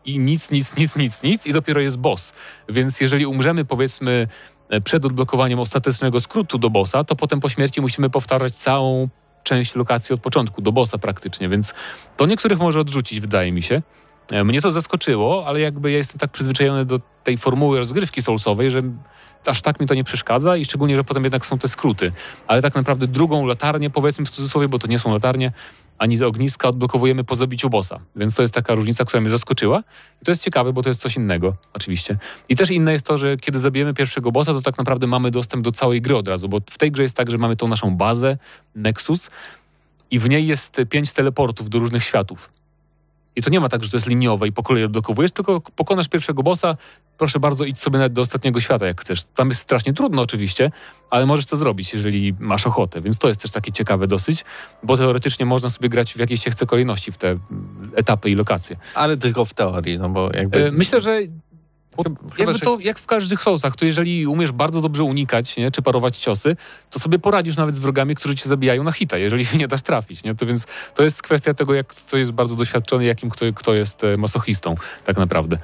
i 0.06 0.20
nic, 0.20 0.52
nic, 0.52 0.78
nic, 0.78 0.96
nic, 0.96 1.24
nic 1.24 1.46
i 1.48 1.54
dopiero 1.54 1.82
jest 1.82 1.98
boss. 1.98 2.34
Więc 2.70 3.02
jeżeli 3.02 3.26
umrzemy, 3.26 3.66
powiedzmy, 3.66 4.28
przed 4.84 5.06
odblokowaniem 5.06 5.60
ostatecznego 5.60 6.20
skrótu 6.20 6.58
do 6.58 6.70
bossa, 6.70 7.04
to 7.04 7.16
potem 7.16 7.40
po 7.40 7.50
śmierci 7.50 7.82
musimy 7.82 8.10
powtarzać 8.10 8.56
całą 8.56 9.10
część 9.44 9.76
lokacji 9.76 10.14
od 10.14 10.22
początku, 10.22 10.62
do 10.62 10.72
bossa 10.72 10.98
praktycznie, 10.98 11.50
więc 11.50 11.74
to 12.18 12.26
niektórych 12.26 12.60
może 12.60 12.80
odrzucić, 12.80 13.20
wydaje 13.20 13.52
mi 13.52 13.64
się. 13.64 13.82
E, 14.32 14.44
Mnie 14.44 14.62
to 14.62 14.72
zaskoczyło, 14.72 15.48
ale 15.48 15.60
jakby 15.60 15.92
ja 15.92 15.98
jestem 15.98 16.20
tak 16.20 16.32
przyzwyczajony 16.32 16.86
do 16.86 17.00
tej 17.24 17.38
formuły 17.38 17.78
rozgrywki 17.78 18.22
soulsowej, 18.22 18.72
że 18.72 18.82
aż 19.46 19.62
tak 19.62 19.80
mi 19.80 19.88
to 19.88 19.94
nie 19.94 20.04
przeszkadza 20.04 20.58
i 20.58 20.66
szczególnie, 20.66 20.96
że 20.96 21.04
potem 21.04 21.24
jednak 21.24 21.46
są 21.46 21.58
te 21.58 21.68
skróty. 21.68 22.12
Ale 22.48 22.62
tak 22.62 22.76
naprawdę 22.76 23.08
drugą 23.08 23.46
latarnię, 23.46 23.90
powiedzmy 23.90 24.26
w 24.26 24.30
cudzysłowie, 24.30 24.68
bo 24.68 24.80
to 24.80 24.88
nie 24.88 25.00
są 25.00 25.14
latarnie, 25.14 25.52
ani 25.98 26.24
ogniska 26.24 26.70
odblokowujemy 26.70 27.24
po 27.24 27.36
zabiciu 27.36 27.70
bossa. 27.70 28.00
Więc 28.16 28.36
to 28.36 28.42
jest 28.42 28.54
taka 28.54 28.76
różnica, 28.76 29.06
która 29.06 29.22
mnie 29.22 29.30
zaskoczyła. 29.30 29.84
I 30.22 30.26
to 30.26 30.32
jest 30.32 30.44
ciekawe, 30.44 30.74
bo 30.74 30.82
to 30.82 30.90
jest 30.90 31.02
coś 31.02 31.16
innego, 31.16 31.56
oczywiście. 31.74 32.18
I 32.50 32.56
też 32.56 32.72
inne 32.72 32.92
jest 32.92 33.06
to, 33.06 33.18
że 33.18 33.38
kiedy 33.38 33.60
zabijemy 33.60 33.94
pierwszego 33.94 34.32
bossa, 34.32 34.54
to 34.54 34.62
tak 34.62 34.78
naprawdę 34.78 35.08
mamy 35.08 35.32
dostęp 35.32 35.64
do 35.64 35.72
całej 35.72 36.02
gry 36.02 36.16
od 36.18 36.28
razu, 36.28 36.50
bo 36.50 36.60
w 36.70 36.78
tej 36.78 36.92
grze 36.92 37.04
jest 37.04 37.16
tak, 37.16 37.32
że 37.32 37.38
mamy 37.38 37.56
tą 37.56 37.68
naszą 37.68 37.98
bazę, 37.98 38.38
Nexus, 38.76 39.30
i 40.12 40.20
w 40.20 40.30
niej 40.30 40.48
jest 40.48 40.82
pięć 40.90 41.12
teleportów 41.12 41.70
do 41.70 41.80
różnych 41.80 42.04
światów. 42.04 42.57
I 43.38 43.42
to 43.42 43.50
nie 43.50 43.60
ma 43.60 43.70
tak, 43.70 43.84
że 43.84 43.90
to 43.90 43.98
jest 43.98 44.08
liniowe 44.08 44.48
i 44.48 44.52
po 44.52 44.64
kolei 44.64 44.84
odblokowujesz, 44.84 45.32
tylko 45.32 45.62
pokonasz 45.62 46.08
pierwszego 46.08 46.44
bossa, 46.44 46.78
proszę 47.18 47.40
bardzo, 47.40 47.66
idź 47.66 47.80
sobie 47.80 47.98
nawet 47.98 48.14
do 48.14 48.22
ostatniego 48.22 48.60
świata, 48.60 48.86
jak 48.86 49.02
chcesz. 49.02 49.24
Tam 49.24 49.50
jest 49.50 49.62
strasznie 49.62 49.94
trudno 49.94 50.22
oczywiście, 50.22 50.72
ale 51.10 51.26
możesz 51.26 51.46
to 51.46 51.58
zrobić, 51.58 51.94
jeżeli 51.94 52.34
masz 52.40 52.68
ochotę, 52.68 53.02
więc 53.02 53.18
to 53.18 53.28
jest 53.28 53.42
też 53.42 53.52
takie 53.52 53.72
ciekawe 53.72 54.08
dosyć, 54.08 54.46
bo 54.84 54.98
teoretycznie 54.98 55.46
można 55.46 55.70
sobie 55.70 55.90
grać 55.90 56.14
w 56.14 56.20
jakiejś 56.20 56.44
się 56.44 56.52
chce 56.52 56.66
kolejności 56.66 57.12
w 57.12 57.18
te 57.18 57.30
mm, 57.30 57.92
etapy 57.96 58.30
i 58.30 58.36
lokacje. 58.36 58.76
Ale 58.94 59.18
tylko 59.18 59.46
w 59.46 59.54
teorii, 59.54 60.00
no 60.00 60.10
bo 60.10 60.30
jakby... 60.34 60.66
E, 60.66 60.72
Myślę, 60.72 61.02
że 61.02 61.20
jakby 62.38 62.60
to 62.60 62.78
jak 62.80 63.00
w 63.00 63.06
każdych 63.06 63.42
sousach, 63.42 63.76
to 63.76 63.86
jeżeli 63.86 64.28
umiesz 64.28 64.52
bardzo 64.52 64.82
dobrze 64.82 65.04
unikać, 65.04 65.58
nie, 65.58 65.72
czy 65.72 65.82
parować 65.82 66.18
ciosy, 66.18 66.56
to 66.90 67.00
sobie 67.00 67.20
poradzisz 67.20 67.58
nawet 67.58 67.76
z 67.76 67.80
wrogami, 67.80 68.16
którzy 68.16 68.36
cię 68.36 68.50
zabijają 68.50 68.84
na 68.84 68.92
hita, 68.92 69.18
jeżeli 69.18 69.46
się 69.46 69.58
nie 69.58 69.68
dasz 69.68 69.82
trafić, 69.82 70.24
nie? 70.24 70.36
To 70.36 70.46
więc 70.46 70.66
to 70.96 71.04
jest 71.04 71.22
kwestia 71.22 71.54
tego, 71.54 71.74
jak 71.74 71.88
kto 71.88 72.18
jest 72.18 72.32
bardzo 72.32 72.56
doświadczony, 72.56 73.06
jakim 73.06 73.30
kto, 73.30 73.46
kto 73.56 73.74
jest 73.74 74.04
e, 74.04 74.18
masochistą, 74.18 74.76
tak 75.06 75.18
naprawdę. 75.18 75.58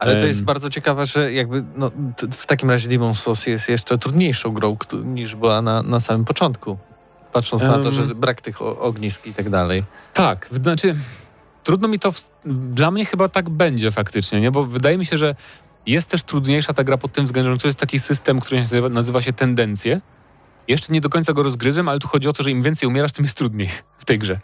Ale 0.00 0.20
to 0.20 0.26
jest 0.26 0.42
bardzo 0.42 0.70
ciekawe, 0.70 1.06
że 1.06 1.32
jakby 1.32 1.64
no, 1.76 1.90
w 2.32 2.46
takim 2.46 2.70
razie 2.70 2.88
Demon 2.88 3.14
Souls 3.14 3.46
jest 3.46 3.68
jeszcze 3.68 3.98
trudniejszą 3.98 4.52
grą 4.52 4.76
niż 5.04 5.34
była 5.34 5.62
na, 5.62 5.82
na 5.82 6.00
samym 6.00 6.24
początku. 6.24 6.78
Patrząc 7.32 7.62
na 7.62 7.78
to, 7.78 7.92
że 7.92 8.02
brak 8.02 8.40
tych 8.40 8.62
ognisk 8.62 9.26
i 9.26 9.34
tak 9.34 9.50
dalej. 9.50 9.80
Tak, 10.14 10.48
znaczy 10.52 10.96
trudno 11.64 11.88
mi 11.88 11.98
to, 11.98 12.12
w, 12.12 12.30
dla 12.70 12.90
mnie 12.90 13.04
chyba 13.04 13.28
tak 13.28 13.50
będzie 13.50 13.90
faktycznie, 13.90 14.40
nie? 14.40 14.50
Bo 14.50 14.64
wydaje 14.64 14.98
mi 14.98 15.06
się, 15.06 15.18
że 15.18 15.34
jest 15.86 16.10
też 16.10 16.22
trudniejsza 16.22 16.72
ta 16.72 16.84
gra 16.84 16.98
pod 16.98 17.12
tym 17.12 17.24
względem, 17.24 17.54
że 17.54 17.58
to 17.58 17.68
jest 17.68 17.78
taki 17.78 17.98
system, 17.98 18.40
który 18.40 18.60
nazywa, 18.60 18.88
nazywa 18.88 19.22
się 19.22 19.32
tendencje. 19.32 20.00
Jeszcze 20.68 20.92
nie 20.92 21.00
do 21.00 21.08
końca 21.08 21.32
go 21.32 21.42
rozgryzłem, 21.42 21.88
ale 21.88 21.98
tu 21.98 22.08
chodzi 22.08 22.28
o 22.28 22.32
to, 22.32 22.42
że 22.42 22.50
im 22.50 22.62
więcej 22.62 22.88
umierasz, 22.88 23.12
tym 23.12 23.24
jest 23.24 23.36
trudniej 23.36 23.68
w 23.98 24.04
tej 24.04 24.18
grze. 24.18 24.40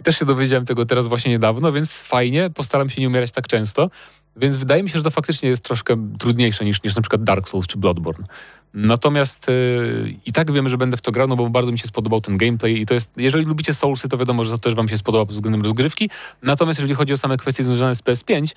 I 0.00 0.02
też 0.02 0.18
się 0.18 0.24
dowiedziałem 0.24 0.66
tego 0.66 0.84
teraz 0.84 1.08
właśnie 1.08 1.30
niedawno, 1.30 1.72
więc 1.72 1.92
fajnie, 1.92 2.50
postaram 2.50 2.90
się 2.90 3.00
nie 3.00 3.08
umierać 3.08 3.32
tak 3.32 3.46
często. 3.46 3.90
Więc 4.36 4.56
wydaje 4.56 4.82
mi 4.82 4.90
się, 4.90 4.98
że 4.98 5.04
to 5.04 5.10
faktycznie 5.10 5.48
jest 5.48 5.64
troszkę 5.64 6.10
trudniejsze 6.18 6.64
niż, 6.64 6.82
niż 6.82 6.96
na 6.96 7.02
przykład 7.02 7.24
Dark 7.24 7.48
Souls 7.48 7.66
czy 7.66 7.78
Bloodborne. 7.78 8.26
Natomiast 8.74 9.48
yy, 9.48 10.14
i 10.26 10.32
tak 10.32 10.52
wiem, 10.52 10.68
że 10.68 10.78
będę 10.78 10.96
w 10.96 11.00
to 11.00 11.12
grał, 11.12 11.28
no 11.28 11.36
bo 11.36 11.50
bardzo 11.50 11.72
mi 11.72 11.78
się 11.78 11.88
spodobał 11.88 12.20
ten 12.20 12.36
gameplay 12.36 12.80
i 12.80 12.86
to 12.86 12.94
jest, 12.94 13.10
jeżeli 13.16 13.44
lubicie 13.44 13.74
Soulsy, 13.74 14.08
to 14.08 14.18
wiadomo, 14.18 14.44
że 14.44 14.50
to 14.50 14.58
też 14.58 14.74
wam 14.74 14.88
się 14.88 14.98
spodoba 14.98 15.26
pod 15.26 15.34
względem 15.34 15.62
rozgrywki. 15.62 16.10
Natomiast 16.42 16.78
jeżeli 16.78 16.94
chodzi 16.94 17.12
o 17.12 17.16
same 17.16 17.36
kwestie 17.36 17.62
związane 17.62 17.94
z 17.94 18.02
PS5, 18.02 18.54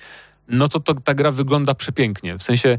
no 0.48 0.68
to, 0.68 0.80
to 0.80 0.94
ta 0.94 1.14
gra 1.14 1.30
wygląda 1.30 1.74
przepięknie. 1.74 2.38
W 2.38 2.42
sensie 2.42 2.78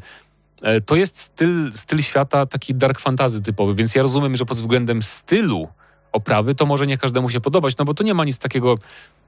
e, 0.62 0.82
to 0.82 0.96
jest 0.96 1.20
styl, 1.20 1.72
styl 1.74 2.02
świata 2.02 2.46
taki 2.46 2.76
dark 2.76 3.00
fantasy 3.00 3.42
typowy, 3.42 3.76
więc 3.76 3.96
ja 3.96 4.04
rozumiem, 4.04 4.36
że 4.36 4.46
pod 4.46 4.58
względem 4.58 5.02
stylu 5.02 5.68
oprawy 6.12 6.56
to 6.56 6.66
może 6.66 6.88
nie 6.88 6.98
każdemu 6.98 7.30
się 7.30 7.42
podobać, 7.42 7.78
no 7.78 7.86
bo 7.86 7.94
to 7.94 8.04
nie 8.04 8.14
ma 8.14 8.26
nic 8.26 8.38
takiego 8.38 8.78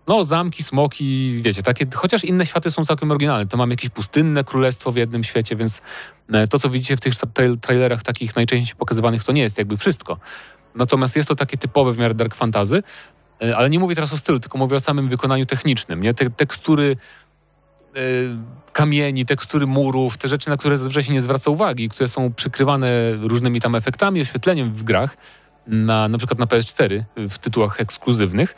no, 0.07 0.23
zamki, 0.23 0.63
smoki, 0.63 1.39
wiecie, 1.41 1.63
takie, 1.63 1.86
chociaż 1.93 2.23
inne 2.23 2.45
światy 2.45 2.71
są 2.71 2.86
całkiem 2.86 3.11
oryginalne. 3.11 3.47
To 3.47 3.57
mam 3.57 3.71
jakieś 3.71 3.89
pustynne 3.89 4.43
królestwo 4.43 4.91
w 4.91 4.95
jednym 4.95 5.23
świecie, 5.23 5.55
więc 5.55 5.81
e, 6.33 6.47
to, 6.47 6.59
co 6.59 6.69
widzicie 6.69 6.97
w 6.97 6.99
tych 6.99 7.13
trail- 7.13 7.59
trailerach 7.59 8.03
takich 8.03 8.36
najczęściej 8.36 8.75
pokazywanych, 8.75 9.23
to 9.23 9.31
nie 9.31 9.41
jest 9.41 9.57
jakby 9.57 9.77
wszystko. 9.77 10.17
Natomiast 10.75 11.15
jest 11.15 11.27
to 11.27 11.36
takie 11.36 11.57
typowe 11.57 11.93
w 11.93 11.97
miarę 11.97 12.13
dark 12.13 12.36
fantasy, 12.36 12.83
e, 13.41 13.57
ale 13.57 13.69
nie 13.69 13.79
mówię 13.79 13.95
teraz 13.95 14.13
o 14.13 14.17
stylu, 14.17 14.39
tylko 14.39 14.57
mówię 14.57 14.75
o 14.75 14.79
samym 14.79 15.07
wykonaniu 15.07 15.45
technicznym, 15.45 16.03
nie? 16.03 16.13
Te 16.13 16.29
tekstury 16.29 16.97
kamieni, 18.73 19.25
tekstury 19.25 19.67
murów, 19.67 20.17
te 20.17 20.27
rzeczy, 20.27 20.49
na 20.49 20.57
które 20.57 20.77
zazwyczaj 20.77 21.03
się 21.03 21.13
nie 21.13 21.21
zwraca 21.21 21.49
uwagi, 21.49 21.89
które 21.89 22.07
są 22.07 22.33
przykrywane 22.33 22.89
różnymi 23.21 23.61
tam 23.61 23.75
efektami, 23.75 24.21
oświetleniem 24.21 24.73
w 24.73 24.83
grach, 24.83 25.17
na, 25.67 26.07
na 26.07 26.17
przykład 26.17 26.39
na 26.39 26.45
PS4 26.45 27.03
w 27.29 27.37
tytułach 27.37 27.81
ekskluzywnych, 27.81 28.55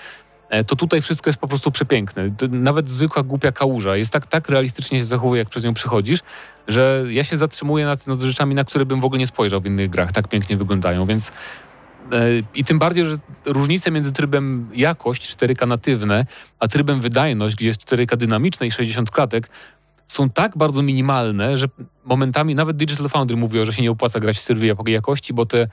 e, 0.49 0.63
to 0.63 0.75
tutaj 0.75 1.01
wszystko 1.01 1.29
jest 1.29 1.39
po 1.39 1.47
prostu 1.47 1.71
przepiękne. 1.71 2.29
Nawet 2.49 2.89
zwykła 2.89 3.23
głupia 3.23 3.51
kałuża 3.51 3.95
jest 3.95 4.11
tak, 4.11 4.27
tak 4.27 4.49
realistycznie 4.49 4.99
się 4.99 5.05
zachowuje, 5.05 5.39
jak 5.39 5.49
przez 5.49 5.63
nią 5.63 5.73
przechodzisz, 5.73 6.19
że 6.67 7.03
ja 7.09 7.23
się 7.23 7.37
zatrzymuję 7.37 7.85
nad, 7.85 8.07
nad 8.07 8.21
rzeczami, 8.21 8.55
na 8.55 8.63
które 8.63 8.85
bym 8.85 9.01
w 9.01 9.05
ogóle 9.05 9.19
nie 9.19 9.27
spojrzał 9.27 9.61
w 9.61 9.65
innych 9.65 9.89
grach. 9.89 10.11
Tak 10.11 10.27
pięknie 10.27 10.57
wyglądają, 10.57 11.05
więc 11.05 11.31
i 12.55 12.63
tym 12.63 12.79
bardziej, 12.79 13.05
że 13.05 13.17
różnice 13.45 13.91
między 13.91 14.11
trybem 14.11 14.69
jakość 14.73 15.35
4K 15.35 15.67
natywne, 15.67 16.25
a 16.59 16.67
trybem 16.67 17.01
wydajność, 17.01 17.55
gdzie 17.55 17.67
jest 17.67 17.85
4K 17.91 18.17
dynamiczne 18.17 18.67
i 18.67 18.71
60 18.71 19.11
klatek, 19.11 19.49
są 20.07 20.29
tak 20.29 20.57
bardzo 20.57 20.81
minimalne, 20.81 21.57
że 21.57 21.67
momentami 22.05 22.55
nawet 22.55 22.77
Digital 22.77 23.09
Foundry 23.09 23.37
mówiło, 23.37 23.65
że 23.65 23.73
się 23.73 23.81
nie 23.81 23.91
opłaca 23.91 24.19
grać 24.19 24.39
w 24.39 24.45
trybie 24.45 24.67
jak- 24.67 24.87
jakości, 24.87 25.33
bo 25.33 25.45
te 25.45 25.67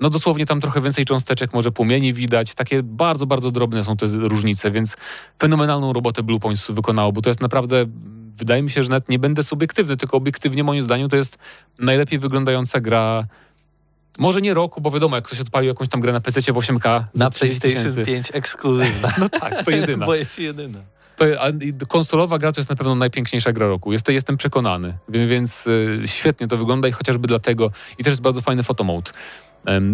no 0.00 0.10
dosłownie 0.10 0.46
tam 0.46 0.60
trochę 0.60 0.80
więcej 0.80 1.04
cząsteczek, 1.04 1.52
może 1.54 1.72
płomieni 1.72 2.14
widać. 2.14 2.54
Takie 2.54 2.82
bardzo, 2.82 3.26
bardzo 3.26 3.50
drobne 3.50 3.84
są 3.84 3.96
te 3.96 4.06
różnice, 4.06 4.70
więc 4.70 4.96
fenomenalną 5.38 5.92
robotę 5.92 6.22
Blue 6.22 6.40
Points 6.40 6.70
wykonało, 6.70 7.12
bo 7.12 7.22
to 7.22 7.30
jest 7.30 7.40
naprawdę, 7.40 7.86
wydaje 8.38 8.62
mi 8.62 8.70
się, 8.70 8.82
że 8.82 8.88
nawet 8.88 9.08
nie 9.08 9.18
będę 9.18 9.42
subiektywny, 9.42 9.96
tylko 9.96 10.16
obiektywnie 10.16 10.64
moim 10.64 10.82
zdaniem 10.82 11.08
to 11.08 11.16
jest 11.16 11.38
najlepiej 11.78 12.18
wyglądająca 12.18 12.80
gra 12.80 13.26
może 14.18 14.40
nie 14.40 14.54
roku, 14.54 14.80
bo 14.80 14.90
wiadomo, 14.90 15.16
jak 15.16 15.24
ktoś 15.24 15.40
odpalił 15.40 15.68
jakąś 15.68 15.88
tam 15.88 16.00
grę 16.00 16.12
na 16.12 16.20
PC 16.20 16.52
w 16.52 16.56
8K 16.56 17.04
za 17.12 17.24
Na 17.24 17.30
30 17.30 17.60
PlayStation 17.60 17.92
tysięcy, 17.92 18.04
5 18.04 18.30
ekskluzywna. 18.32 19.14
No 19.18 19.28
tak, 19.28 19.64
to 19.64 19.70
jedyna. 19.70 20.06
Bo 20.10 20.14
jest 20.14 20.38
jedyna. 20.38 20.78
To, 21.16 21.24
konsolowa 21.88 22.38
gra 22.38 22.52
to 22.52 22.60
jest 22.60 22.70
na 22.70 22.76
pewno 22.76 22.94
najpiękniejsza 22.94 23.52
gra 23.52 23.66
roku. 23.66 23.92
Jest, 23.92 24.08
jestem 24.08 24.36
przekonany. 24.36 24.98
Więc 25.08 25.66
y, 25.66 26.02
świetnie 26.06 26.48
to 26.48 26.56
wygląda 26.56 26.88
i 26.88 26.92
chociażby 26.92 27.28
dlatego. 27.28 27.70
I 27.98 28.04
też 28.04 28.10
jest 28.10 28.22
bardzo 28.22 28.40
fajny 28.40 28.62
fotomode. 28.62 29.10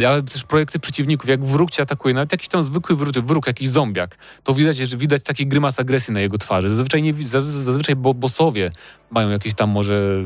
Ale 0.09 0.23
też 0.23 0.45
projekty 0.45 0.79
przeciwników, 0.79 1.29
jak 1.29 1.45
wróg 1.45 1.71
cię 1.71 1.83
atakuje, 1.83 2.15
nawet 2.15 2.33
jakiś 2.33 2.49
tam 2.49 2.63
zwykły 2.63 2.97
wróg, 2.97 3.19
wróg 3.19 3.47
jakiś 3.47 3.69
zombiak, 3.69 4.19
to 4.45 4.55
widać, 4.55 4.77
że 4.77 4.97
widać 4.97 5.23
taki 5.23 5.47
grymas 5.47 5.81
agresji 5.81 6.15
na 6.15 6.21
jego 6.21 6.39
twarzy. 6.39 6.71
Zazwyczaj, 6.71 7.03
nie, 7.03 7.15
zazwyczaj 7.25 7.97
bo, 7.97 8.15
bossowie 8.15 8.71
mają 9.11 9.29
jakieś 9.29 9.55
tam 9.55 9.71
może 9.71 10.23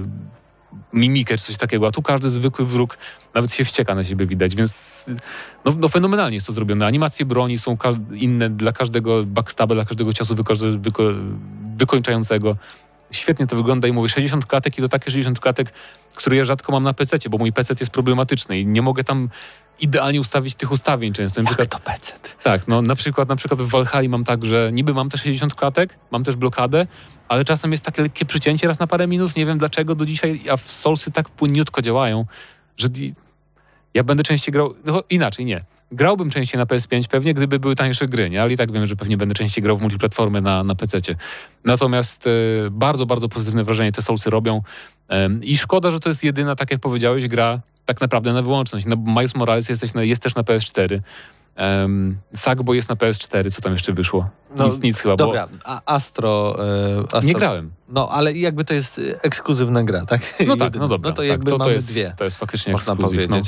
mimikę 0.92 1.36
czy 1.38 1.44
coś 1.44 1.56
takiego, 1.56 1.86
a 1.86 1.90
tu 1.90 2.02
każdy 2.02 2.30
zwykły 2.30 2.66
wróg 2.66 2.98
nawet 3.34 3.52
się 3.54 3.64
wścieka 3.64 3.94
na 3.94 4.04
siebie 4.04 4.26
widać, 4.26 4.56
więc 4.56 5.04
no, 5.64 5.74
no 5.78 5.88
fenomenalnie 5.88 6.34
jest 6.34 6.46
to 6.46 6.52
zrobione. 6.52 6.86
Animacje 6.86 7.26
broni 7.26 7.58
są 7.58 7.76
inne 8.14 8.50
dla 8.50 8.72
każdego 8.72 9.24
backstaba, 9.24 9.74
dla 9.74 9.84
każdego 9.84 10.12
ciosu 10.12 10.34
wyko- 10.34 10.78
wyko- 10.80 11.14
wykończającego. 11.76 12.56
Świetnie 13.10 13.46
to 13.46 13.56
wygląda 13.56 13.88
i 13.88 13.92
mówię 13.92 14.08
60 14.08 14.46
klatek 14.46 14.78
i 14.78 14.82
to 14.82 14.88
takie 14.88 15.10
60 15.10 15.40
klatek, 15.40 15.72
które 16.14 16.36
ja 16.36 16.44
rzadko 16.44 16.72
mam 16.72 16.82
na 16.82 16.92
PC, 16.92 17.16
bo 17.30 17.38
mój 17.38 17.52
PC 17.52 17.74
jest 17.80 17.92
problematyczny 17.92 18.58
i 18.58 18.66
nie 18.66 18.82
mogę 18.82 19.04
tam 19.04 19.28
idealnie 19.80 20.20
ustawić 20.20 20.54
tych 20.54 20.72
ustawień 20.72 21.12
często. 21.12 21.42
Na 21.42 21.46
przykład, 21.46 21.68
to 21.68 21.78
PC? 21.78 22.12
tak, 22.42 22.68
no 22.68 22.82
na 22.82 22.94
przykład, 22.94 23.28
na 23.28 23.36
przykład 23.36 23.62
w 23.62 23.70
Valhalla 23.70 24.08
mam 24.08 24.24
tak, 24.24 24.44
że 24.44 24.70
niby 24.72 24.94
mam 24.94 25.08
te 25.08 25.18
60 25.18 25.54
klatek, 25.54 25.98
mam 26.10 26.24
też 26.24 26.36
blokadę, 26.36 26.86
ale 27.28 27.44
czasem 27.44 27.72
jest 27.72 27.84
takie 27.84 28.02
lekkie 28.02 28.24
przycięcie 28.24 28.66
raz 28.66 28.78
na 28.78 28.86
parę 28.86 29.06
minut, 29.06 29.36
nie 29.36 29.46
wiem 29.46 29.58
dlaczego 29.58 29.94
do 29.94 30.06
dzisiaj, 30.06 30.40
a 30.52 30.56
w 30.56 30.72
Soulsy 30.72 31.10
tak 31.10 31.28
płynniutko 31.28 31.82
działają, 31.82 32.26
że 32.76 32.88
ja 33.94 34.04
będę 34.04 34.22
częściej 34.22 34.52
grał, 34.52 34.74
no 34.84 35.02
inaczej 35.10 35.46
nie. 35.46 35.64
Grałbym 35.96 36.30
częściej 36.30 36.58
na 36.58 36.66
PS5 36.66 37.08
pewnie, 37.08 37.34
gdyby 37.34 37.58
były 37.58 37.76
tańsze 37.76 38.06
gry, 38.06 38.30
nie? 38.30 38.42
Ale 38.42 38.52
i 38.52 38.56
tak 38.56 38.72
wiem, 38.72 38.86
że 38.86 38.96
pewnie 38.96 39.16
będę 39.16 39.34
częściej 39.34 39.64
grał 39.64 39.76
w 39.76 39.82
multiplatformę 39.82 40.40
na, 40.40 40.64
na 40.64 40.74
PC-cie. 40.74 41.14
Natomiast 41.64 42.26
e, 42.26 42.30
bardzo, 42.70 43.06
bardzo 43.06 43.28
pozytywne 43.28 43.64
wrażenie 43.64 43.92
te 43.92 44.02
Soulsy 44.02 44.30
robią 44.30 44.62
Em, 45.08 45.44
i 45.44 45.56
szkoda, 45.56 45.90
że 45.90 46.00
to 46.00 46.08
jest 46.08 46.24
jedyna, 46.24 46.56
tak 46.56 46.70
jak 46.70 46.80
powiedziałeś, 46.80 47.28
gra 47.28 47.60
tak 47.84 48.00
naprawdę 48.00 48.32
na 48.32 48.42
wyłączność. 48.42 48.86
No, 48.86 48.96
bo 48.96 49.12
Miles 49.12 49.34
Morales 49.34 49.68
jest, 49.68 49.94
na, 49.94 50.02
jest 50.02 50.22
też 50.22 50.34
na 50.34 50.42
PS4. 50.42 51.00
Um, 51.58 52.16
Sagbo 52.34 52.74
jest 52.74 52.88
na 52.88 52.94
PS4, 52.94 53.50
co 53.50 53.62
tam 53.62 53.72
jeszcze 53.72 53.92
wyszło? 53.92 54.28
nic, 54.58 54.82
nic 54.82 55.00
chyba, 55.00 55.16
Dobra, 55.16 55.48
a 55.64 55.80
Astro, 55.86 56.56
e, 56.58 56.94
bo 56.96 57.02
Astro... 57.02 57.20
nie 57.20 57.34
grałem. 57.34 57.70
No, 57.88 58.08
ale 58.08 58.32
jakby 58.32 58.64
to 58.64 58.74
jest 58.74 58.98
e, 58.98 59.22
ekskluzywna 59.22 59.82
gra, 59.82 60.06
tak? 60.06 60.20
No 60.46 60.56
tak, 60.56 60.66
Jedyna. 60.66 60.84
no 60.84 60.88
dobra. 60.88 61.10
No 61.10 61.16
to 61.16 61.22
tak, 61.22 61.30
jakby 61.30 61.50
to, 61.50 61.58
mamy 61.58 61.72
jest, 61.72 61.88
dwie, 61.88 62.12
To 62.16 62.24
jest 62.24 62.36
faktycznie 62.36 62.72
można 62.72 62.96
powiedzieć. 62.96 63.30
E, 63.30 63.30
No. 63.30 63.42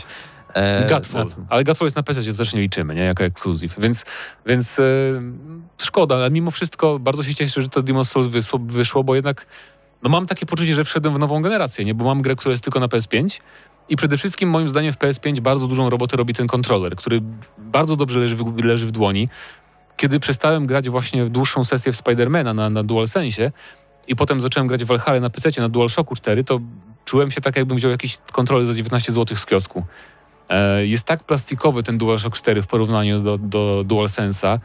Godfall, 0.89 1.25
na 1.25 1.35
tym. 1.35 1.47
ale 1.51 1.65
Godfall 1.65 1.87
jest 1.87 1.97
na 1.97 2.03
PC, 2.03 2.25
to 2.25 2.39
też 2.39 2.55
nie 2.55 2.61
liczymy, 2.61 2.95
nie? 2.95 3.03
Jako 3.03 3.25
ekskluzyw. 3.25 3.75
Więc, 3.79 4.05
więc 4.47 4.79
e, 4.79 4.83
szkoda, 5.83 6.17
ale 6.17 6.31
mimo 6.31 6.51
wszystko 6.51 6.99
bardzo 6.99 7.23
się 7.23 7.35
cieszę, 7.35 7.63
że 7.63 7.69
to 7.69 7.83
Demon's 7.83 8.05
Souls 8.05 8.27
wyszło, 8.27 8.59
wyszło, 8.59 9.05
bo 9.05 9.15
jednak 9.15 9.47
no 10.03 10.11
mam 10.11 10.27
takie 10.27 10.47
poczucie, 10.47 10.75
że 10.75 10.85
wszedłem 10.85 11.15
w 11.15 11.19
nową 11.19 11.43
generację, 11.43 11.85
nie? 11.85 11.95
Bo 11.95 12.05
mam 12.05 12.23
grę, 12.23 12.37
która 12.37 12.51
jest 12.51 12.65
tylko 12.65 12.81
na 12.81 12.87
PS5 12.87 13.41
i 13.89 13.97
przede 13.97 14.17
wszystkim 14.17 14.51
moim 14.51 14.69
zdaniem 14.69 14.93
w 14.93 14.99
PS5 14.99 15.41
bardzo 15.41 15.67
dużą 15.67 15.91
robotę 15.91 16.17
robi 16.17 16.35
ten 16.35 16.47
kontroler, 16.47 16.97
który 16.97 17.23
bardzo 17.59 17.97
dobrze 17.97 18.19
leży 18.19 18.37
w, 18.37 18.65
leży 18.65 18.87
w 18.87 18.91
dłoni. 18.91 19.29
Kiedy 19.97 20.21
przestałem 20.21 20.67
grać 20.67 20.89
właśnie 20.89 21.25
w 21.25 21.29
dłuższą 21.29 21.65
sesję 21.65 21.93
w 21.93 21.97
Spidermana 21.97 22.55
na, 22.55 22.71
na 22.71 22.83
DualSense 22.83 23.53
i 24.09 24.17
potem 24.17 24.41
zacząłem 24.41 24.67
grać 24.67 24.85
w 24.85 24.87
Valhalla 24.87 25.21
na 25.21 25.31
PC 25.31 25.61
na 25.61 25.69
DualShocku 25.69 26.17
4, 26.17 26.45
to 26.45 26.61
czułem 27.05 27.31
się 27.31 27.41
tak, 27.41 27.57
jakbym 27.57 27.79
wziął 27.79 27.91
jakiś 27.91 28.19
kontroler 28.33 28.67
za 28.67 28.75
19 28.75 29.13
zł 29.13 29.37
z 29.37 29.47
kiosku. 29.47 29.85
E, 30.49 30.87
Jest 30.87 31.05
tak 31.05 31.25
plastikowy 31.25 31.83
ten 31.83 31.99
DualShock 31.99 32.37
4 32.37 32.63
w 32.63 32.67
porównaniu 32.67 33.21
do, 33.21 33.39
do 33.39 33.85
DualSense'a. 33.87 34.59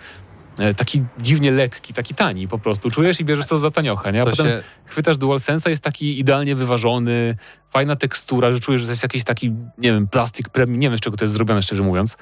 E, 0.60 0.74
Taki 0.74 1.04
dziwnie 1.22 1.52
lekki, 1.52 1.94
taki 1.94 2.14
tani 2.16 2.48
po 2.48 2.60
prostu. 2.60 2.92
Czujesz 2.92 3.20
i 3.20 3.26
bierzesz 3.26 3.46
to 3.46 3.60
za 3.60 3.72
taniochę, 3.72 4.12
nie? 4.12 4.22
A 4.22 4.26
To 4.26 4.32
potem 4.32 4.46
się, 4.46 4.64
chwytasz 4.86 5.18
DualSense'a, 5.18 5.70
jest 5.70 5.84
taki 5.84 6.20
idealnie 6.20 6.56
wyważony, 6.56 7.36
fajna 7.70 7.96
tekstura, 7.96 8.52
że 8.52 8.60
czujesz, 8.60 8.82
że 8.82 8.88
to 8.88 8.92
jest 8.92 9.04
jakiś 9.04 9.24
taki, 9.24 9.50
nie 9.78 9.92
wiem, 9.92 10.08
plastik 10.08 10.50
premium, 10.50 10.80
nie 10.80 10.90
wiem 10.90 10.98
z 10.98 11.02
czego 11.02 11.18
to 11.18 11.26
jest 11.26 11.34
zrobione, 11.34 11.62
szczerze 11.62 11.84
mówiąc. 11.84 12.18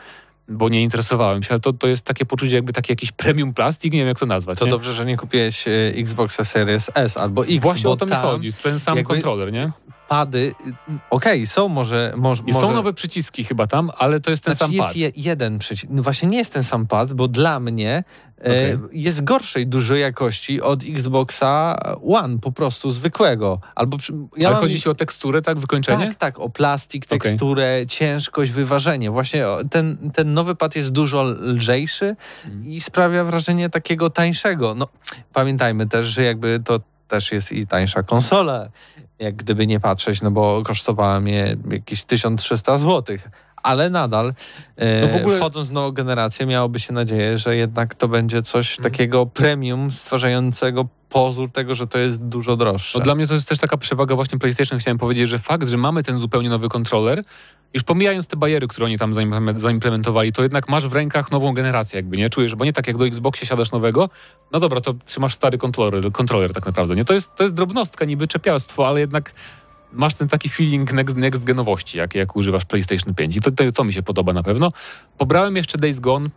bo 0.47 0.69
nie 0.69 0.81
interesowałem 0.81 1.43
się, 1.43 1.49
ale 1.51 1.59
to, 1.59 1.73
to 1.73 1.87
jest 1.87 2.05
takie 2.05 2.25
poczucie 2.25 2.55
jakby 2.55 2.73
taki 2.73 2.91
jakiś 2.91 3.11
premium 3.11 3.53
plastik, 3.53 3.93
nie 3.93 3.99
wiem 3.99 4.07
jak 4.07 4.19
to 4.19 4.25
nazwać. 4.25 4.59
To 4.59 4.65
nie? 4.65 4.71
dobrze, 4.71 4.93
że 4.93 5.05
nie 5.05 5.17
kupiłeś 5.17 5.67
e, 5.67 5.71
Xboxa 5.95 6.43
Series 6.45 6.91
S 6.95 7.17
albo 7.17 7.45
X, 7.45 7.53
Właśnie 7.63 7.89
o 7.89 7.97
to 7.97 8.05
mi 8.05 8.11
chodzi, 8.11 8.53
ten 8.53 8.79
sam 8.79 9.03
kontroler, 9.03 9.51
nie? 9.51 9.71
Pady, 10.11 10.53
y, 10.67 10.73
okej, 11.09 11.47
są 11.47 11.67
może... 11.67 12.13
może 12.17 12.43
I 12.47 12.53
są 12.53 12.71
nowe 12.73 12.93
przyciski 12.93 13.43
chyba 13.43 13.67
tam, 13.67 13.91
ale 13.97 14.19
to 14.19 14.31
jest 14.31 14.43
ten 14.43 14.55
Znaczy 14.55 14.65
sam 14.65 14.73
jest 14.73 14.87
pad. 14.87 14.95
je, 14.95 15.11
jeden 15.15 15.59
przycisk. 15.59 15.87
No 15.89 16.03
właśnie 16.03 16.29
nie 16.29 16.37
jest 16.37 16.53
ten 16.53 16.63
sam 16.63 16.87
pad, 16.87 17.13
bo 17.13 17.27
dla 17.27 17.59
mnie 17.59 18.03
e, 18.37 18.41
Okej. 18.41 18.77
jest 18.91 19.23
gorszej 19.23 19.67
dużej 19.67 20.01
jakości 20.01 20.61
od 20.61 20.83
Xboxa 20.83 21.77
One, 22.07 22.39
po 22.39 22.51
prostu 22.51 22.91
zwykłego. 22.91 23.59
Albo 23.75 23.97
przy, 23.97 24.13
ja 24.37 24.47
ale 24.47 24.55
mam- 24.55 24.63
chodzi 24.63 24.81
ci 24.81 24.89
o 24.89 24.95
teksturę, 24.95 25.41
tak? 25.41 25.59
Wykończenie? 25.59 26.05
Tak, 26.07 26.15
tak, 26.15 26.39
o 26.39 26.49
plastik, 26.49 27.05
teksturę, 27.05 27.81
ciężkość, 27.87 28.51
wyważenie. 28.51 29.11
Właśnie 29.11 29.45
ten, 29.71 30.11
ten 30.13 30.33
nowy 30.33 30.55
pad 30.55 30.75
jest 30.75 30.89
dużo 30.89 31.23
lżejszy 31.23 32.15
Mhm. 32.45 32.67
i 32.71 32.81
sprawia 32.81 33.23
wrażenie 33.23 33.69
takiego 33.69 34.09
tańszego. 34.09 34.75
No, 34.75 34.87
pamiętajmy 35.33 35.87
też, 35.87 36.07
że 36.07 36.23
jakby 36.23 36.59
to 36.65 36.79
też 37.07 37.31
jest 37.31 37.51
i 37.51 37.67
tańsza 37.67 38.03
konsola, 38.03 38.69
jak 39.21 39.35
gdyby 39.35 39.67
nie 39.67 39.79
patrzeć, 39.79 40.21
no 40.21 40.31
bo 40.31 40.63
kosztowała 40.63 41.19
mnie 41.19 41.57
jakieś 41.69 42.03
1300 42.03 42.77
zł. 42.77 43.17
Ale 43.63 43.89
nadal, 43.89 44.33
e, 44.75 45.01
No 45.01 45.07
w 45.07 45.15
ogóle- 45.15 45.37
wchodząc 45.37 45.69
w 45.69 45.71
nową 45.71 45.91
generację, 45.91 46.45
miałoby 46.45 46.79
się 46.79 46.93
nadzieję, 46.93 47.37
że 47.37 47.55
jednak 47.55 47.95
to 47.95 48.07
będzie 48.07 48.41
coś 48.41 48.71
Mhm. 48.79 48.91
takiego 48.93 49.25
premium, 49.25 49.91
stwarzającego 49.91 50.85
pozór 51.09 51.51
tego, 51.51 51.75
że 51.75 51.87
to 51.87 51.97
jest 51.97 52.23
dużo 52.23 52.57
droższe. 52.57 52.99
No 52.99 53.03
dla 53.05 53.15
mnie 53.15 53.27
to 53.27 53.33
jest 53.33 53.49
też 53.49 53.59
taka 53.59 53.77
przewaga 53.77 54.15
właśnie 54.15 54.39
PlayStation. 54.39 54.79
Chciałem 54.79 54.97
powiedzieć, 54.97 55.29
że 55.29 55.39
fakt, 55.39 55.67
że 55.67 55.77
mamy 55.77 56.03
ten 56.03 56.17
zupełnie 56.17 56.49
nowy 56.49 56.69
kontroler, 56.69 57.23
już 57.73 57.83
pomijając 57.83 58.27
te 58.27 58.37
bariery, 58.37 58.67
które 58.67 58.85
oni 58.85 58.97
tam 58.97 59.13
zaimplemen- 59.13 59.59
zaimplementowali, 59.59 60.31
to 60.33 60.41
jednak 60.41 60.69
masz 60.69 60.87
w 60.87 60.93
rękach 60.93 61.31
nową 61.31 61.53
generację, 61.53 61.97
jakby 61.97 62.17
nie 62.17 62.29
czujesz, 62.29 62.55
bo 62.55 62.65
nie 62.65 62.73
tak 62.73 62.87
jak 62.87 62.97
do 62.97 63.07
Xboxie 63.07 63.47
siadasz 63.47 63.71
nowego, 63.71 64.09
no 64.51 64.59
dobra, 64.59 64.81
to 64.81 64.93
trzymasz 65.05 65.33
stary 65.33 65.57
kontroler, 65.57 66.11
kontroler 66.11 66.53
tak 66.53 66.65
naprawdę. 66.65 66.95
Nie, 66.95 67.05
to 67.05 67.13
jest, 67.13 67.35
to 67.35 67.43
jest 67.43 67.55
drobnostka, 67.55 68.05
niby 68.05 68.27
czepialstwo, 68.27 68.87
ale 68.87 68.99
jednak 68.99 69.33
masz 69.93 70.13
ten 70.13 70.27
taki 70.27 70.49
feeling 70.49 70.93
next, 70.93 71.17
next 71.17 71.43
genowości, 71.43 71.97
jak, 71.97 72.15
jak 72.15 72.35
używasz 72.35 72.65
PlayStation 72.65 73.15
5 73.15 73.37
i 73.37 73.41
to, 73.41 73.51
to, 73.51 73.71
to 73.71 73.83
mi 73.83 73.93
się 73.93 74.03
podoba 74.03 74.33
na 74.33 74.43
pewno. 74.43 74.71
Pobrałem 75.17 75.55
jeszcze 75.55 75.77
Days 75.77 75.99
Gone, 75.99 76.29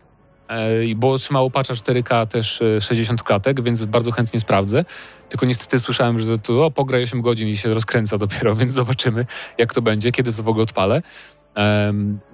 e, 0.48 0.94
bo 0.96 1.18
trzymało 1.18 1.50
patcha 1.50 1.74
4K 1.74 2.26
też 2.26 2.62
e, 2.62 2.80
60 2.80 3.22
klatek, 3.22 3.62
więc 3.62 3.84
bardzo 3.84 4.10
chętnie 4.12 4.40
sprawdzę. 4.40 4.84
Tylko 5.28 5.46
niestety 5.46 5.78
słyszałem, 5.78 6.18
że 6.18 6.38
to 6.38 6.66
o, 6.66 6.70
pograj 6.70 7.02
8 7.02 7.22
godzin 7.22 7.48
i 7.48 7.56
się 7.56 7.74
rozkręca 7.74 8.18
dopiero, 8.18 8.56
więc 8.60 8.72
zobaczymy, 8.72 9.26
jak 9.58 9.74
to 9.74 9.82
będzie, 9.82 10.12
kiedy 10.12 10.32
to 10.32 10.42
w 10.42 10.48
ogóle 10.48 10.62
odpalę. 10.62 11.02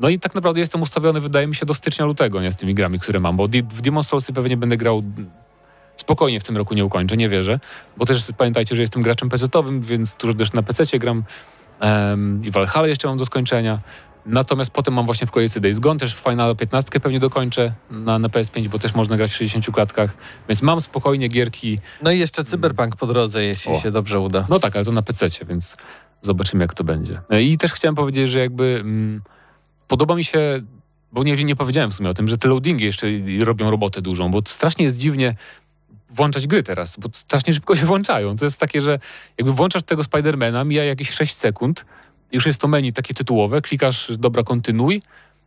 No 0.01 0.09
i 0.09 0.19
tak 0.19 0.35
naprawdę 0.35 0.61
jestem 0.61 0.83
ustawiony, 0.83 1.21
wydaje 1.21 1.47
mi 1.47 1.55
się, 1.55 1.67
do 1.67 1.75
stycznia, 1.75 2.05
lutego, 2.05 2.43
nie 2.43 2.53
z 2.53 2.57
tymi 2.57 2.75
grami, 2.75 3.01
które 3.01 3.21
mam, 3.21 3.37
bo 3.37 3.47
w 3.47 3.83
Demon's 3.83 4.33
pewnie 4.33 4.57
będę 4.57 4.77
grał 4.77 5.03
spokojnie 6.01 6.41
w 6.41 6.45
tym 6.45 6.57
roku 6.57 6.75
nie 6.75 6.85
ukończę, 6.85 7.17
nie 7.17 7.29
wierzę, 7.29 7.61
bo 7.97 8.07
też 8.07 8.27
pamiętajcie, 8.39 8.77
że 8.77 8.83
jestem 8.83 9.03
graczem 9.03 9.29
PC-owym, 9.29 9.81
więc 9.83 10.15
dużo 10.15 10.35
też 10.35 10.53
na 10.53 10.63
PC 10.63 10.99
gram 10.99 11.25
em, 11.81 12.41
i 12.45 12.51
Valhalla 12.51 12.89
jeszcze 12.89 13.09
mam 13.09 13.19
do 13.19 13.27
skończenia. 13.27 13.79
Natomiast 14.27 14.71
potem 14.71 14.95
mam 14.95 15.07
właśnie 15.07 15.27
w 15.27 15.31
kolejce 15.31 15.61
Days 15.61 15.79
Gone, 15.79 16.01
też 16.01 16.15
Final 16.15 16.57
15 16.57 17.01
pewnie 17.01 17.21
dokończę 17.21 17.73
na, 17.91 18.19
na 18.19 18.29
PS5, 18.29 18.69
bo 18.69 18.79
też 18.79 18.95
można 18.95 19.17
grać 19.17 19.31
w 19.31 19.35
60 19.35 19.67
klatkach, 19.75 20.17
więc 20.49 20.63
mam 20.63 20.81
spokojnie 20.81 21.29
gierki, 21.29 21.79
No 22.03 22.11
i 22.11 22.19
jeszcze 22.19 22.45
Cyberpunk 22.45 22.97
po 22.97 23.07
drodze, 23.07 23.45
jeśli 23.45 23.73
O. 23.73 23.81
się 23.81 23.91
dobrze 23.91 24.21
uda. 24.21 24.47
no 24.49 24.59
tak, 24.59 24.77
ale 24.77 24.85
to 24.85 24.93
na 24.93 25.03
PC, 25.03 25.29
więc 25.49 25.77
zobaczymy 26.23 26.65
jak 26.65 26.75
to 26.75 26.85
będzie. 26.85 27.21
E, 27.31 27.43
I 27.43 27.59
też 27.59 27.73
chciałem 27.73 27.95
powiedzieć, 27.95 28.31
że 28.31 28.39
jakby 28.39 28.79
mm, 28.81 29.23
podoba 29.89 30.15
mi 30.17 30.25
się, 30.25 30.63
bo 31.13 31.23
nie, 31.23 31.45
nie 31.45 31.57
powiedziałem 31.57 31.91
w 31.91 31.95
sumie 31.95 32.11
o 32.11 32.15
tym, 32.15 32.29
że 32.29 32.39
te 32.39 32.49
loadingi 32.49 32.85
jeszcze 32.85 33.07
robią 33.41 33.71
robotę 33.71 34.03
dużą, 34.03 34.31
bo 34.31 34.41
strasznie 34.47 34.85
jest 34.85 34.99
dziwnie 34.99 35.35
włączać 36.11 36.47
gry 36.47 36.63
teraz, 36.63 36.97
bo 36.97 37.09
strasznie 37.13 37.53
szybko 37.53 37.77
się 37.81 37.87
włączają. 37.87 38.37
To 38.37 38.45
jest 38.45 38.61
takie, 38.61 38.83
że 38.83 38.99
jakby 39.39 39.53
włączasz 39.53 39.83
tego 39.83 40.03
Spidermana, 40.03 40.65
mija 40.65 40.85
jakieś 40.85 41.11
6 41.11 41.37
sekund, 41.37 41.85
już 42.33 42.47
jest 42.47 42.61
to 42.61 42.69
menu 42.69 42.93
takie 42.93 43.15
tytułowe, 43.15 43.61
klikasz 43.61 44.13
dobra, 44.19 44.43
kontynuuj 44.43 45.03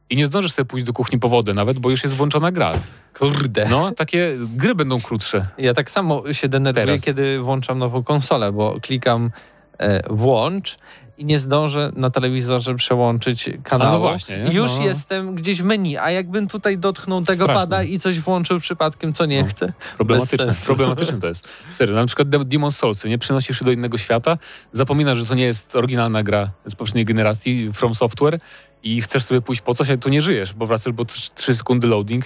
i 0.09 0.17
nie 0.17 0.27
zdążysz 0.27 0.51
sobie 0.51 0.65
pójść 0.65 0.85
do 0.85 0.93
kuchni 0.93 1.19
po 1.19 1.29
wodę 1.29 1.53
nawet, 1.53 1.79
bo 1.79 1.89
już 1.89 2.03
jest 2.03 2.15
włączona 2.15 2.51
gra. 2.51 2.73
Kurde. 3.19 3.67
No, 3.69 3.91
takie 3.91 4.37
gry 4.55 4.75
będą 4.75 5.01
krótsze. 5.01 5.47
Ja 5.57 5.73
tak 5.73 5.91
samo 5.91 6.33
się 6.33 6.47
denerwuję, 6.47 6.85
Teraz. 6.85 7.01
kiedy 7.01 7.39
włączam 7.39 7.79
nową 7.79 8.03
konsolę, 8.03 8.51
bo 8.51 8.79
klikam 8.81 9.31
e, 9.77 10.13
włącz 10.13 10.77
i 11.17 11.25
nie 11.25 11.39
zdążę 11.39 11.91
na 11.95 12.09
telewizorze 12.09 12.75
przełączyć 12.75 13.49
kanału. 13.63 13.91
no 13.91 13.99
właśnie, 13.99 14.37
nie? 14.37 14.53
Już 14.53 14.71
No. 14.77 14.83
jestem 14.85 15.35
gdzieś 15.35 15.61
w 15.61 15.65
menu, 15.65 15.97
a 15.97 16.11
jakbym 16.11 16.47
tutaj 16.47 16.77
dotknął 16.77 17.21
tego 17.21 17.43
Straszne. 17.45 17.61
pada 17.63 17.83
i 17.83 17.99
coś 17.99 18.19
włączył 18.19 18.59
przypadkiem, 18.59 19.13
co 19.13 19.25
nie 19.25 19.41
No. 19.41 19.47
chcę. 19.49 19.73
Problematyczne, 19.97 20.53
problematyczne 20.65 21.19
to 21.19 21.27
jest. 21.27 21.47
Serio, 21.77 21.95
na 21.95 22.05
przykład 22.05 22.29
Demon 22.29 22.71
Soulsy, 22.71 23.09
nie 23.09 23.17
przenosisz 23.17 23.59
się 23.59 23.65
do 23.65 23.71
innego 23.71 23.97
świata, 23.97 24.37
zapominasz, 24.71 25.17
że 25.17 25.25
to 25.25 25.35
nie 25.35 25.43
jest 25.45 25.75
oryginalna 25.75 26.23
gra 26.23 26.51
z 26.65 26.75
poprzedniej 26.75 27.05
generacji 27.05 27.73
From 27.73 27.95
Software 27.95 28.39
i 28.83 29.01
chcesz 29.01 29.23
sobie 29.23 29.41
pójść 29.41 29.61
po 29.61 29.73
coś, 29.73 29.89
a 29.89 29.97
tu 29.97 30.09
nie 30.09 30.21
żyjesz, 30.21 30.53
bo 30.53 30.65
wracasz, 30.65 30.93
bo 30.93 31.05
3 31.35 31.55
sekundy 31.55 31.87
loading 31.87 32.25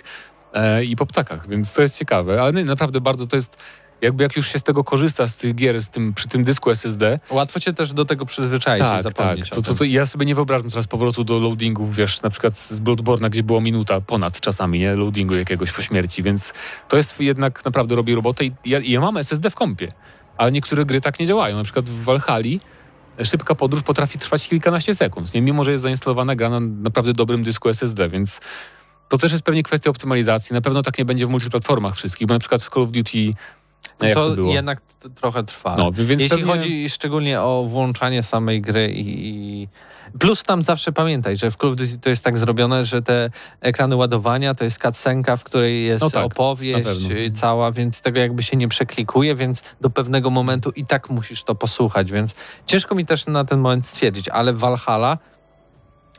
e, 0.54 0.84
i 0.84 0.96
po 0.96 1.06
ptakach, 1.06 1.50
więc 1.50 1.74
to 1.74 1.82
jest 1.82 1.98
ciekawe, 1.98 2.42
ale 2.42 2.64
naprawdę 2.64 3.02
bardzo 3.02 3.28
to 3.28 3.36
jest, 3.36 3.58
jakby 4.02 4.24
jak 4.24 4.36
już 4.36 4.48
się 4.52 4.60
z 4.60 4.64
tego 4.64 4.84
korzysta, 4.84 5.28
z 5.28 5.38
tych 5.38 5.56
gier, 5.56 5.82
z 5.82 5.90
tym, 5.90 6.14
przy 6.14 6.28
tym 6.28 6.44
dysku 6.44 6.72
SSD, 6.72 7.20
Łatwo 7.30 7.60
cię 7.60 7.74
też 7.74 7.94
do 7.94 8.06
tego 8.06 8.26
przyzwyczaić 8.26 8.82
tak, 8.82 9.04
zapomnieć 9.04 9.50
tak. 9.50 9.56
To, 9.56 9.62
to, 9.62 9.74
to 9.74 9.84
ja 9.84 10.06
sobie 10.06 10.26
nie 10.26 10.36
wyobrażam 10.36 10.70
teraz 10.70 10.88
powrotu 10.88 11.24
do 11.24 11.40
loadingów, 11.40 11.96
wiesz, 11.96 12.22
na 12.22 12.30
przykład 12.30 12.58
z 12.58 12.82
Bloodborne'a, 12.82 13.30
gdzie 13.30 13.44
było 13.44 13.62
minuta 13.62 14.02
ponad 14.02 14.40
czasami, 14.40 14.80
nie? 14.80 14.94
Loadingu 14.94 15.36
jakiegoś 15.36 15.72
po 15.72 15.82
śmierci, 15.82 16.24
więc 16.24 16.54
to 16.88 16.98
jest 16.98 17.20
jednak 17.20 17.66
naprawdę 17.66 17.96
robi 17.96 18.16
robotę 18.16 18.46
i 18.46 18.52
ja, 18.66 18.80
ja 18.84 19.02
mam 19.02 19.18
SSD 19.18 19.50
w 19.50 19.56
kompie, 19.56 19.92
ale 20.38 20.52
niektóre 20.52 20.86
gry 20.86 21.02
tak 21.02 21.20
nie 21.20 21.26
działają. 21.26 21.58
Na 21.58 21.64
przykład 21.64 21.90
w 21.90 22.04
Valhalla 22.04 22.58
szybka 23.24 23.56
podróż 23.56 23.84
potrafi 23.84 24.20
trwać 24.20 24.48
kilkanaście 24.48 24.96
sekund, 24.96 25.34
nie? 25.34 25.42
mimo 25.42 25.64
że 25.64 25.72
jest 25.72 25.82
zainstalowana 25.82 26.36
gra 26.36 26.50
na 26.50 26.60
naprawdę 26.60 27.14
dobrym 27.14 27.44
dysku 27.44 27.70
SSD, 27.70 28.10
więc 28.10 28.40
to 29.10 29.18
też 29.18 29.32
jest 29.32 29.44
pewnie 29.44 29.64
kwestia 29.64 29.90
optymalizacji. 29.90 30.54
Na 30.54 30.62
pewno 30.62 30.82
tak 30.82 30.98
nie 30.98 31.06
będzie 31.06 31.28
w 31.28 31.30
multiplatformach 31.30 31.96
wszystkich, 31.96 32.28
bo 32.28 32.34
na 32.34 32.40
przykład 32.40 32.64
w 32.64 32.70
Call 32.70 32.84
of 32.84 32.92
Duty 32.92 33.34
to, 34.14 34.36
jednak 34.36 34.82
trochę 35.16 35.44
trwa. 35.44 35.76
No, 35.78 35.92
więc 35.92 36.22
Jeśli 36.22 36.38
pewnie... 36.38 36.54
chodzi 36.54 36.90
szczególnie 36.90 37.42
o 37.42 37.66
włączanie 37.68 38.24
samej 38.24 38.62
gry 38.62 38.92
i, 38.92 39.28
i... 39.28 39.68
Plus 40.20 40.44
tam 40.44 40.62
zawsze 40.62 40.92
pamiętaj, 40.92 41.38
że 41.38 41.52
w 41.52 41.56
Call 41.56 41.70
of 41.70 41.76
Duty 41.76 42.00
to 42.00 42.10
jest 42.10 42.24
tak 42.24 42.38
zrobione, 42.38 42.86
że 42.86 43.02
te 43.02 43.30
ekrany 43.62 43.96
ładowania 43.96 44.54
to 44.54 44.64
jest 44.64 44.82
cutscenka, 44.82 45.38
w 45.38 45.44
której 45.44 45.86
jest 45.86 46.02
No 46.02 46.10
tak, 46.10 46.26
opowieść 46.26 47.12
y, 47.12 47.32
cała, 47.32 47.72
więc 47.72 48.02
tego 48.02 48.20
jakby 48.20 48.44
się 48.44 48.58
nie 48.58 48.68
przeklikuje, 48.68 49.36
więc 49.36 49.64
do 49.82 49.90
pewnego 49.90 50.30
momentu 50.30 50.70
i 50.76 50.86
tak 50.86 51.10
musisz 51.10 51.44
to 51.44 51.56
posłuchać, 51.56 52.12
więc 52.12 52.36
ciężko 52.66 52.96
mi 52.96 53.06
też 53.06 53.28
na 53.28 53.46
ten 53.46 53.60
moment 53.60 53.86
stwierdzić, 53.86 54.30
ale 54.30 54.54
Valhalla 54.54 55.18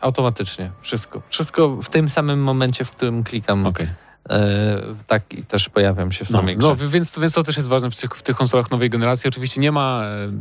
automatycznie, 0.01 0.71
wszystko. 0.81 1.23
Wszystko 1.29 1.69
w 1.83 1.89
tym 1.89 2.09
samym 2.09 2.43
momencie, 2.43 2.85
w 2.85 2.91
którym 2.91 3.25
klikam, 3.25 3.67
Okej. 3.67 3.87
E, 4.31 4.81
tak 5.07 5.33
i 5.35 5.43
też 5.43 5.68
pojawiam 5.68 6.12
się 6.12 6.24
w 6.24 6.31
No, 6.31 6.39
samej 6.39 6.57
grze. 6.57 6.68
no 6.68 6.76
więc, 6.76 7.18
więc 7.18 7.33
to 7.33 7.43
też 7.43 7.57
jest 7.57 7.68
ważne 7.68 7.91
w 7.91 7.97
tych, 7.97 8.11
w 8.11 8.22
tych 8.22 8.37
konsolach 8.37 8.70
nowej 8.70 8.91
generacji. 8.91 9.29
Oczywiście 9.29 9.61
nie 9.61 9.72
ma. 9.72 10.03
e, 10.05 10.33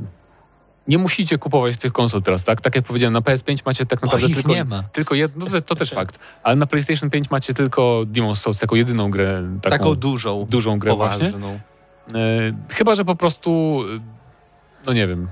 Nie 0.88 0.98
musicie 0.98 1.38
kupować 1.38 1.78
tych 1.78 1.92
konsol 1.94 2.22
teraz, 2.22 2.44
tak? 2.44 2.62
Tak 2.62 2.76
jak 2.76 2.86
powiedziałem, 2.86 3.14
na 3.14 3.22
PS5 3.22 3.58
macie 3.66 3.86
tak 3.86 4.02
naprawdę 4.02 4.30
tylko, 4.30 4.54
nie 4.54 4.64
ma. 4.66 4.84
tylko 4.84 5.16
jedno, 5.16 5.46
to, 5.46 5.62
to 5.62 5.76
też 5.76 5.90
fakt. 5.92 6.20
Ale 6.44 6.56
na 6.56 6.66
PlayStation 6.68 7.10
5 7.10 7.32
macie 7.32 7.54
tylko 7.54 8.02
Demon's 8.06 8.36
Souls 8.36 8.62
jako 8.62 8.76
jedyną 8.76 9.12
grę, 9.12 9.44
taką, 9.62 9.78
Taką 9.78 9.96
dużą, 9.96 10.46
dużą 10.50 10.80
grę 10.80 10.96
właśnie. 10.96 11.26
poważną. 11.26 11.60
E, 12.10 12.14
chyba, 12.70 12.96
że 12.96 13.06
po 13.06 13.16
prostu, 13.16 13.80
e, 13.96 14.00
no 14.86 14.94
nie 14.94 15.08
wiem. 15.08 15.28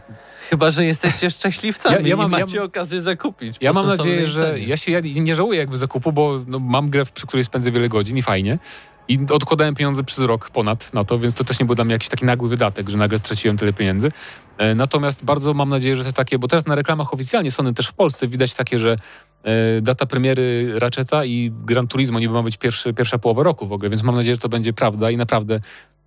Chyba, 0.49 0.71
że 0.71 0.85
jesteście 0.85 1.29
szczęśliwcami 1.31 1.95
Ja- 1.95 2.07
ja 2.09 2.15
mam- 2.15 2.27
i 2.27 2.31
macie 2.31 2.57
ja- 2.57 2.63
okazję 2.63 3.01
zakupić. 3.01 3.55
Ja 3.61 3.73
mam 3.73 3.87
nadzieję, 3.87 4.27
że 4.27 4.53
cenie. 4.53 4.65
ja 4.67 4.77
się 4.77 4.91
ja 4.91 4.99
nie 4.99 5.35
żałuję 5.35 5.59
jakby 5.59 5.77
zakupu, 5.77 6.11
bo 6.11 6.41
no, 6.47 6.59
mam 6.59 6.89
grę, 6.89 7.03
przy 7.13 7.27
której 7.27 7.43
spędzę 7.43 7.71
wiele 7.71 7.89
godzin 7.89 8.17
i 8.17 8.21
fajnie. 8.21 8.59
I 9.07 9.19
odkładałem 9.31 9.75
pieniądze 9.75 10.03
przez 10.03 10.19
rok 10.25 10.49
ponad 10.49 10.93
na 10.93 11.03
to, 11.03 11.19
więc 11.19 11.33
to 11.33 11.43
też 11.43 11.59
nie 11.59 11.65
był 11.65 11.75
dla 11.75 11.85
mnie 11.85 11.93
jakiś 11.93 12.09
taki 12.09 12.25
nagły 12.25 12.49
wydatek, 12.49 12.89
że 12.89 12.97
nagle 12.97 13.17
straciłem 13.17 13.57
tyle 13.57 13.73
pieniędzy. 13.73 14.11
E, 14.57 14.75
Natomiast 14.75 15.25
bardzo 15.25 15.53
mam 15.53 15.69
nadzieję, 15.69 15.95
że 15.95 16.03
te 16.03 16.13
takie, 16.13 16.39
bo 16.39 16.47
teraz 16.47 16.65
na 16.65 16.75
reklamach 16.75 17.13
oficjalnie 17.13 17.51
Sony 17.51 17.73
też 17.73 17.87
w 17.87 17.93
Polsce 17.93 18.27
widać 18.27 18.53
takie, 18.53 18.79
że 18.79 18.95
e, 19.43 19.81
data 19.81 20.05
premiery 20.05 20.73
Ratcheta 20.79 21.25
i 21.25 21.51
Gran 21.65 21.87
Turismo 21.87 22.19
niby 22.19 22.33
ma 22.33 22.43
być 22.43 22.57
pierwszy, 22.57 22.93
pierwsza 22.93 23.17
połowa 23.17 23.43
roku 23.43 23.67
w 23.67 23.73
ogóle, 23.73 23.89
więc 23.89 24.03
mam 24.03 24.15
nadzieję, 24.15 24.35
że 24.35 24.41
to 24.41 24.49
będzie 24.49 24.73
prawda 24.73 25.11
i 25.11 25.17
naprawdę, 25.17 25.59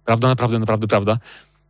prawda, 0.05 0.28
naprawdę, 0.28 0.59
naprawdę, 0.59 0.86
prawda, 0.89 1.18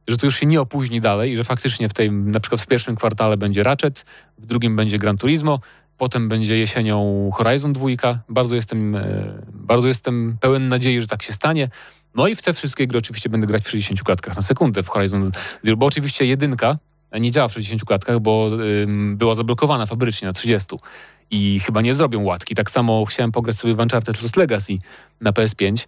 że 0.09 0.17
to 0.17 0.27
już 0.27 0.37
się 0.37 0.47
nie 0.47 0.61
opóźni 0.61 1.01
dalej 1.01 1.33
i 1.33 1.37
że 1.37 1.45
faktycznie 1.45 1.89
w 1.89 1.95
tej, 1.95 2.13
na 2.13 2.41
przykład 2.41 2.61
w 2.61 2.67
pierwszym 2.67 2.97
kwartale 2.97 3.37
będzie 3.37 3.63
Ratchet, 3.63 4.05
w 4.39 4.47
drugim 4.47 4.77
będzie 4.77 4.99
Gran 4.99 5.19
Turismo, 5.19 5.61
potem 5.99 6.29
będzie 6.29 6.59
jesienią 6.59 7.31
Horizon 7.35 7.73
2. 7.73 7.87
Bardzo 8.29 8.55
jestem, 8.55 8.97
e, 8.97 9.43
bardzo 9.53 9.89
jestem 9.89 10.37
pełen 10.41 10.69
nadziei, 10.69 11.01
że 11.01 11.07
tak 11.07 11.23
się 11.23 11.33
stanie. 11.33 11.71
No 12.15 12.29
i 12.29 12.35
w 12.35 12.43
te 12.43 12.53
wszystkie 12.53 12.87
gry 12.87 12.99
oczywiście 12.99 13.29
będę 13.31 13.47
grać 13.47 13.63
w 13.63 13.71
60 13.71 14.03
klatkach 14.03 14.37
na 14.37 14.43
sekundę 14.43 14.83
w 14.83 14.89
Horizon 14.89 15.31
Zero, 15.63 15.77
bo 15.77 15.87
oczywiście 15.87 16.27
jedynka 16.27 16.79
nie 17.21 17.31
działa 17.31 17.49
w 17.49 17.53
60 17.53 17.85
klatkach, 17.85 18.21
bo 18.21 18.51
ym, 18.83 19.17
była 19.17 19.35
zablokowana 19.35 19.87
fabrycznie 19.87 20.27
na 20.29 20.33
30. 20.33 20.77
I 21.31 21.61
chyba 21.61 21.81
nie 21.81 21.95
zrobią 21.95 22.23
łatki. 22.25 22.55
Tak 22.55 22.71
samo 22.71 23.05
chciałem 23.05 23.33
pograć 23.33 23.57
sobie 23.57 23.75
w 23.75 23.81
Uncharted 23.81 24.23
Lost 24.23 24.37
Legacy 24.37 24.79
na 25.21 25.31
PS5. 25.31 25.87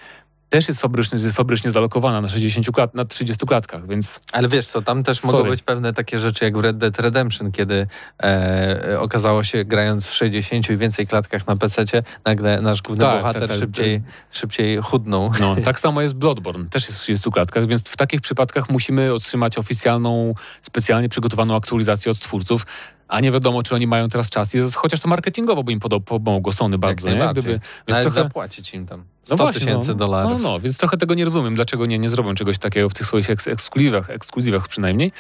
Też 0.51 0.69
jest 0.69 0.81
fabrycznie, 0.81 1.19
jest 1.19 1.37
fabrycznie 1.37 1.71
zalokowana 1.71 2.21
na 2.21 2.29
60 2.29 2.71
klat, 2.71 2.95
na 2.95 3.05
30 3.05 3.47
klatkach, 3.47 3.87
więc 3.89 4.21
Ale 4.33 4.49
wiesz 4.49 4.67
co, 4.67 4.83
tam 4.83 5.03
też 5.03 5.21
Sorry. 5.21 5.39
mogą 5.39 5.51
być 5.51 5.63
pewne 5.63 5.93
takie 5.93 6.19
rzeczy 6.19 6.45
jak 6.45 6.57
w 6.57 6.61
Red 6.61 6.79
Dead 6.79 7.01
Redemption, 7.01 7.53
kiedy 7.53 7.87
e, 8.23 8.97
okazało 9.01 9.45
się, 9.45 9.65
grając 9.65 10.07
w 10.07 10.15
60 10.15 10.71
i 10.71 10.77
więcej 10.77 11.07
klatkach 11.07 11.47
na 11.47 11.57
PC, 11.57 11.85
nagle 12.25 12.61
nasz 12.61 12.83
główny 12.83 13.05
Tak, 13.05 13.21
bohater 13.21 13.41
tak, 13.43 13.51
tak. 13.51 13.59
Szybciej, 13.59 14.03
szybciej 14.31 14.83
chudnął. 14.83 15.33
No, 15.41 15.57
tak 15.65 15.81
samo 15.81 16.03
jest 16.03 16.15
Bloodborne, 16.15 16.65
też 16.71 16.87
jest 16.87 16.99
w 16.99 17.03
30 17.03 17.31
klatkach, 17.31 17.67
więc 17.67 17.83
w 17.83 17.97
takich 17.97 18.21
przypadkach 18.21 18.71
musimy 18.71 19.15
otrzymać 19.15 19.59
oficjalną, 19.59 20.35
specjalnie 20.63 21.09
przygotowaną 21.09 21.57
aktualizację 21.57 22.13
od 22.13 22.19
twórców, 22.19 22.67
a 23.11 23.21
nie 23.21 23.33
wiadomo, 23.33 23.63
czy 23.63 23.75
oni 23.75 23.87
mają 23.87 24.09
teraz 24.09 24.31
czas, 24.31 24.55
chociaż 24.75 25.01
to 25.01 25.09
marketingowo 25.09 25.65
by 25.65 25.73
im 25.73 25.81
pomogło 26.05 26.53
Sony 26.53 26.79
bardzo, 26.79 27.09
nie? 27.09 27.15
najbardziej. 27.15 27.43
Gdyby, 27.43 27.61
więc 27.89 27.89
Nawet 27.89 28.03
trochę, 28.03 28.23
zapłacić 28.23 28.75
im 28.75 28.87
tam 28.87 29.05
100 29.23 29.35
no 29.35 29.37
właśnie, 29.37 29.67
tysięcy 29.67 29.89
no, 29.89 29.95
dolarów. 29.95 30.33
No, 30.33 30.39
no, 30.39 30.61
więc 30.61 30.79
trochę 30.79 30.97
tego 30.97 31.15
nie 31.15 31.25
rozumiem, 31.25 31.55
dlaczego 31.55 31.87
nie, 31.87 31.99
nie 31.99 32.09
zrobią 32.09 32.35
czegoś 32.35 32.59
takiego 32.59 32.89
w 32.89 32.95
tych 32.95 33.07
swoich 33.07 33.31
eks 33.31 33.49
ekskluzywach, 33.49 34.11
ekskluzywach 34.11 34.69
przynajmniej. 34.69 35.13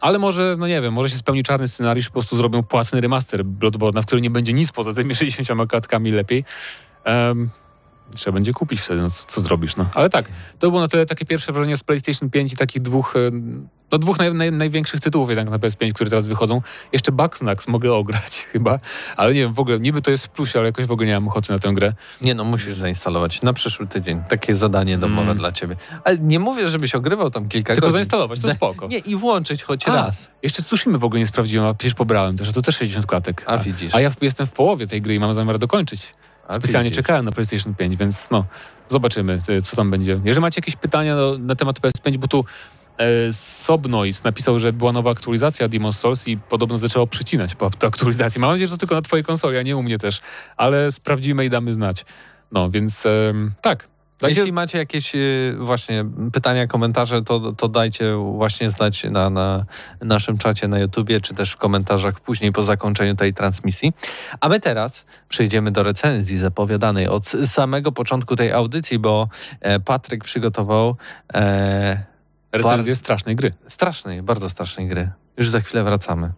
Ale 0.00 0.18
może, 0.18 0.56
no 0.58 0.66
nie 0.66 0.80
wiem, 0.80 0.94
może 0.94 1.10
się 1.10 1.16
spełni 1.16 1.42
czarny 1.42 1.68
scenariusz, 1.68 2.06
po 2.06 2.12
prostu 2.12 2.36
zrobią 2.36 2.62
płatny 2.62 3.00
remaster 3.00 3.44
Bloodborne'a, 3.44 4.02
w 4.02 4.06
którym 4.06 4.22
nie 4.22 4.30
będzie 4.30 4.52
nic 4.52 4.72
poza 4.72 4.94
tymi 4.94 5.14
60 5.34 5.70
klatkami 5.70 6.10
lepiej. 6.10 6.44
Em, 7.04 7.50
trzeba 8.14 8.34
będzie 8.34 8.52
kupić 8.52 8.80
wtedy, 8.80 9.00
no 9.00 9.10
co, 9.10 9.24
co 9.26 9.40
zrobisz, 9.40 9.76
no. 9.76 9.86
Ale 9.94 10.10
tak, 10.10 10.28
to 10.58 10.68
było 10.70 10.80
na 10.80 10.88
tyle 10.88 11.06
takie 11.06 11.24
pierwsze 11.24 11.52
wrażenie 11.52 11.76
z 11.76 11.82
PlayStation 11.82 12.30
5 12.30 12.52
i 12.52 12.56
takich 12.56 12.82
dwóch, 12.82 13.14
no 13.92 13.98
dwóch 13.98 14.18
naj, 14.18 14.34
naj, 14.34 14.52
największych 14.52 15.00
tytułów 15.00 15.28
jednak 15.28 15.50
na 15.50 15.58
PS5, 15.58 15.92
które 15.92 16.10
teraz 16.10 16.28
wychodzą. 16.28 16.62
Jeszcze 16.92 17.12
Bugsnax 17.12 17.68
mogę 17.68 17.92
ograć 17.94 18.36
chyba, 18.52 18.78
ale 19.16 19.34
nie 19.34 19.40
wiem, 19.40 19.52
w 19.54 19.60
ogóle, 19.60 19.80
niby 19.80 20.02
to 20.02 20.10
jest 20.10 20.26
w 20.26 20.28
plusie, 20.28 20.58
ale 20.58 20.66
jakoś 20.68 20.86
w 20.86 20.90
ogóle 20.90 21.06
nie 21.08 21.14
mam 21.14 21.28
ochoty 21.28 21.52
na 21.52 21.58
tę 21.58 21.72
grę. 21.74 21.92
Nie 22.22 22.34
no, 22.34 22.44
musisz 22.44 22.78
zainstalować 22.78 23.42
na 23.42 23.52
przyszły 23.52 23.86
tydzień. 23.86 24.22
Takie 24.28 24.54
zadanie 24.56 24.98
domowe 24.98 25.22
Mm. 25.22 25.36
dla 25.38 25.52
ciebie. 25.52 25.76
Ale 26.04 26.18
nie 26.18 26.38
mówię, 26.38 26.68
żebyś 26.68 26.94
ogrywał 26.94 27.30
tam 27.30 27.48
kilka 27.48 27.72
Tylko 27.74 27.86
godzin. 27.86 27.92
zainstalować, 27.92 28.40
to 28.40 28.48
Za- 28.48 28.54
spoko. 28.54 28.86
Nie, 28.88 28.98
i 28.98 29.16
włączyć 29.16 29.62
choć 29.62 29.88
A, 29.88 29.94
raz. 29.94 30.30
Jeszcze 30.42 30.62
Tsushima 30.62 30.98
w 30.98 31.04
ogóle 31.04 31.20
nie 31.20 31.26
sprawdziłem, 31.26 31.66
a 31.66 31.74
przecież 31.74 31.94
pobrałem 31.94 32.36
też, 32.36 32.48
a 32.48 32.52
to 32.52 32.62
też 32.62 32.76
60 32.76 33.06
klatek. 33.06 33.44
A 33.46 33.58
widzisz. 33.58 33.94
A 33.94 34.00
ja 34.00 34.10
w, 34.10 34.22
jestem 34.22 34.46
w 34.46 34.52
połowie 34.52 34.86
tej 34.86 35.02
gry 35.02 35.14
i 35.14 35.20
mam 35.20 35.34
zamiar 35.34 35.58
dokończyć. 35.58 36.14
A 36.48 36.52
Specjalnie 36.54 36.90
widzisz. 36.90 36.96
czekałem 37.04 37.24
na 37.24 37.32
PlayStation 37.32 37.74
5, 37.74 37.96
więc 37.96 38.28
no, 38.30 38.44
zobaczymy, 38.88 39.38
co 39.64 39.76
tam 39.76 39.90
będzie. 39.90 40.20
Jeżeli 40.24 40.40
macie 40.42 40.58
jakieś 40.60 40.76
pytania 40.76 41.16
na 41.38 41.54
temat 41.54 41.80
PS5, 41.80 42.16
bo 42.16 42.28
tu 42.28 42.44
Sobnois 43.32 44.24
napisał, 44.24 44.58
że 44.58 44.72
była 44.72 44.92
nowa 44.92 45.10
aktualizacja 45.10 45.68
Demon's 45.68 45.92
Souls 45.92 46.28
i 46.28 46.36
podobno 46.36 46.78
zaczęło 46.78 47.06
przycinać 47.06 47.54
po 47.54 47.70
aktualizacji. 47.86 48.40
Mam 48.40 48.50
nadzieję, 48.50 48.66
że 48.66 48.72
to 48.72 48.78
tylko 48.78 48.94
na 48.94 49.02
twojej 49.02 49.24
konsoli, 49.24 49.58
a 49.58 49.62
nie 49.62 49.76
u 49.76 49.82
mnie 49.82 49.98
też, 49.98 50.20
ale 50.56 50.92
sprawdzimy 50.92 51.44
i 51.44 51.50
damy 51.50 51.74
znać. 51.74 52.04
No, 52.52 52.70
więc 52.70 53.04
tak. 53.62 53.88
Dajcie, 54.20 54.40
Jeśli 54.40 54.52
macie 54.52 54.78
jakieś 54.78 55.14
y, 55.14 55.56
właśnie 55.58 56.04
pytania, 56.32 56.66
komentarze, 56.66 57.22
to, 57.22 57.52
to 57.52 57.68
dajcie 57.68 58.14
właśnie 58.16 58.70
znać 58.70 59.04
na, 59.04 59.30
na 59.30 59.66
naszym 60.00 60.38
czacie 60.38 60.68
na 60.68 60.78
YouTubie, 60.78 61.20
czy 61.20 61.34
też 61.34 61.52
w 61.52 61.56
komentarzach 61.56 62.20
później 62.20 62.52
po 62.52 62.62
zakończeniu 62.62 63.16
tej 63.16 63.34
transmisji. 63.34 63.92
A 64.40 64.48
my 64.48 64.60
teraz 64.60 65.06
przejdziemy 65.28 65.70
do 65.70 65.82
recenzji 65.82 66.38
zapowiadanej 66.38 67.08
od 67.08 67.26
samego 67.26 67.92
początku 67.92 68.36
tej 68.36 68.52
audycji, 68.52 68.98
bo 68.98 69.28
e, 69.60 69.80
Patryk 69.80 70.24
przygotował 70.24 70.96
e, 71.34 72.09
recenzję 72.52 72.96
strasznej 72.96 73.36
gry. 73.36 73.52
strasznej, 73.68 74.22
bardzo 74.22 74.50
strasznej 74.50 74.88
gry. 74.88 75.10
Już 75.36 75.48
za 75.48 75.60
chwilę 75.60 75.84
wracamy. 75.84 76.32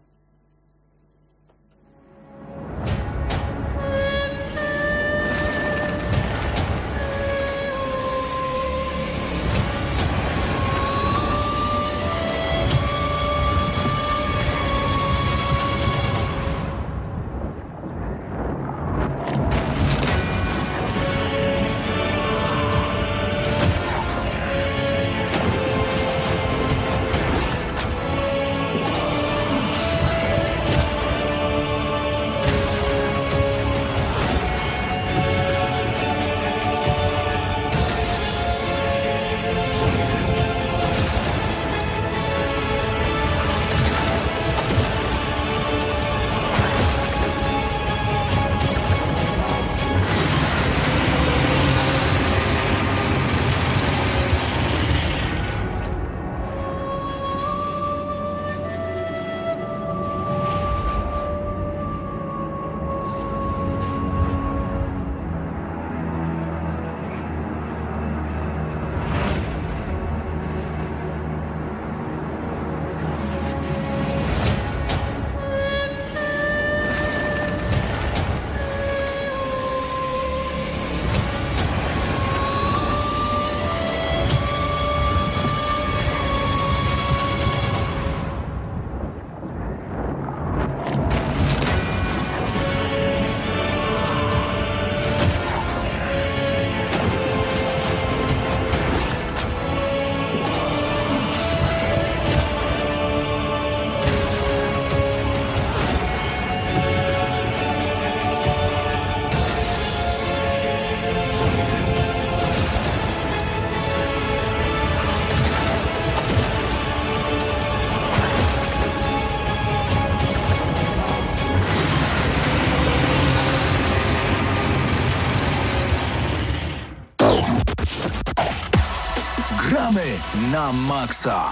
Na 130.53 130.73
maksa. 130.73 131.45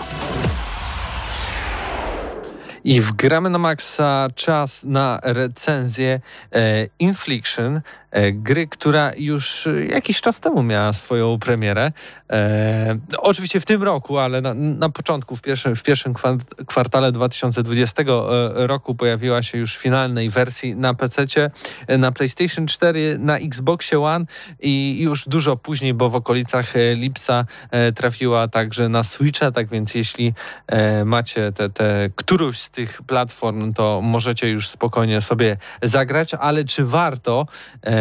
I 2.85 3.01
wgramy 3.01 3.51
na 3.51 3.59
maksa 3.59 4.29
czas 4.35 4.85
na 4.85 5.21
recenzję 5.23 6.21
e, 6.53 6.87
Infliction, 6.99 7.81
gry, 8.33 8.67
która 8.67 9.11
już 9.17 9.67
e, 9.67 9.87
jakiś 9.87 10.21
czas 10.21 10.41
temu 10.41 10.63
miała 10.63 10.93
swoją 10.93 11.39
premierę. 11.39 11.93
E, 12.31 12.99
oczywiście 13.19 13.61
w 13.61 13.67
tym 13.67 13.83
roku, 13.83 14.19
ale 14.19 14.41
na, 14.41 14.55
na 14.55 14.89
początku, 14.89 15.37
w 15.37 15.43
pierwszym, 15.43 15.77
w 15.77 15.83
pierwszym 15.83 16.15
kwart- 16.15 16.65
kwartale 16.67 17.13
2020 17.13 18.03
e, 18.03 18.07
roku 18.67 18.95
pojawiła 18.95 19.43
się 19.43 19.59
już 19.59 19.77
w 19.77 19.81
finalnej 19.81 20.31
wersji 20.31 20.77
na 20.77 20.95
PC, 20.95 21.51
na 21.99 22.13
PlayStation 22.13 22.67
4, 22.67 23.17
na 23.19 23.39
Xboxie 23.39 24.01
One 24.01 24.25
i 24.61 24.99
już 25.01 25.29
dużo 25.29 25.57
później, 25.57 25.95
bo 25.95 26.11
w 26.11 26.15
okolicach 26.15 26.77
e, 26.77 26.95
lipca 26.95 27.45
e, 27.71 27.93
trafiła 27.93 28.49
także 28.49 28.89
na 28.89 29.03
Switcha, 29.03 29.51
tak 29.51 29.69
więc 29.69 29.95
jeśli 29.95 30.35
e, 30.67 31.05
macie 31.05 31.53
te, 31.53 31.71
te 31.71 32.11
którąś 32.17 32.59
z 32.59 32.71
tych 32.71 33.03
platform, 33.03 33.73
to 33.73 34.01
możecie 34.03 34.49
już 34.49 34.69
spokojnie 34.69 35.21
sobie 35.21 35.57
zagrać, 35.83 36.35
ale 36.35 36.65
czy 36.65 36.85
warto, 36.85 37.47
e, 37.83 38.00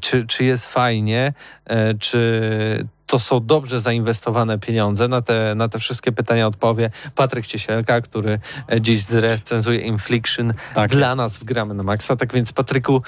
czy, 0.00 0.26
czy 0.26 0.44
jest 0.44 0.66
fajnie, 0.66 1.32
e, 1.64 1.94
czy 1.94 2.86
to 3.06 3.18
są 3.18 3.46
dobrze 3.46 3.80
zainwestowane 3.80 4.58
pieniądze. 4.58 5.08
Na 5.08 5.22
te, 5.22 5.54
na 5.54 5.68
te 5.68 5.78
wszystkie 5.78 6.12
pytania 6.12 6.46
odpowie 6.46 6.90
Patryk 7.14 7.46
Ciesielka, 7.46 8.00
który 8.00 8.38
e, 8.72 8.80
dziś 8.80 9.02
zrecenzuje 9.02 9.80
Infliction 9.80 10.54
Tak 10.74 10.90
dla 10.90 11.06
jest. 11.06 11.16
nas 11.16 11.38
w 11.38 11.44
Gramy 11.44 11.74
na 11.74 11.82
Maxa. 11.82 12.16
Tak 12.16 12.32
więc 12.32 12.52
Patryku, 12.52 13.02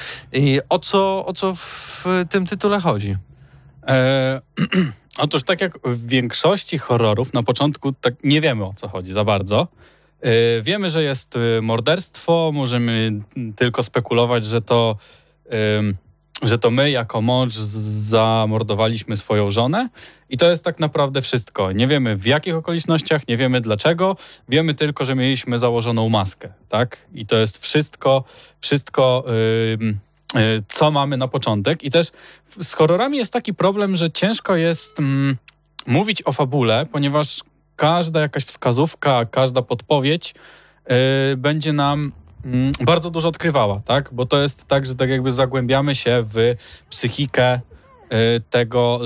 o 0.69 0.79
co, 0.79 1.27
o 1.27 1.33
co 1.33 1.55
w 1.55 2.05
tym 2.31 2.47
tytule 2.47 2.81
chodzi? 2.81 3.17
E, 3.89 4.41
otóż 5.19 5.43
tak 5.43 5.61
jak 5.61 5.79
w 5.85 6.07
większości 6.07 6.79
horrorów, 6.79 7.35
na 7.35 7.43
początku 7.43 7.93
tak 7.93 8.15
nie 8.25 8.41
wiemy 8.41 8.65
o 8.65 8.75
co 8.77 8.89
chodzi 8.89 9.13
za 9.13 9.25
bardzo. 9.25 9.69
E, 10.21 10.63
wiemy, 10.63 10.91
że 10.91 11.03
jest 11.03 11.37
e, 11.37 11.63
morderstwo, 11.63 12.51
możemy 12.55 13.13
tylko 13.57 13.83
spekulować, 13.83 14.47
że 14.47 14.61
to, 14.61 14.97
że 16.43 16.59
to 16.59 16.71
my 16.71 16.91
jako 16.91 17.21
mąż 17.21 17.55
zamordowaliśmy 17.55 19.17
swoją 19.17 19.51
żonę 19.51 19.89
i 20.31 20.37
to 20.37 20.51
jest 20.51 20.65
tak 20.65 20.81
naprawdę 20.81 21.23
wszystko. 21.23 21.73
Nie 21.73 21.87
wiemy 21.87 22.17
w 22.17 22.27
jakich 22.27 22.55
okolicznościach, 22.55 23.29
nie 23.29 23.37
wiemy 23.37 23.61
dlaczego, 23.61 24.17
wiemy 24.49 24.75
tylko, 24.75 25.05
że 25.05 25.15
mieliśmy 25.15 25.59
założoną 25.59 26.09
maskę, 26.09 26.53
tak? 26.69 27.07
I 27.15 27.27
to 27.27 27.37
jest 27.37 27.63
wszystko, 27.63 28.25
wszystko... 28.61 29.25
ym, 29.81 29.99
y, 30.37 30.63
co 30.69 30.91
mamy 30.91 31.17
na 31.17 31.29
początek. 31.29 31.85
I 31.85 31.91
też 31.91 32.07
z 32.63 32.75
horrorami 32.75 33.19
jest 33.19 33.33
taki 33.33 33.55
problem, 33.55 33.97
że 33.97 34.11
ciężko 34.11 34.57
jest 34.57 34.99
mówić 35.87 36.23
o 36.25 36.33
fabule, 36.33 36.87
ponieważ 36.93 37.41
każda 37.77 38.21
jakaś 38.21 38.45
wskazówka, 38.45 39.25
każda 39.25 39.63
podpowiedź 39.63 40.35
y, 41.33 41.37
będzie 41.37 41.73
nam 41.73 42.13
bardzo 42.81 43.11
dużo 43.11 43.29
odkrywała, 43.29 43.81
tak? 43.81 44.11
Bo 44.13 44.27
to 44.27 44.43
jest 44.43 44.65
tak, 44.65 44.87
że 44.87 44.95
tak 44.95 45.11
jakby 45.11 45.31
zagłębiamy 45.31 45.95
się 45.95 46.25
w 46.33 46.55
psychikę 46.91 47.55
y, 47.55 47.61
tego, 48.51 49.01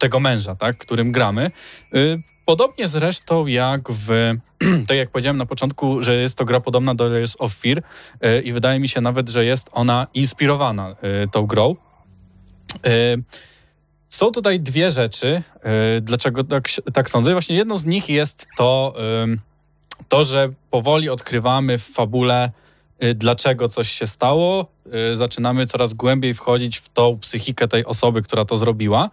tego 0.00 0.20
męża, 0.20 0.54
tak? 0.54 0.76
Którym 0.76 1.12
gramy. 1.12 1.50
Y, 1.94 2.22
Podobnie 2.46 2.88
zresztą 2.88 3.46
jak 3.46 3.90
w, 3.90 4.34
tak 4.88 4.96
jak 4.96 5.10
powiedziałem 5.10 5.36
na 5.36 5.46
początku, 5.46 6.02
że 6.02 6.14
jest 6.14 6.38
to 6.38 6.44
gra 6.44 6.60
podobna 6.60 6.94
do 6.94 7.08
Layers 7.08 7.36
of 7.38 7.54
Fear 7.54 7.78
y, 7.78 8.40
i 8.42 8.52
wydaje 8.52 8.80
mi 8.80 8.88
się 8.88 9.00
nawet, 9.00 9.28
że 9.28 9.44
jest 9.44 9.68
ona 9.72 10.06
inspirowana 10.14 10.96
tą 11.32 11.46
grą. 11.46 11.76
Są 14.08 14.30
tutaj 14.30 14.60
dwie 14.60 14.90
rzeczy, 14.90 15.42
dlaczego 16.02 16.44
tak, 16.44 16.68
tak 16.92 17.10
sądzę. 17.10 17.32
Właśnie 17.32 17.56
jedną 17.56 17.76
z 17.76 17.84
nich 17.84 18.08
jest 18.08 18.48
to, 18.56 18.94
to, 20.08 20.24
że 20.24 20.48
powoli 20.70 21.08
odkrywamy 21.08 21.78
w 21.78 21.84
fabule, 21.84 22.50
dlaczego 23.14 23.68
coś 23.68 23.90
się 23.92 24.06
stało. 24.06 24.66
Y, 25.12 25.16
Zaczynamy 25.16 25.66
coraz 25.66 25.94
głębiej 25.94 26.34
wchodzić 26.34 26.76
w 26.78 26.88
tą 26.88 27.18
psychikę 27.18 27.68
tej 27.68 27.84
osoby, 27.84 28.22
która 28.22 28.44
to 28.44 28.56
zrobiła. 28.56 29.10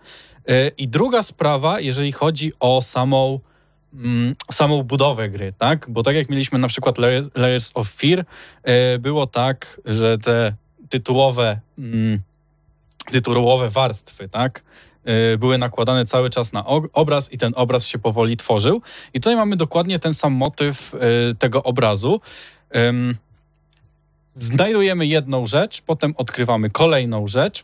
Y, 0.50 0.72
I 0.78 0.88
druga 0.88 1.22
sprawa, 1.24 1.80
jeżeli 1.80 2.12
chodzi 2.12 2.52
o 2.60 2.82
samą, 2.82 3.40
mm, 3.94 4.36
samą 4.52 4.84
budowę 4.84 5.30
gry, 5.30 5.54
tak? 5.58 5.86
Bo 5.90 6.04
tak 6.04 6.16
jak 6.16 6.30
mieliśmy 6.30 6.60
na 6.60 6.68
przykład 6.68 6.96
Layer- 6.98 7.30
Layers 7.36 7.72
of 7.74 7.90
Fear, 7.90 8.20
y, 8.96 9.00
było 9.00 9.28
tak, 9.28 9.82
że 9.86 10.18
te 10.18 10.54
tytułowe, 10.90 11.60
mm, 11.78 12.20
tytułowe 13.12 13.70
warstwy, 13.70 14.30
tak? 14.30 14.64
y, 15.34 15.38
Były 15.38 15.58
nakładane 15.58 16.06
cały 16.06 16.30
czas 16.30 16.54
na 16.54 16.66
obraz 16.94 17.32
i 17.32 17.38
ten 17.38 17.54
obraz 17.56 17.86
się 17.88 18.00
powoli 18.00 18.38
tworzył. 18.38 18.82
I 19.14 19.20
tutaj 19.20 19.36
mamy 19.36 19.56
dokładnie 19.56 20.00
ten 20.00 20.14
sam 20.14 20.34
motyw 20.34 20.94
y, 20.94 21.00
tego 21.36 21.64
obrazu. 21.64 22.22
Znajdujemy 24.36 25.06
jedną 25.06 25.48
rzecz, 25.48 25.82
potem 25.82 26.14
odkrywamy 26.18 26.70
kolejną 26.70 27.28
rzecz. 27.28 27.64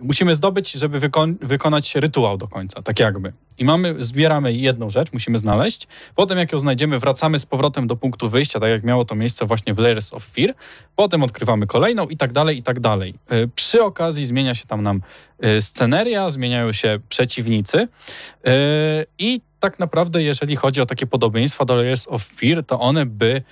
Musimy 0.00 0.34
zdobyć, 0.34 0.72
żeby 0.72 1.00
wykon- 1.00 1.34
wykonać 1.40 1.94
rytuał 1.94 2.38
do 2.38 2.48
końca, 2.48 2.82
tak 2.82 3.00
jakby. 3.00 3.32
I 3.58 3.64
mamy, 3.64 3.94
zbieramy 3.98 4.52
jedną 4.52 4.90
rzecz, 4.90 5.12
musimy 5.12 5.38
znaleźć. 5.38 5.88
Potem, 6.14 6.38
jak 6.38 6.52
ją 6.52 6.58
znajdziemy, 6.60 6.98
wracamy 6.98 7.38
z 7.38 7.46
powrotem 7.46 7.86
do 7.86 7.96
punktu 7.96 8.28
wyjścia, 8.28 8.60
tak 8.60 8.70
jak 8.70 8.84
miało 8.84 9.04
to 9.04 9.14
miejsce 9.14 9.46
właśnie 9.46 9.74
w 9.74 9.78
Layers 9.78 10.12
of 10.12 10.24
Fear. 10.24 10.54
Potem 10.96 11.22
odkrywamy 11.22 11.66
kolejną 11.66 12.06
i 12.08 12.16
tak 12.16 12.32
dalej, 12.32 12.58
i 12.58 12.62
tak 12.62 12.80
dalej. 12.80 13.14
Y, 13.32 13.48
Przy 13.54 13.82
okazji 13.82 14.26
zmienia 14.26 14.54
się 14.54 14.66
tam 14.66 14.82
nam 14.82 15.02
y, 15.44 15.60
sceneria, 15.62 16.30
zmieniają 16.30 16.72
się 16.72 16.98
przeciwnicy. 17.08 17.78
Y, 17.78 19.06
I 19.18 19.40
tak 19.60 19.78
naprawdę, 19.78 20.22
jeżeli 20.22 20.56
chodzi 20.56 20.80
o 20.80 20.86
takie 20.86 21.06
podobieństwa 21.06 21.64
do 21.64 21.76
Layers 21.76 22.08
of 22.08 22.24
Fear, 22.24 22.64
to 22.66 22.80
one 22.80 23.06
by 23.06 23.42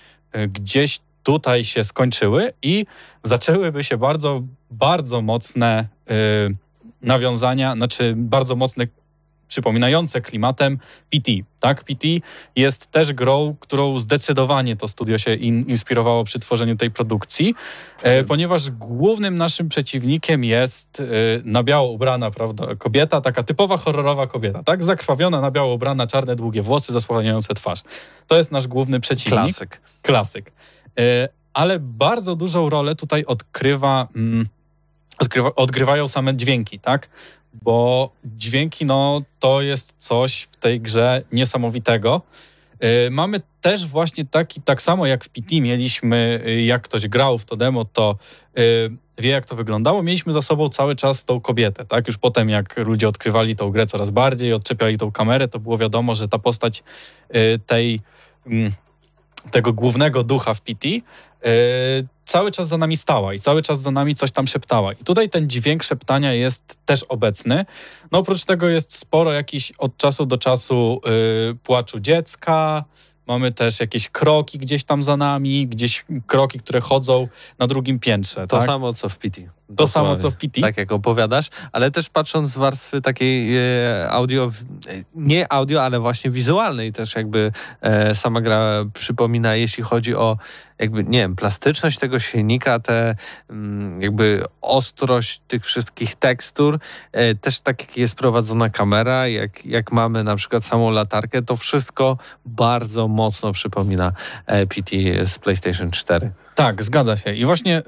gdzieś 0.48 1.00
tutaj 1.22 1.64
się 1.64 1.84
skończyły 1.84 2.52
i 2.62 2.86
zaczęłyby 3.22 3.84
się 3.84 3.96
bardzo, 3.96 4.42
bardzo 4.70 5.22
mocne 5.22 5.88
y, 6.10 6.14
nawiązania, 7.02 7.74
znaczy 7.74 8.14
bardzo 8.16 8.56
mocne, 8.56 8.86
przypominające 9.48 10.20
klimatem 10.20 10.78
PT. 11.10 11.32
Tak? 11.60 11.84
PT 11.84 12.08
jest 12.56 12.90
też 12.90 13.12
grą, 13.12 13.56
którą 13.60 13.98
zdecydowanie 13.98 14.76
to 14.76 14.88
studio 14.88 15.18
się 15.18 15.34
in, 15.34 15.64
inspirowało 15.68 16.24
przy 16.24 16.38
tworzeniu 16.38 16.76
tej 16.76 16.90
produkcji, 16.90 17.54
e, 18.02 18.24
ponieważ 18.24 18.70
głównym 18.70 19.36
naszym 19.36 19.68
przeciwnikiem 19.68 20.44
jest 20.44 21.00
e, 21.00 21.04
na 21.44 21.62
biało 21.62 21.90
ubrana 21.90 22.30
prawda, 22.30 22.74
kobieta, 22.74 23.20
taka 23.20 23.42
typowa 23.42 23.76
horrorowa 23.76 24.26
kobieta, 24.26 24.62
tak? 24.62 24.84
Zakrwawiona, 24.84 25.40
na 25.40 25.50
biało 25.50 25.74
ubrana, 25.74 26.06
czarne, 26.06 26.36
długie 26.36 26.62
włosy, 26.62 26.92
zasłaniające 26.92 27.54
twarz. 27.54 27.82
To 28.26 28.36
jest 28.36 28.52
nasz 28.52 28.66
główny 28.66 29.00
przeciwnik 29.00 29.40
Klasyk. 29.40 29.80
klasyk. 30.02 30.52
E, 30.98 31.28
Ale 31.54 31.78
bardzo 31.80 32.36
dużą 32.36 32.70
rolę 32.70 32.94
tutaj 32.94 33.24
odkrywa, 33.24 34.08
mm, 34.16 34.48
odkrywa, 35.18 35.54
odgrywają 35.54 36.08
same 36.08 36.36
dźwięki, 36.36 36.78
tak? 36.78 37.08
Bo 37.62 38.10
dźwięki, 38.24 38.84
no, 38.84 39.22
to 39.40 39.62
jest 39.62 39.94
coś 39.98 40.42
w 40.42 40.56
tej 40.56 40.80
grze 40.80 41.22
niesamowitego. 41.32 42.22
E, 42.80 43.10
Mamy 43.10 43.40
też 43.60 43.86
właśnie 43.86 44.24
taki, 44.24 44.62
tak 44.62 44.82
samo 44.82 45.06
jak 45.06 45.24
w 45.24 45.28
PT 45.28 45.60
mieliśmy, 45.60 46.42
e, 46.46 46.62
jak 46.62 46.82
ktoś 46.82 47.08
grał 47.08 47.38
w 47.38 47.44
to 47.44 47.56
demo, 47.56 47.84
to 47.84 48.16
e, 48.56 48.62
wie 49.18 49.30
jak 49.30 49.46
to 49.46 49.56
wyglądało. 49.56 50.02
Mieliśmy 50.02 50.32
za 50.32 50.42
sobą 50.42 50.68
cały 50.68 50.94
czas 50.94 51.24
tą 51.24 51.40
kobietę, 51.40 51.84
tak? 51.84 52.06
Już 52.06 52.18
potem 52.18 52.50
jak 52.50 52.76
ludzie 52.76 53.08
odkrywali 53.08 53.56
tą 53.56 53.70
grę 53.70 53.86
coraz 53.86 54.10
bardziej, 54.10 54.52
odczepiali 54.52 54.98
tą 54.98 55.12
kamerę, 55.12 55.48
to 55.48 55.58
było 55.58 55.78
wiadomo, 55.78 56.14
że 56.14 56.28
ta 56.28 56.38
postać 56.38 56.82
e, 57.28 57.58
tej 57.58 58.00
mm, 58.46 58.72
tego 59.50 59.72
głównego 59.72 60.24
ducha 60.24 60.54
w 60.54 60.60
PT, 60.60 60.88
yy, 60.88 61.02
cały 62.24 62.50
czas 62.50 62.68
za 62.68 62.76
nami 62.76 62.96
stała 62.96 63.34
i 63.34 63.40
cały 63.40 63.62
czas 63.62 63.80
za 63.80 63.90
nami 63.90 64.14
coś 64.14 64.30
tam 64.30 64.46
szeptała. 64.46 64.92
I 64.92 65.04
tutaj 65.04 65.30
ten 65.30 65.48
dźwięk 65.50 65.84
szeptania 65.84 66.32
jest 66.32 66.78
też 66.86 67.02
obecny. 67.02 67.66
No 68.12 68.18
oprócz 68.18 68.44
tego 68.44 68.68
jest 68.68 68.96
sporo 68.96 69.32
jakichś 69.32 69.72
od 69.78 69.96
czasu 69.96 70.26
do 70.26 70.38
czasu 70.38 71.00
yy, 71.04 71.54
płaczu 71.62 72.00
dziecka, 72.00 72.84
mamy 73.26 73.52
też 73.52 73.80
jakieś 73.80 74.08
kroki 74.08 74.58
gdzieś 74.58 74.84
tam 74.84 75.02
za 75.02 75.16
nami, 75.16 75.66
gdzieś 75.66 76.04
kroki, 76.26 76.58
które 76.58 76.80
chodzą 76.80 77.28
na 77.58 77.66
drugim 77.66 77.98
piętrze. 77.98 78.46
To 78.46 78.56
tak? 78.56 78.66
samo 78.66 78.94
co 78.94 79.08
w 79.08 79.18
PT. 79.18 79.57
To 79.76 79.86
samo 79.86 80.16
co 80.16 80.30
w 80.30 80.34
PT. 80.34 80.60
Tak 80.60 80.76
jak 80.76 80.92
opowiadasz, 80.92 81.48
ale 81.72 81.90
też 81.90 82.10
patrząc 82.10 82.50
z 82.50 82.56
warstwy 82.56 83.00
takiej 83.00 83.56
e, 83.56 84.10
audio, 84.10 84.50
nie 85.14 85.52
audio, 85.52 85.82
ale 85.82 86.00
właśnie 86.00 86.30
wizualnej 86.30 86.92
też 86.92 87.14
jakby 87.14 87.52
e, 87.80 88.14
sama 88.14 88.40
gra 88.40 88.84
przypomina, 88.94 89.54
jeśli 89.54 89.82
chodzi 89.82 90.14
o 90.14 90.36
jakby, 90.78 91.04
nie 91.04 91.18
wiem, 91.18 91.36
plastyczność 91.36 91.98
tego 91.98 92.18
silnika, 92.18 92.80
te 92.80 93.14
mm, 93.50 94.02
jakby 94.02 94.44
ostrość 94.60 95.40
tych 95.48 95.64
wszystkich 95.64 96.14
tekstur, 96.14 96.78
e, 97.12 97.34
też 97.34 97.60
tak 97.60 97.80
jak 97.80 97.96
jest 97.96 98.14
prowadzona 98.14 98.70
kamera, 98.70 99.28
jak, 99.28 99.66
jak 99.66 99.92
mamy 99.92 100.24
na 100.24 100.36
przykład 100.36 100.64
samą 100.64 100.90
latarkę, 100.90 101.42
to 101.42 101.56
wszystko 101.56 102.18
bardzo 102.46 103.08
mocno 103.08 103.52
przypomina 103.52 104.12
PT 104.46 104.90
z 105.26 105.38
PlayStation 105.38 105.90
4. 105.90 106.30
Tak, 106.54 106.82
zgadza 106.82 107.16
się. 107.16 107.34
I 107.34 107.44
właśnie 107.44 107.78
y, 107.78 107.82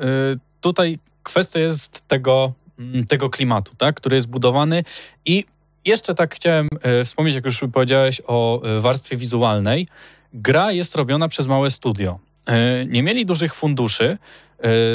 tutaj 0.60 0.98
kwestia 1.22 1.58
jest 1.58 2.08
tego, 2.08 2.52
mm, 2.78 3.06
tego 3.06 3.30
klimatu, 3.30 3.72
tak, 3.78 3.96
który 3.96 4.16
jest 4.16 4.28
budowany. 4.28 4.84
I 5.24 5.44
jeszcze 5.84 6.14
tak 6.14 6.34
chciałem 6.34 6.68
y, 7.00 7.04
wspomnieć, 7.04 7.34
jak 7.34 7.44
już 7.44 7.60
powiedziałeś 7.72 8.22
o 8.26 8.62
y, 8.78 8.80
warstwie 8.80 9.16
wizualnej. 9.16 9.88
Gra 10.32 10.72
jest 10.72 10.96
robiona 10.96 11.28
przez 11.28 11.46
małe 11.46 11.70
studio. 11.70 12.18
Y, 12.48 12.86
nie 12.86 13.02
mieli 13.02 13.26
dużych 13.26 13.54
funduszy. 13.54 14.18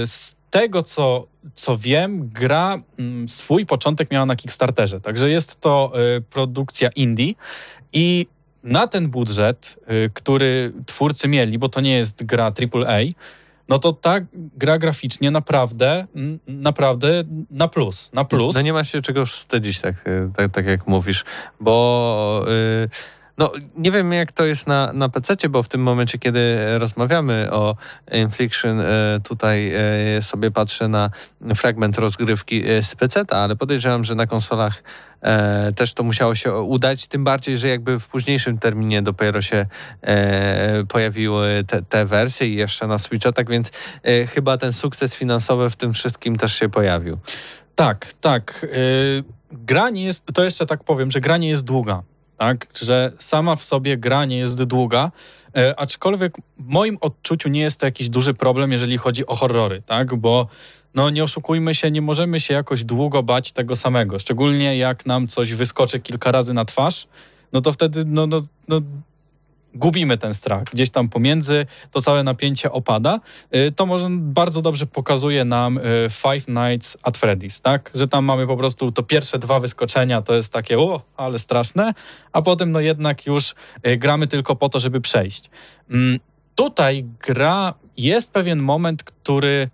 Z 0.06 0.36
tego, 0.50 0.84
co, 0.84 1.28
co 1.56 1.78
wiem, 1.78 2.30
gra 2.30 2.82
mm, 3.00 3.30
swój 3.30 3.66
początek 3.66 4.12
miała 4.12 4.26
na 4.26 4.36
Kickstarterze. 4.36 5.02
Także 5.02 5.30
jest 5.30 5.62
to 5.62 5.94
produkcja 6.30 6.90
indie 6.96 7.34
i 7.94 8.28
na 8.64 8.88
ten 8.88 9.10
budżet, 9.10 9.76
który 10.14 10.74
twórcy 10.86 11.28
mieli, 11.28 11.58
bo 11.60 11.70
to 11.70 11.82
nie 11.82 11.98
jest 11.98 12.24
gra 12.24 12.46
AAA, 12.46 13.00
no 13.70 13.80
to 13.80 13.94
ta 13.94 14.20
gra 14.34 14.78
graficznie 14.78 15.32
naprawdę, 15.32 16.08
naprawdę 16.48 17.24
na 17.50 17.68
plus, 17.68 18.10
na 18.14 18.26
plus. 18.26 18.56
No 18.56 18.62
nie 18.62 18.74
ma 18.74 18.84
się 18.84 19.02
czego 19.02 19.26
wstydzić, 19.26 19.82
tak, 19.82 20.08
y, 20.08 20.30
tak, 20.38 20.52
tak 20.52 20.66
jak 20.66 20.88
mówisz, 20.88 21.26
bo 21.60 22.46
y, 22.48 22.90
No, 23.38 23.52
nie 23.78 23.92
wiem 23.92 24.14
jak 24.14 24.32
to 24.32 24.46
jest 24.46 24.68
na, 24.68 24.94
na 24.94 25.10
PC, 25.10 25.50
bo 25.50 25.64
w 25.64 25.68
tym 25.68 25.82
momencie, 25.82 26.18
kiedy 26.18 26.58
rozmawiamy 26.80 27.52
o 27.52 27.76
Infliction, 28.12 28.80
e, 28.80 29.20
tutaj 29.24 29.74
e, 30.18 30.22
sobie 30.22 30.52
patrzę 30.52 30.88
na 30.88 31.10
fragment 31.56 31.98
rozgrywki 31.98 32.70
e, 32.70 32.84
z 32.84 32.96
PC, 32.96 33.24
ale 33.30 33.56
podejrzewam, 33.56 34.04
że 34.04 34.16
na 34.16 34.28
konsolach 34.28 34.84
też 35.76 35.94
to 35.94 36.04
musiało 36.04 36.36
się 36.36 36.54
udać, 36.54 37.08
tym 37.08 37.24
bardziej, 37.24 37.58
że 37.58 37.68
jakby 37.68 38.00
w 38.00 38.08
późniejszym 38.08 38.58
terminie 38.58 39.02
dopiero 39.02 39.42
się 39.42 39.66
pojawiły 40.90 41.64
te, 41.68 41.82
te 41.82 42.06
wersje 42.06 42.48
i 42.48 42.56
jeszcze 42.56 42.88
na 42.88 43.00
Switcha, 43.00 43.32
tak 43.32 43.50
więc 43.50 43.72
chyba 44.34 44.58
ten 44.58 44.74
sukces 44.74 45.16
finansowy 45.16 45.70
w 45.70 45.76
tym 45.76 45.94
wszystkim 45.94 46.36
też 46.36 46.60
się 46.60 46.70
pojawił. 46.70 47.18
Tak, 47.76 48.14
tak. 48.22 48.68
Gra 49.52 49.90
nie 49.90 50.04
jest, 50.04 50.26
to 50.34 50.44
jeszcze 50.44 50.66
tak 50.66 50.84
powiem, 50.84 51.12
że 51.12 51.22
gra 51.22 51.38
nie 51.38 51.50
jest 51.50 51.64
długa, 51.64 52.04
tak? 52.38 52.68
Że 52.84 53.12
sama 53.20 53.56
w 53.56 53.64
sobie 53.64 53.98
gra 53.98 54.26
nie 54.26 54.38
jest 54.38 54.64
długa, 54.64 55.12
yy, 55.56 55.76
aczkolwiek 55.76 56.38
w 56.58 56.68
moim 56.68 56.98
odczuciu 57.02 57.50
nie 57.50 57.62
jest 57.62 57.80
to 57.80 57.86
jakiś 57.86 58.10
duży 58.10 58.34
problem, 58.34 58.72
jeżeli 58.72 58.98
chodzi 58.98 59.26
o 59.28 59.36
horrory, 59.36 59.82
tak? 59.86 60.16
Bo 60.16 60.48
no 60.96 61.10
nie 61.10 61.24
oszukujmy 61.24 61.76
się, 61.76 61.92
nie 61.92 62.02
możemy 62.02 62.40
się 62.40 62.54
jakoś 62.54 62.84
długo 62.84 63.24
bać 63.24 63.52
tego 63.52 63.76
samego, 63.76 64.20
szczególnie 64.20 64.78
jak 64.78 65.06
nam 65.06 65.28
coś 65.28 65.54
wyskoczy 65.54 66.00
kilka 66.00 66.32
razy 66.32 66.54
na 66.54 66.66
twarz, 66.66 67.08
no 67.54 67.62
to 67.62 67.72
wtedy 67.72 68.06
no, 68.06 68.28
no, 68.28 68.42
no 68.68 68.82
gubimy 69.76 70.18
ten 70.18 70.34
strach. 70.34 70.64
Gdzieś 70.64 70.90
tam 70.90 71.10
pomiędzy 71.10 71.66
to 71.92 72.02
całe 72.02 72.24
napięcie 72.24 72.72
opada. 72.72 73.20
Y, 73.56 73.72
To 73.72 73.86
może 73.86 74.08
bardzo 74.12 74.62
dobrze 74.62 74.86
pokazuje 74.86 75.46
nam 75.46 75.78
y, 75.78 75.82
Five 76.10 76.48
Nights 76.48 76.98
at 77.04 77.18
Freddy's, 77.18 77.62
tak? 77.62 77.92
Że 77.96 78.08
tam 78.08 78.26
mamy 78.26 78.48
po 78.48 78.58
prostu 78.58 78.92
to 78.92 79.04
pierwsze 79.04 79.40
dwa 79.40 79.60
wyskoczenia, 79.60 80.22
to 80.22 80.34
jest 80.34 80.54
takie, 80.54 80.80
o, 80.80 81.02
ale 81.18 81.40
straszne, 81.40 81.94
a 82.32 82.42
potem 82.42 82.72
no 82.72 82.80
jednak 82.80 83.26
już 83.26 83.56
y, 83.88 83.98
gramy 83.98 84.28
tylko 84.28 84.56
po 84.56 84.70
to, 84.70 84.80
żeby 84.80 85.02
przejść. 85.02 85.50
Mm, 85.90 86.20
Tutaj 86.56 87.06
gra, 87.28 87.74
jest 87.98 88.32
pewien 88.32 88.60
moment, 88.60 89.04
który... 89.04 89.70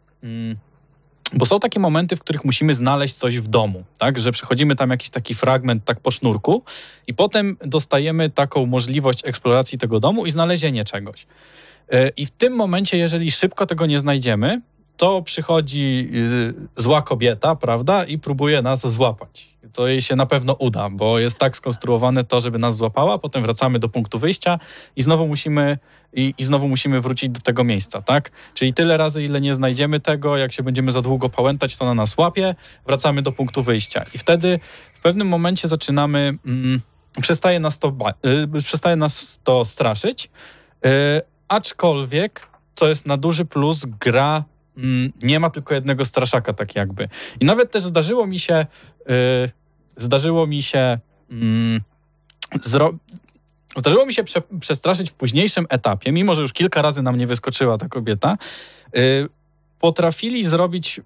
Bo 1.33 1.45
są 1.45 1.59
takie 1.59 1.79
momenty, 1.79 2.15
w 2.15 2.19
których 2.19 2.45
musimy 2.45 2.73
znaleźć 2.73 3.13
coś 3.15 3.39
w 3.39 3.47
domu, 3.47 3.83
tak? 3.97 4.19
Że 4.19 4.31
przechodzimy 4.31 4.75
tam 4.75 4.89
jakiś 4.89 5.09
taki 5.09 5.35
fragment 5.35 5.85
tak 5.85 5.99
po 5.99 6.11
sznurku 6.11 6.63
i 7.07 7.13
potem 7.13 7.57
dostajemy 7.65 8.29
taką 8.29 8.65
możliwość 8.65 9.27
eksploracji 9.27 9.77
tego 9.77 9.99
domu 9.99 10.25
i 10.25 10.31
znalezienie 10.31 10.83
czegoś. 10.83 11.27
E, 11.91 12.09
I 12.09 12.25
w 12.25 12.31
tym 12.31 12.53
momencie, 12.53 12.97
jeżeli 12.97 13.31
szybko 13.31 13.65
tego 13.65 13.85
nie 13.85 13.99
znajdziemy, 13.99 14.61
to 14.97 15.21
przychodzi 15.21 16.09
y, 16.77 16.81
zła 16.81 17.01
kobieta, 17.01 17.55
prawda, 17.55 18.03
i 18.03 18.19
próbuje 18.19 18.61
nas 18.61 18.87
złapać. 18.87 19.49
To 19.73 19.87
jej 19.87 20.01
się 20.01 20.15
na 20.15 20.25
pewno 20.25 20.53
uda, 20.53 20.89
bo 20.89 21.19
jest 21.19 21.39
tak 21.39 21.57
skonstruowane 21.57 22.23
to, 22.23 22.39
żeby 22.39 22.59
nas 22.59 22.75
złapała, 22.75 23.17
potem 23.17 23.41
wracamy 23.41 23.79
do 23.79 23.89
punktu 23.89 24.19
wyjścia 24.19 24.59
i 24.95 25.01
znowu 25.01 25.27
musimy 25.27 25.77
i, 26.13 26.33
i 26.37 26.43
znowu 26.43 26.67
musimy 26.67 27.01
wrócić 27.01 27.29
do 27.29 27.41
tego 27.41 27.63
miejsca, 27.63 28.01
tak? 28.01 28.31
Czyli 28.53 28.73
tyle 28.73 28.97
razy, 28.97 29.23
ile 29.23 29.41
nie 29.41 29.53
znajdziemy 29.53 29.99
tego, 29.99 30.37
jak 30.37 30.51
się 30.51 30.63
będziemy 30.63 30.91
za 30.91 31.01
długo 31.01 31.29
pałętać, 31.29 31.77
to 31.77 31.85
na 31.85 31.93
nas 31.93 32.17
łapie, 32.17 32.55
wracamy 32.87 33.21
do 33.21 33.31
punktu 33.31 33.63
wyjścia. 33.63 34.03
I 34.13 34.17
wtedy 34.17 34.59
w 34.93 34.99
pewnym 34.99 35.27
momencie 35.27 35.67
zaczynamy, 35.67 36.37
mm, 36.45 36.81
przestaje, 37.21 37.59
nas 37.59 37.79
to 37.79 37.95
y, 38.57 38.61
przestaje 38.61 38.95
nas 38.95 39.39
to 39.43 39.65
straszyć, 39.65 40.29
y, 40.85 40.89
aczkolwiek, 41.47 42.47
co 42.75 42.87
jest 42.87 43.05
na 43.05 43.17
duży 43.17 43.45
plus, 43.45 43.85
gra 43.99 44.43
mm, 44.77 45.11
nie 45.23 45.39
ma 45.39 45.49
tylko 45.49 45.73
jednego 45.73 46.05
straszaka, 46.05 46.53
tak 46.53 46.75
jakby. 46.75 47.09
I 47.39 47.45
nawet 47.45 47.71
też 47.71 47.83
zdarzyło 47.83 48.27
mi 48.27 48.39
się, 48.39 48.65
y, 49.09 49.51
zdarzyło 49.97 50.47
mi 50.47 50.63
się 50.63 50.99
mm, 51.31 51.81
zro- 52.55 52.97
Zdarzyło 53.77 54.05
mi 54.05 54.13
się 54.13 54.23
prze, 54.23 54.41
przestraszyć 54.59 55.11
w 55.11 55.13
późniejszym 55.13 55.65
etapie, 55.69 56.11
mimo 56.11 56.35
że 56.35 56.41
już 56.41 56.53
kilka 56.53 56.81
razy 56.81 57.01
na 57.01 57.11
mnie 57.11 57.27
wyskoczyła 57.27 57.77
ta 57.77 57.87
kobieta. 57.87 58.37
y, 58.97 59.29
potrafili 59.79 60.43
zrobić 60.43 61.01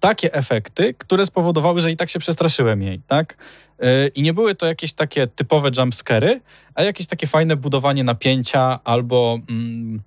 takie 0.00 0.34
efekty, 0.34 0.94
które 0.98 1.26
spowodowały, 1.26 1.80
że 1.80 1.92
i 1.92 1.96
tak 1.96 2.10
się 2.10 2.18
przestraszyłem 2.18 2.82
jej, 2.82 3.00
tak? 3.08 3.36
Y, 3.82 4.08
I 4.14 4.22
nie 4.22 4.34
były 4.34 4.54
to 4.54 4.66
jakieś 4.66 4.92
takie 4.92 5.26
typowe 5.26 5.70
jumpscary, 5.78 6.40
a 6.74 6.82
jakieś 6.82 7.06
takie 7.06 7.26
fajne 7.26 7.56
budowanie 7.56 8.04
napięcia 8.04 8.80
albo 8.84 9.38
mm, 9.50 10.02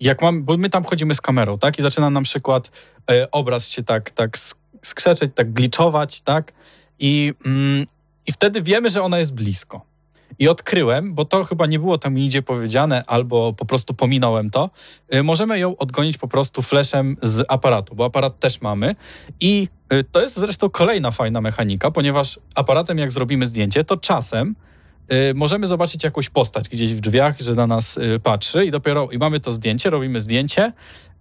jak 0.00 0.22
mam, 0.22 0.42
bo 0.44 0.56
my 0.56 0.70
tam 0.70 0.84
chodzimy 0.84 1.14
z 1.14 1.20
kamerą, 1.20 1.58
tak? 1.58 1.78
I 1.78 1.82
zaczyna 1.82 2.10
na 2.10 2.22
przykład 2.22 2.70
y, 3.10 3.30
obraz 3.30 3.68
się 3.68 3.82
tak, 3.82 4.10
tak 4.10 4.38
sk- 4.38 4.56
skrzeczeć, 4.82 5.30
tak 5.34 5.52
gliczować, 5.52 6.20
tak? 6.20 6.52
I, 6.98 7.34
mm, 7.44 7.86
I 8.26 8.32
wtedy 8.32 8.62
wiemy, 8.62 8.90
że 8.90 9.02
ona 9.02 9.18
jest 9.18 9.34
blisko. 9.34 9.80
I 10.38 10.48
odkryłem, 10.48 11.14
bo 11.14 11.24
to 11.24 11.44
chyba 11.44 11.66
nie 11.66 11.78
było 11.78 11.98
tam 11.98 12.14
nigdzie 12.14 12.42
powiedziane, 12.42 13.02
albo 13.06 13.52
po 13.52 13.64
prostu 13.64 13.94
pominąłem 13.94 14.50
to, 14.50 14.70
y, 15.14 15.22
możemy 15.22 15.58
ją 15.58 15.76
odgonić 15.76 16.18
po 16.18 16.28
prostu 16.28 16.62
flashem 16.62 17.16
z 17.22 17.44
aparatu, 17.48 17.94
bo 17.94 18.04
aparat 18.04 18.40
też 18.40 18.60
mamy. 18.60 18.96
I 19.40 19.68
y, 19.92 20.04
to 20.04 20.20
jest 20.20 20.36
zresztą 20.36 20.70
kolejna 20.70 21.10
fajna 21.10 21.40
mechanika, 21.40 21.90
ponieważ 21.90 22.40
aparatem, 22.54 22.98
jak 22.98 23.12
zrobimy 23.12 23.46
zdjęcie, 23.46 23.84
to 23.84 23.96
czasem 23.96 24.54
y, 25.12 25.34
możemy 25.34 25.66
zobaczyć 25.66 26.04
jakąś 26.04 26.28
postać 26.28 26.68
gdzieś 26.68 26.94
w 26.94 27.00
drzwiach, 27.00 27.40
że 27.40 27.54
na 27.54 27.66
nas 27.66 27.98
patrzy 28.22 28.64
i 28.64 28.70
dopiero 28.70 29.10
i 29.10 29.18
mamy 29.18 29.40
to 29.40 29.52
zdjęcie, 29.52 29.90
robimy 29.90 30.20
zdjęcie 30.20 30.72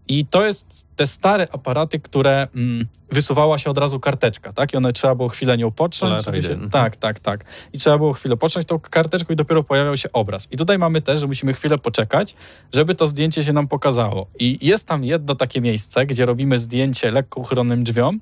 i 0.08 0.26
to 0.26 0.46
jest 0.46 0.86
te 0.96 1.08
stare 1.08 1.48
aparaty, 1.52 2.00
które 2.00 2.48
mm, 2.56 2.88
wysuwała 3.12 3.58
się 3.58 3.70
od 3.70 3.78
razu 3.78 4.00
karteczka, 4.00 4.54
tak? 4.54 4.74
I 4.74 4.78
one 4.78 4.94
trzeba 4.94 5.16
było 5.16 5.30
chwilę 5.30 5.58
nią 5.58 5.72
począć. 5.72 6.26
Się, 6.26 6.70
tak, 6.70 6.96
tak, 6.96 7.20
tak. 7.20 7.46
I 7.74 7.78
trzeba 7.78 7.98
było 7.98 8.14
chwilę 8.14 8.38
począć 8.38 8.68
tą 8.68 8.80
karteczką 8.80 9.34
i 9.34 9.36
dopiero 9.36 9.64
pojawiał 9.64 9.98
się 9.98 10.12
obraz. 10.12 10.48
I 10.52 10.58
tutaj 10.58 10.78
mamy 10.78 11.02
też, 11.02 11.20
że 11.20 11.28
musimy 11.28 11.54
chwilę 11.54 11.78
poczekać, 11.78 12.36
żeby 12.74 12.96
to 12.96 13.08
zdjęcie 13.08 13.44
się 13.44 13.54
nam 13.54 13.68
pokazało. 13.68 14.28
I 14.40 14.68
jest 14.68 14.88
tam 14.88 15.04
jedno 15.04 15.36
takie 15.36 15.62
miejsce, 15.62 16.06
gdzie 16.06 16.26
robimy 16.26 16.58
zdjęcie 16.58 17.12
lekko 17.12 17.42
uchylonym 17.42 17.84
drzwiom, 17.84 18.22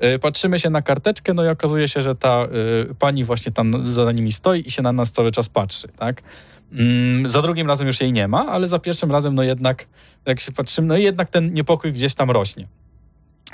yy, 0.00 0.18
patrzymy 0.18 0.58
się 0.58 0.70
na 0.70 0.82
karteczkę, 0.82 1.34
no 1.34 1.44
i 1.44 1.48
okazuje 1.48 1.88
się, 1.88 2.02
że 2.02 2.14
ta 2.14 2.46
yy, 2.86 2.94
pani 2.98 3.24
właśnie 3.24 3.52
tam 3.52 3.92
za 3.92 4.12
nimi 4.12 4.32
stoi 4.32 4.62
i 4.66 4.70
się 4.70 4.82
na 4.82 4.92
nas 4.92 5.12
cały 5.12 5.32
czas 5.32 5.48
patrzy, 5.48 5.88
tak? 5.88 6.22
Mm, 6.72 7.28
za 7.28 7.42
drugim 7.42 7.66
razem 7.66 7.86
już 7.86 8.00
jej 8.00 8.12
nie 8.12 8.28
ma, 8.28 8.46
ale 8.46 8.68
za 8.68 8.78
pierwszym 8.78 9.12
razem 9.12 9.34
no 9.34 9.42
jednak, 9.42 9.86
jak 10.26 10.40
się 10.40 10.52
patrzymy, 10.52 10.88
no 10.88 10.96
jednak 10.96 11.30
ten 11.30 11.54
niepokój 11.54 11.92
gdzieś 11.92 12.14
tam 12.14 12.30
rośnie. 12.30 12.68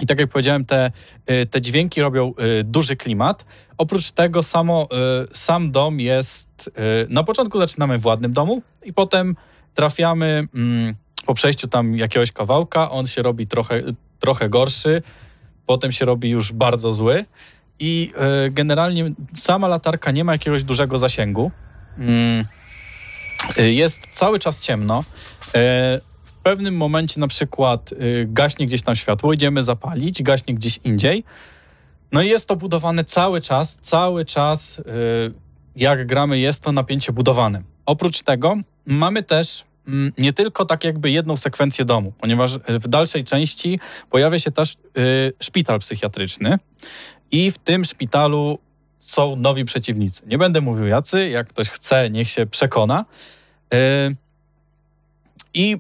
I 0.00 0.06
tak 0.06 0.20
jak 0.20 0.30
powiedziałem, 0.30 0.64
te, 0.64 0.92
y, 1.30 1.46
te 1.46 1.60
dźwięki 1.60 2.00
robią 2.00 2.34
y, 2.60 2.64
duży 2.64 2.96
klimat. 2.96 3.44
Oprócz 3.78 4.12
tego 4.12 4.42
samo, 4.42 4.88
y, 5.24 5.36
sam 5.36 5.70
dom 5.70 6.00
jest... 6.00 6.70
Na 7.08 7.24
początku 7.24 7.58
zaczynamy 7.58 7.98
w 7.98 8.06
ładnym 8.06 8.32
domu 8.32 8.62
i 8.84 8.92
potem 8.92 9.36
trafiamy 9.74 10.48
mm, 10.54 10.94
po 11.26 11.34
przejściu 11.34 11.68
tam 11.68 11.96
jakiegoś 11.96 12.32
kawałka, 12.32 12.90
on 12.90 13.06
się 13.06 13.22
robi 13.22 13.46
trochę, 13.46 13.82
trochę 14.20 14.48
gorszy, 14.48 15.02
potem 15.66 15.92
się 15.92 16.04
robi 16.04 16.30
już 16.30 16.52
bardzo 16.52 16.92
zły 16.92 17.24
i 17.78 18.12
generalnie 18.50 19.12
sama 19.34 19.68
latarka 19.68 20.10
nie 20.10 20.24
ma 20.24 20.32
jakiegoś 20.32 20.64
dużego 20.64 20.98
zasięgu. 20.98 21.50
Y, 23.58 23.72
Jest 23.72 24.00
cały 24.12 24.38
czas 24.38 24.60
ciemno. 24.60 25.04
E, 25.54 26.00
W 26.24 26.32
pewnym 26.44 26.76
momencie 26.76 27.20
na 27.20 27.28
przykład 27.28 27.92
y, 27.92 28.26
gaśnie 28.28 28.66
gdzieś 28.66 28.82
tam 28.82 28.96
światło, 28.96 29.32
idziemy 29.32 29.62
zapalić, 29.62 30.22
gaśnie 30.22 30.54
gdzieś 30.54 30.80
indziej. 30.84 31.24
No 32.12 32.22
i 32.22 32.28
jest 32.28 32.48
to 32.48 32.56
budowane 32.56 33.04
cały 33.04 33.40
czas, 33.40 33.78
cały 33.82 34.24
czas 34.24 34.78
y, 34.78 34.82
jak 35.76 36.06
gramy 36.06 36.38
jest 36.38 36.60
to 36.62 36.72
napięcie 36.72 37.12
budowane. 37.12 37.62
Oprócz 37.86 38.22
tego 38.22 38.56
mamy 38.86 39.22
też 39.22 39.64
mm, 39.88 40.12
nie 40.18 40.32
tylko 40.32 40.64
tak 40.64 40.84
jakby 40.84 41.10
jedną 41.10 41.36
sekwencję 41.36 41.84
domu, 41.84 42.12
ponieważ 42.18 42.58
w 42.68 42.88
dalszej 42.88 43.24
części 43.24 43.78
pojawia 44.10 44.38
się 44.38 44.50
też 44.50 44.72
y, 44.98 45.32
szpital 45.40 45.78
psychiatryczny 45.80 46.58
i 47.30 47.50
w 47.50 47.58
tym 47.58 47.84
szpitalu 47.84 48.58
są 49.04 49.36
nowi 49.36 49.64
przeciwnicy. 49.64 50.22
Nie 50.26 50.38
będę 50.38 50.60
mówił 50.60 50.86
jacy, 50.86 51.28
jak 51.28 51.48
ktoś 51.48 51.68
chce, 51.68 52.10
niech 52.10 52.28
się 52.28 52.46
przekona. 52.46 53.04
Yy, 53.72 53.78
I 55.54 55.76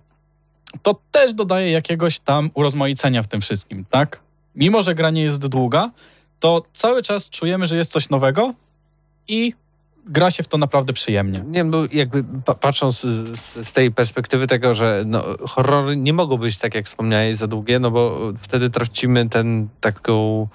to 0.82 1.00
też 1.10 1.34
dodaje 1.34 1.70
jakiegoś 1.70 2.20
tam 2.20 2.50
urozmaicenia 2.54 3.22
w 3.22 3.28
tym 3.28 3.40
wszystkim, 3.40 3.84
tak? 3.90 4.20
Mimo, 4.56 4.82
że 4.82 4.94
gra 4.94 5.10
nie 5.10 5.22
jest 5.22 5.46
długa, 5.46 5.90
to 6.40 6.62
cały 6.72 7.02
czas 7.02 7.30
czujemy, 7.30 7.66
że 7.66 7.76
jest 7.76 7.92
coś 7.92 8.10
nowego 8.10 8.54
i 9.28 9.54
gra 10.06 10.30
się 10.30 10.42
w 10.42 10.48
to 10.48 10.58
naprawdę 10.58 10.92
przyjemnie. 10.92 11.38
Nie 11.38 11.52
wiem, 11.64 11.72
jakby 11.92 12.24
pa- 12.44 12.54
patrząc 12.54 13.00
z, 13.00 13.68
z 13.68 13.72
tej 13.72 13.92
perspektywy 13.92 14.46
tego, 14.46 14.74
że 14.74 15.02
no, 15.06 15.24
horrory 15.46 15.96
nie 15.96 16.12
mogą 16.12 16.36
być, 16.36 16.56
tak 16.56 16.74
jak 16.74 16.86
wspomniałeś, 16.86 17.36
za 17.36 17.46
długie, 17.46 17.78
no 17.78 17.90
bo 17.90 18.32
wtedy 18.38 18.70
tracimy 18.70 19.28
ten 19.28 19.68
taką 19.80 20.48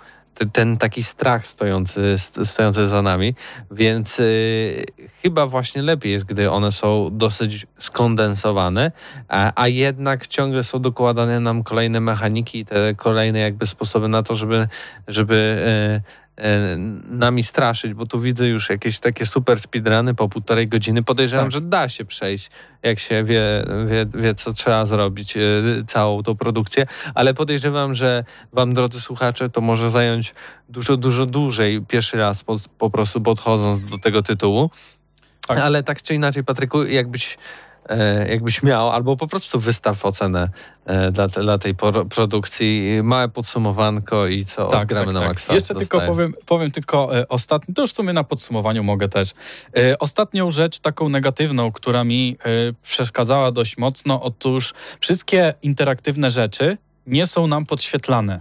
ten, 0.54 0.78
taki 0.78 1.04
strach 1.04 1.48
stojący, 1.48 2.18
st- 2.18 2.46
stojący 2.46 2.88
za 2.88 3.02
nami, 3.02 3.36
więc 3.72 4.20
y, 4.20 4.86
chyba 5.22 5.48
właśnie 5.48 5.82
lepiej 5.82 6.12
jest, 6.12 6.26
gdy 6.26 6.52
one 6.52 6.72
są 6.72 7.10
dosyć 7.12 7.68
skondensowane, 7.80 8.92
a, 9.28 9.52
a 9.56 9.68
jednak 9.68 10.28
ciągle 10.28 10.64
są 10.64 10.82
dokładane 10.82 11.40
nam 11.40 11.64
kolejne 11.64 12.00
mechaniki 12.00 12.60
i 12.60 12.66
te 12.66 12.96
kolejne 12.96 13.40
jakby 13.40 13.68
sposoby 13.68 14.08
na 14.08 14.24
to, 14.24 14.36
żeby, 14.36 14.68
żeby 15.08 15.64
e, 15.68 16.28
nami 17.10 17.44
straszyć, 17.44 17.94
bo 17.94 18.06
tu 18.06 18.20
widzę 18.20 18.48
już 18.48 18.70
jakieś 18.70 19.00
takie 19.00 19.26
super 19.26 19.60
speedruny 19.60 20.16
po 20.16 20.30
półtorej 20.30 20.68
godziny. 20.68 21.04
Podejrzewam, 21.04 21.46
Tak. 21.46 21.52
że 21.52 21.62
da 21.62 21.90
się 21.90 22.06
przejść, 22.06 22.52
jak 22.84 23.00
się 23.00 23.24
wie, 23.24 23.44
wie, 23.88 24.06
wie 24.22 24.34
co 24.34 24.54
trzeba 24.54 24.86
zrobić, 24.86 25.38
e, 25.38 25.42
całą 25.88 26.24
tą 26.24 26.36
produkcję, 26.36 26.86
ale 27.16 27.34
podejrzewam, 27.34 27.96
że 27.96 28.24
wam, 28.54 28.74
drodzy 28.74 29.02
słuchacze, 29.02 29.50
to 29.50 29.62
może 29.62 29.90
zająć 29.90 30.34
dużo, 30.70 30.98
dużo 30.98 31.26
dłużej 31.26 31.82
pierwszy 31.88 32.18
raz 32.18 32.44
po, 32.44 32.56
po 32.78 32.90
prostu 32.90 33.22
podchodząc 33.22 33.86
do 33.86 33.98
tego 33.98 34.24
tytułu. 34.24 34.70
Tak. 35.48 35.60
Ale 35.60 35.84
tak 35.84 36.02
czy 36.02 36.16
inaczej, 36.16 36.44
Patryku, 36.44 36.84
jakbyś, 36.86 37.34
e, 37.34 37.38
jakbyś 38.30 38.64
miał, 38.64 38.90
albo 38.90 39.18
po 39.18 39.28
prostu 39.28 39.60
wystaw 39.60 40.06
ocenę 40.06 40.50
e, 40.86 41.12
dla, 41.12 41.28
dla 41.28 41.58
tej 41.58 41.76
produkcji, 42.10 43.00
małe 43.04 43.30
podsumowanko 43.30 44.28
i 44.28 44.46
co 44.46 44.70
odgramy 44.70 45.14
na 45.14 45.20
maksa. 45.20 45.48
Tak, 45.48 45.56
Jeszcze 45.56 45.76
tylko 45.76 45.98
dostaje. 45.98 46.16
powiem, 46.16 46.34
powiem 46.46 46.72
tylko 46.72 47.18
e, 47.18 47.28
ostatni, 47.28 47.74
to 47.76 47.82
już 47.82 47.92
w 47.92 47.96
sumie 47.96 48.14
na 48.14 48.24
podsumowaniu 48.24 48.84
mogę 48.84 49.10
też. 49.10 49.34
E, 49.78 50.00
ostatnią 50.00 50.52
rzecz 50.52 50.80
taką 50.80 51.10
negatywną, 51.10 51.72
która 51.72 52.04
mi 52.04 52.38
e, 52.40 52.74
przeszkadzała 52.84 53.52
dość 53.52 53.78
mocno, 53.78 54.22
otóż 54.22 54.74
wszystkie 55.00 55.54
interaktywne 55.62 56.32
rzeczy 56.32 56.78
nie 57.08 57.28
są 57.28 57.48
nam 57.48 57.66
podświetlane. 57.66 58.40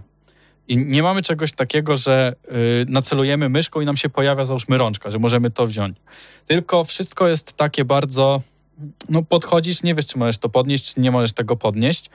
I 0.67 0.77
nie 0.77 1.03
mamy 1.03 1.21
czegoś 1.21 1.53
takiego, 1.53 1.97
że 1.97 2.33
y, 2.51 2.85
nacelujemy 2.89 3.49
myszką 3.49 3.81
i 3.81 3.85
nam 3.85 3.97
się 3.97 4.09
pojawia 4.09 4.45
załóżmy 4.45 4.77
rączka, 4.77 5.09
że 5.09 5.19
możemy 5.19 5.51
to 5.51 5.67
wziąć. 5.67 5.97
Tylko 6.47 6.83
wszystko 6.83 7.27
jest 7.27 7.53
takie 7.53 7.85
bardzo, 7.85 8.41
no 9.09 9.23
podchodzisz, 9.23 9.83
nie 9.83 9.95
wiesz, 9.95 10.05
czy 10.05 10.17
możesz 10.17 10.37
to 10.37 10.49
podnieść, 10.49 10.93
czy 10.93 11.01
nie 11.01 11.11
możesz 11.11 11.33
tego 11.33 11.55
podnieść. 11.55 12.09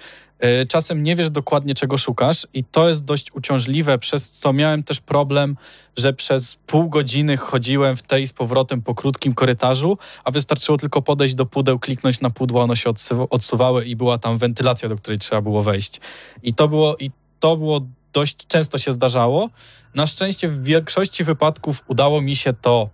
Y, 0.63 0.67
czasem 0.67 1.03
nie 1.03 1.17
wiesz 1.17 1.31
dokładnie, 1.31 1.75
czego 1.75 1.99
szukasz 1.99 2.47
i 2.55 2.65
to 2.65 2.89
jest 2.89 3.05
dość 3.05 3.33
uciążliwe, 3.33 3.99
przez 3.99 4.31
co 4.31 4.53
miałem 4.53 4.83
też 4.83 5.01
problem, 5.01 5.57
że 5.97 6.13
przez 6.13 6.57
pół 6.67 6.89
godziny 6.89 7.37
chodziłem 7.37 7.97
w 7.97 8.03
tej 8.03 8.27
z 8.27 8.33
powrotem 8.33 8.83
po 8.83 8.95
krótkim 8.95 9.35
korytarzu, 9.35 9.99
a 10.25 10.31
wystarczyło 10.31 10.79
tylko 10.79 11.03
podejść 11.03 11.35
do 11.35 11.47
pudeł, 11.47 11.79
kliknąć 11.79 12.21
na 12.21 12.31
pudło, 12.31 12.63
one 12.63 12.77
się 12.77 12.91
odsuwały 13.31 13.85
i 13.85 13.97
była 13.97 14.19
tam 14.19 14.39
wentylacja, 14.39 14.89
do 14.89 14.97
której 14.97 15.19
trzeba 15.19 15.43
było 15.43 15.63
wejść. 15.63 16.01
I 16.43 16.55
to 16.55 16.69
było, 16.69 16.97
i 16.97 17.11
to 17.41 17.57
było 17.57 17.81
dość 18.13 18.37
często 18.47 18.79
się 18.79 18.93
zdarzało. 18.93 19.51
Na 19.95 20.07
szczęście 20.07 20.49
w 20.49 20.65
większości 20.65 21.25
wypadków 21.25 21.85
udało 21.89 22.21
mi 22.21 22.37
się 22.37 22.53
to 22.53 22.89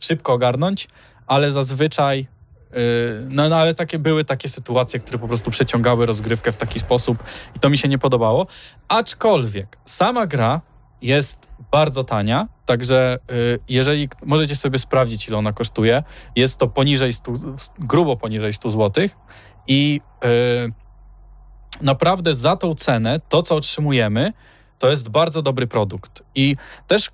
szybko 0.00 0.32
ogarnąć, 0.32 0.88
ale 1.26 1.50
zazwyczaj 1.50 2.26
no, 3.30 3.48
no 3.48 3.56
ale 3.56 3.74
takie 3.74 3.98
były 3.98 4.24
takie 4.24 4.48
sytuacje, 4.48 5.00
które 5.00 5.18
po 5.18 5.28
prostu 5.28 5.50
przeciągały 5.50 6.06
rozgrywkę 6.06 6.52
w 6.52 6.56
taki 6.56 6.78
sposób 6.78 7.18
i 7.56 7.58
to 7.58 7.70
mi 7.70 7.78
się 7.78 7.88
nie 7.88 7.98
podobało. 7.98 8.46
Aczkolwiek 8.88 9.78
sama 9.84 10.26
gra 10.26 10.60
jest 11.02 11.48
bardzo 11.70 12.04
tania, 12.04 12.48
także 12.66 13.18
yy, 13.28 13.58
jeżeli 13.68 14.08
możecie 14.24 14.56
sobie 14.56 14.78
sprawdzić, 14.78 15.28
ile 15.28 15.38
ona 15.38 15.52
kosztuje, 15.52 16.02
jest 16.36 16.58
to 16.58 16.68
poniżej 16.68 17.12
100, 17.12 17.32
grubo 17.78 18.16
poniżej 18.16 18.52
100 18.52 18.70
zł 18.70 19.08
i 19.66 20.00
yy, 20.22 20.28
naprawdę 21.82 22.34
za 22.34 22.56
tą 22.56 22.74
cenę, 22.74 23.20
to 23.28 23.42
co 23.42 23.56
otrzymujemy, 23.56 24.32
to 24.78 24.90
jest 24.90 25.08
bardzo 25.08 25.42
dobry 25.42 25.66
produkt. 25.66 26.22
I 26.34 26.56
też 26.86 27.10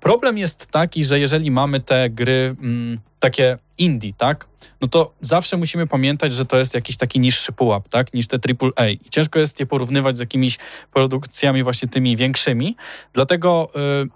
problem 0.00 0.38
jest 0.38 0.66
taki, 0.66 1.04
że 1.04 1.20
jeżeli 1.20 1.50
mamy 1.50 1.80
te 1.80 2.10
gry 2.10 2.56
mm, 2.60 3.00
takie 3.20 3.58
indie, 3.78 4.12
tak, 4.18 4.46
no 4.80 4.88
to 4.88 5.12
zawsze 5.20 5.56
musimy 5.56 5.86
pamiętać, 5.86 6.32
że 6.32 6.46
to 6.46 6.58
jest 6.58 6.74
jakiś 6.74 6.96
taki 6.96 7.20
niższy 7.20 7.52
pułap, 7.52 7.88
tak, 7.88 8.14
niż 8.14 8.26
te 8.26 8.36
AAA. 8.36 8.88
I 8.88 8.98
ciężko 9.10 9.38
jest 9.38 9.60
je 9.60 9.66
porównywać 9.66 10.16
z 10.16 10.20
jakimiś 10.20 10.58
produkcjami 10.92 11.62
właśnie 11.62 11.88
tymi 11.88 12.16
większymi. 12.16 12.76
Dlatego 13.12 13.70
y, 14.04 14.08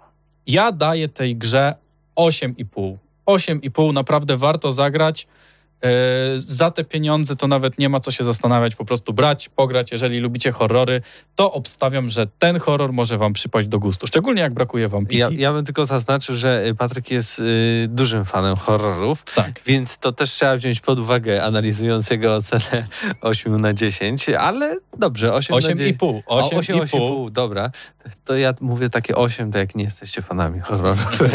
ja 0.47 0.71
daję 0.71 1.07
tej 1.07 1.35
grze 1.35 1.75
8,5. 2.15 2.97
8,5 3.25 3.93
naprawdę 3.93 4.37
warto 4.37 4.71
zagrać. 4.71 5.27
Yy, 5.83 5.89
za 6.39 6.71
te 6.71 6.83
pieniądze 6.83 7.35
to 7.35 7.47
nawet 7.47 7.79
nie 7.79 7.89
ma 7.89 7.99
co 7.99 8.11
się 8.11 8.23
zastanawiać, 8.23 8.75
po 8.75 8.85
prostu 8.85 9.13
brać, 9.13 9.49
pograć. 9.49 9.91
Jeżeli 9.91 10.19
lubicie 10.19 10.51
horrory, 10.51 11.01
to 11.35 11.53
obstawiam, 11.53 12.09
że 12.09 12.27
ten 12.39 12.59
horror 12.59 12.93
może 12.93 13.17
wam 13.17 13.33
przypaść 13.33 13.67
do 13.67 13.79
gustu. 13.79 14.07
Szczególnie 14.07 14.41
jak 14.41 14.53
brakuje 14.53 14.87
wam 14.87 15.05
PT. 15.05 15.15
Ja, 15.15 15.29
ja 15.31 15.53
bym 15.53 15.65
tylko 15.65 15.85
zaznaczył, 15.85 16.35
że 16.35 16.65
y, 16.67 16.75
Patryk 16.75 17.11
jest 17.11 17.39
y, 17.39 17.87
dużym 17.89 18.25
fanem 18.25 18.55
horrorów, 18.55 19.23
Tak. 19.35 19.61
więc 19.65 19.97
to 19.97 20.11
też 20.11 20.31
trzeba 20.31 20.57
wziąć 20.57 20.79
pod 20.79 20.99
uwagę, 20.99 21.43
analizując 21.43 22.09
jego 22.09 22.35
ocenę 22.35 22.87
8 23.21 23.57
na 23.57 23.73
10, 23.73 24.29
ale 24.29 24.77
dobrze, 24.97 25.33
8, 25.33 25.55
na 25.55 25.61
10. 25.61 25.97
8,5. 25.97 26.21
8, 26.25 26.59
8,5. 26.59 26.83
8,5, 26.85 27.31
dobra. 27.31 27.71
To 28.25 28.35
ja 28.37 28.53
mówię 28.61 28.89
takie 28.89 29.15
8, 29.15 29.51
to 29.51 29.57
jak 29.57 29.75
nie 29.75 29.83
jesteście 29.83 30.21
fanami 30.21 30.59
horrorów. 30.59 31.19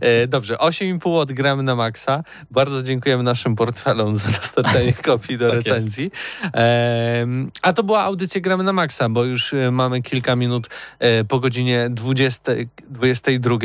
E, 0.00 0.26
Dobrze, 0.26 0.54
8,5 0.54 1.18
odgramy 1.18 1.62
na 1.62 1.76
maksa. 1.76 2.22
Bardzo 2.50 2.82
dziękujemy 2.82 3.22
naszym 3.22 3.56
portfelom 3.56 4.16
za 4.16 4.28
dostarczenie 4.28 4.92
kopii 5.04 5.38
do 5.38 5.46
Tak 5.48 5.54
jest. 5.56 5.68
recenzji. 5.68 6.10
Em, 6.52 7.50
A 7.62 7.72
to 7.72 7.82
była 7.82 8.02
audycja 8.02 8.40
Gramy 8.40 8.64
na 8.64 8.72
maksa, 8.72 9.08
bo 9.08 9.24
już 9.24 9.54
e, 9.54 9.70
mamy 9.70 10.02
kilka 10.02 10.36
minut 10.36 10.68
e, 10.98 11.24
po 11.24 11.40
godzinie 11.40 11.86
20, 11.90 12.52
22. 12.90 13.56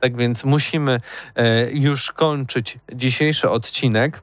Tak 0.00 0.16
więc 0.16 0.44
musimy 0.44 1.00
już 1.72 2.12
kończyć 2.12 2.78
dzisiejszy 2.94 3.50
odcinek. 3.50 4.22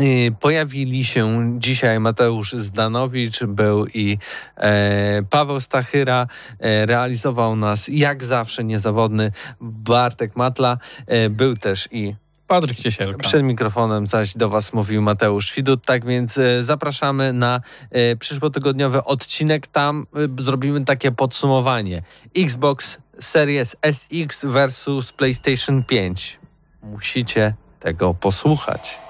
Y, 0.00 0.32
Pojawili 0.40 1.04
się 1.04 1.54
dzisiaj 1.58 2.00
Mateusz 2.00 2.52
Zdanowicz, 2.52 3.44
był 3.44 3.86
i 3.86 4.18
e, 4.56 5.22
Paweł 5.30 5.60
Stachyra, 5.60 6.26
e, 6.58 6.86
realizował 6.86 7.56
nas 7.56 7.88
jak 7.88 8.24
zawsze 8.24 8.64
niezawodny 8.64 9.32
Bartek 9.60 10.36
Matla, 10.36 10.78
e, 11.06 11.30
był 11.30 11.56
też 11.56 11.88
i 11.92 12.14
Patryk 12.46 12.78
Ciesielka. 12.78 13.18
przed 13.18 13.42
mikrofonem 13.42 14.06
zaś 14.06 14.36
do 14.36 14.48
Was 14.48 14.72
mówił 14.72 15.02
Mateusz 15.02 15.52
Widut, 15.54 15.84
tak 15.84 16.04
więc 16.06 16.38
e, 16.38 16.62
zapraszamy 16.62 17.32
na 17.32 17.60
e, 17.90 18.16
przyszłotygodniowy 18.16 19.04
odcinek, 19.04 19.66
tam 19.66 20.06
e, 20.38 20.42
zrobimy 20.42 20.84
takie 20.84 21.12
podsumowanie. 21.12 22.02
Xbox 22.36 22.98
Series 23.20 23.76
SX 23.92 24.44
versus 24.44 25.12
PlayStation 25.12 25.84
5. 25.84 26.38
Musicie 26.82 27.54
tego 27.80 28.14
posłuchać. 28.14 29.09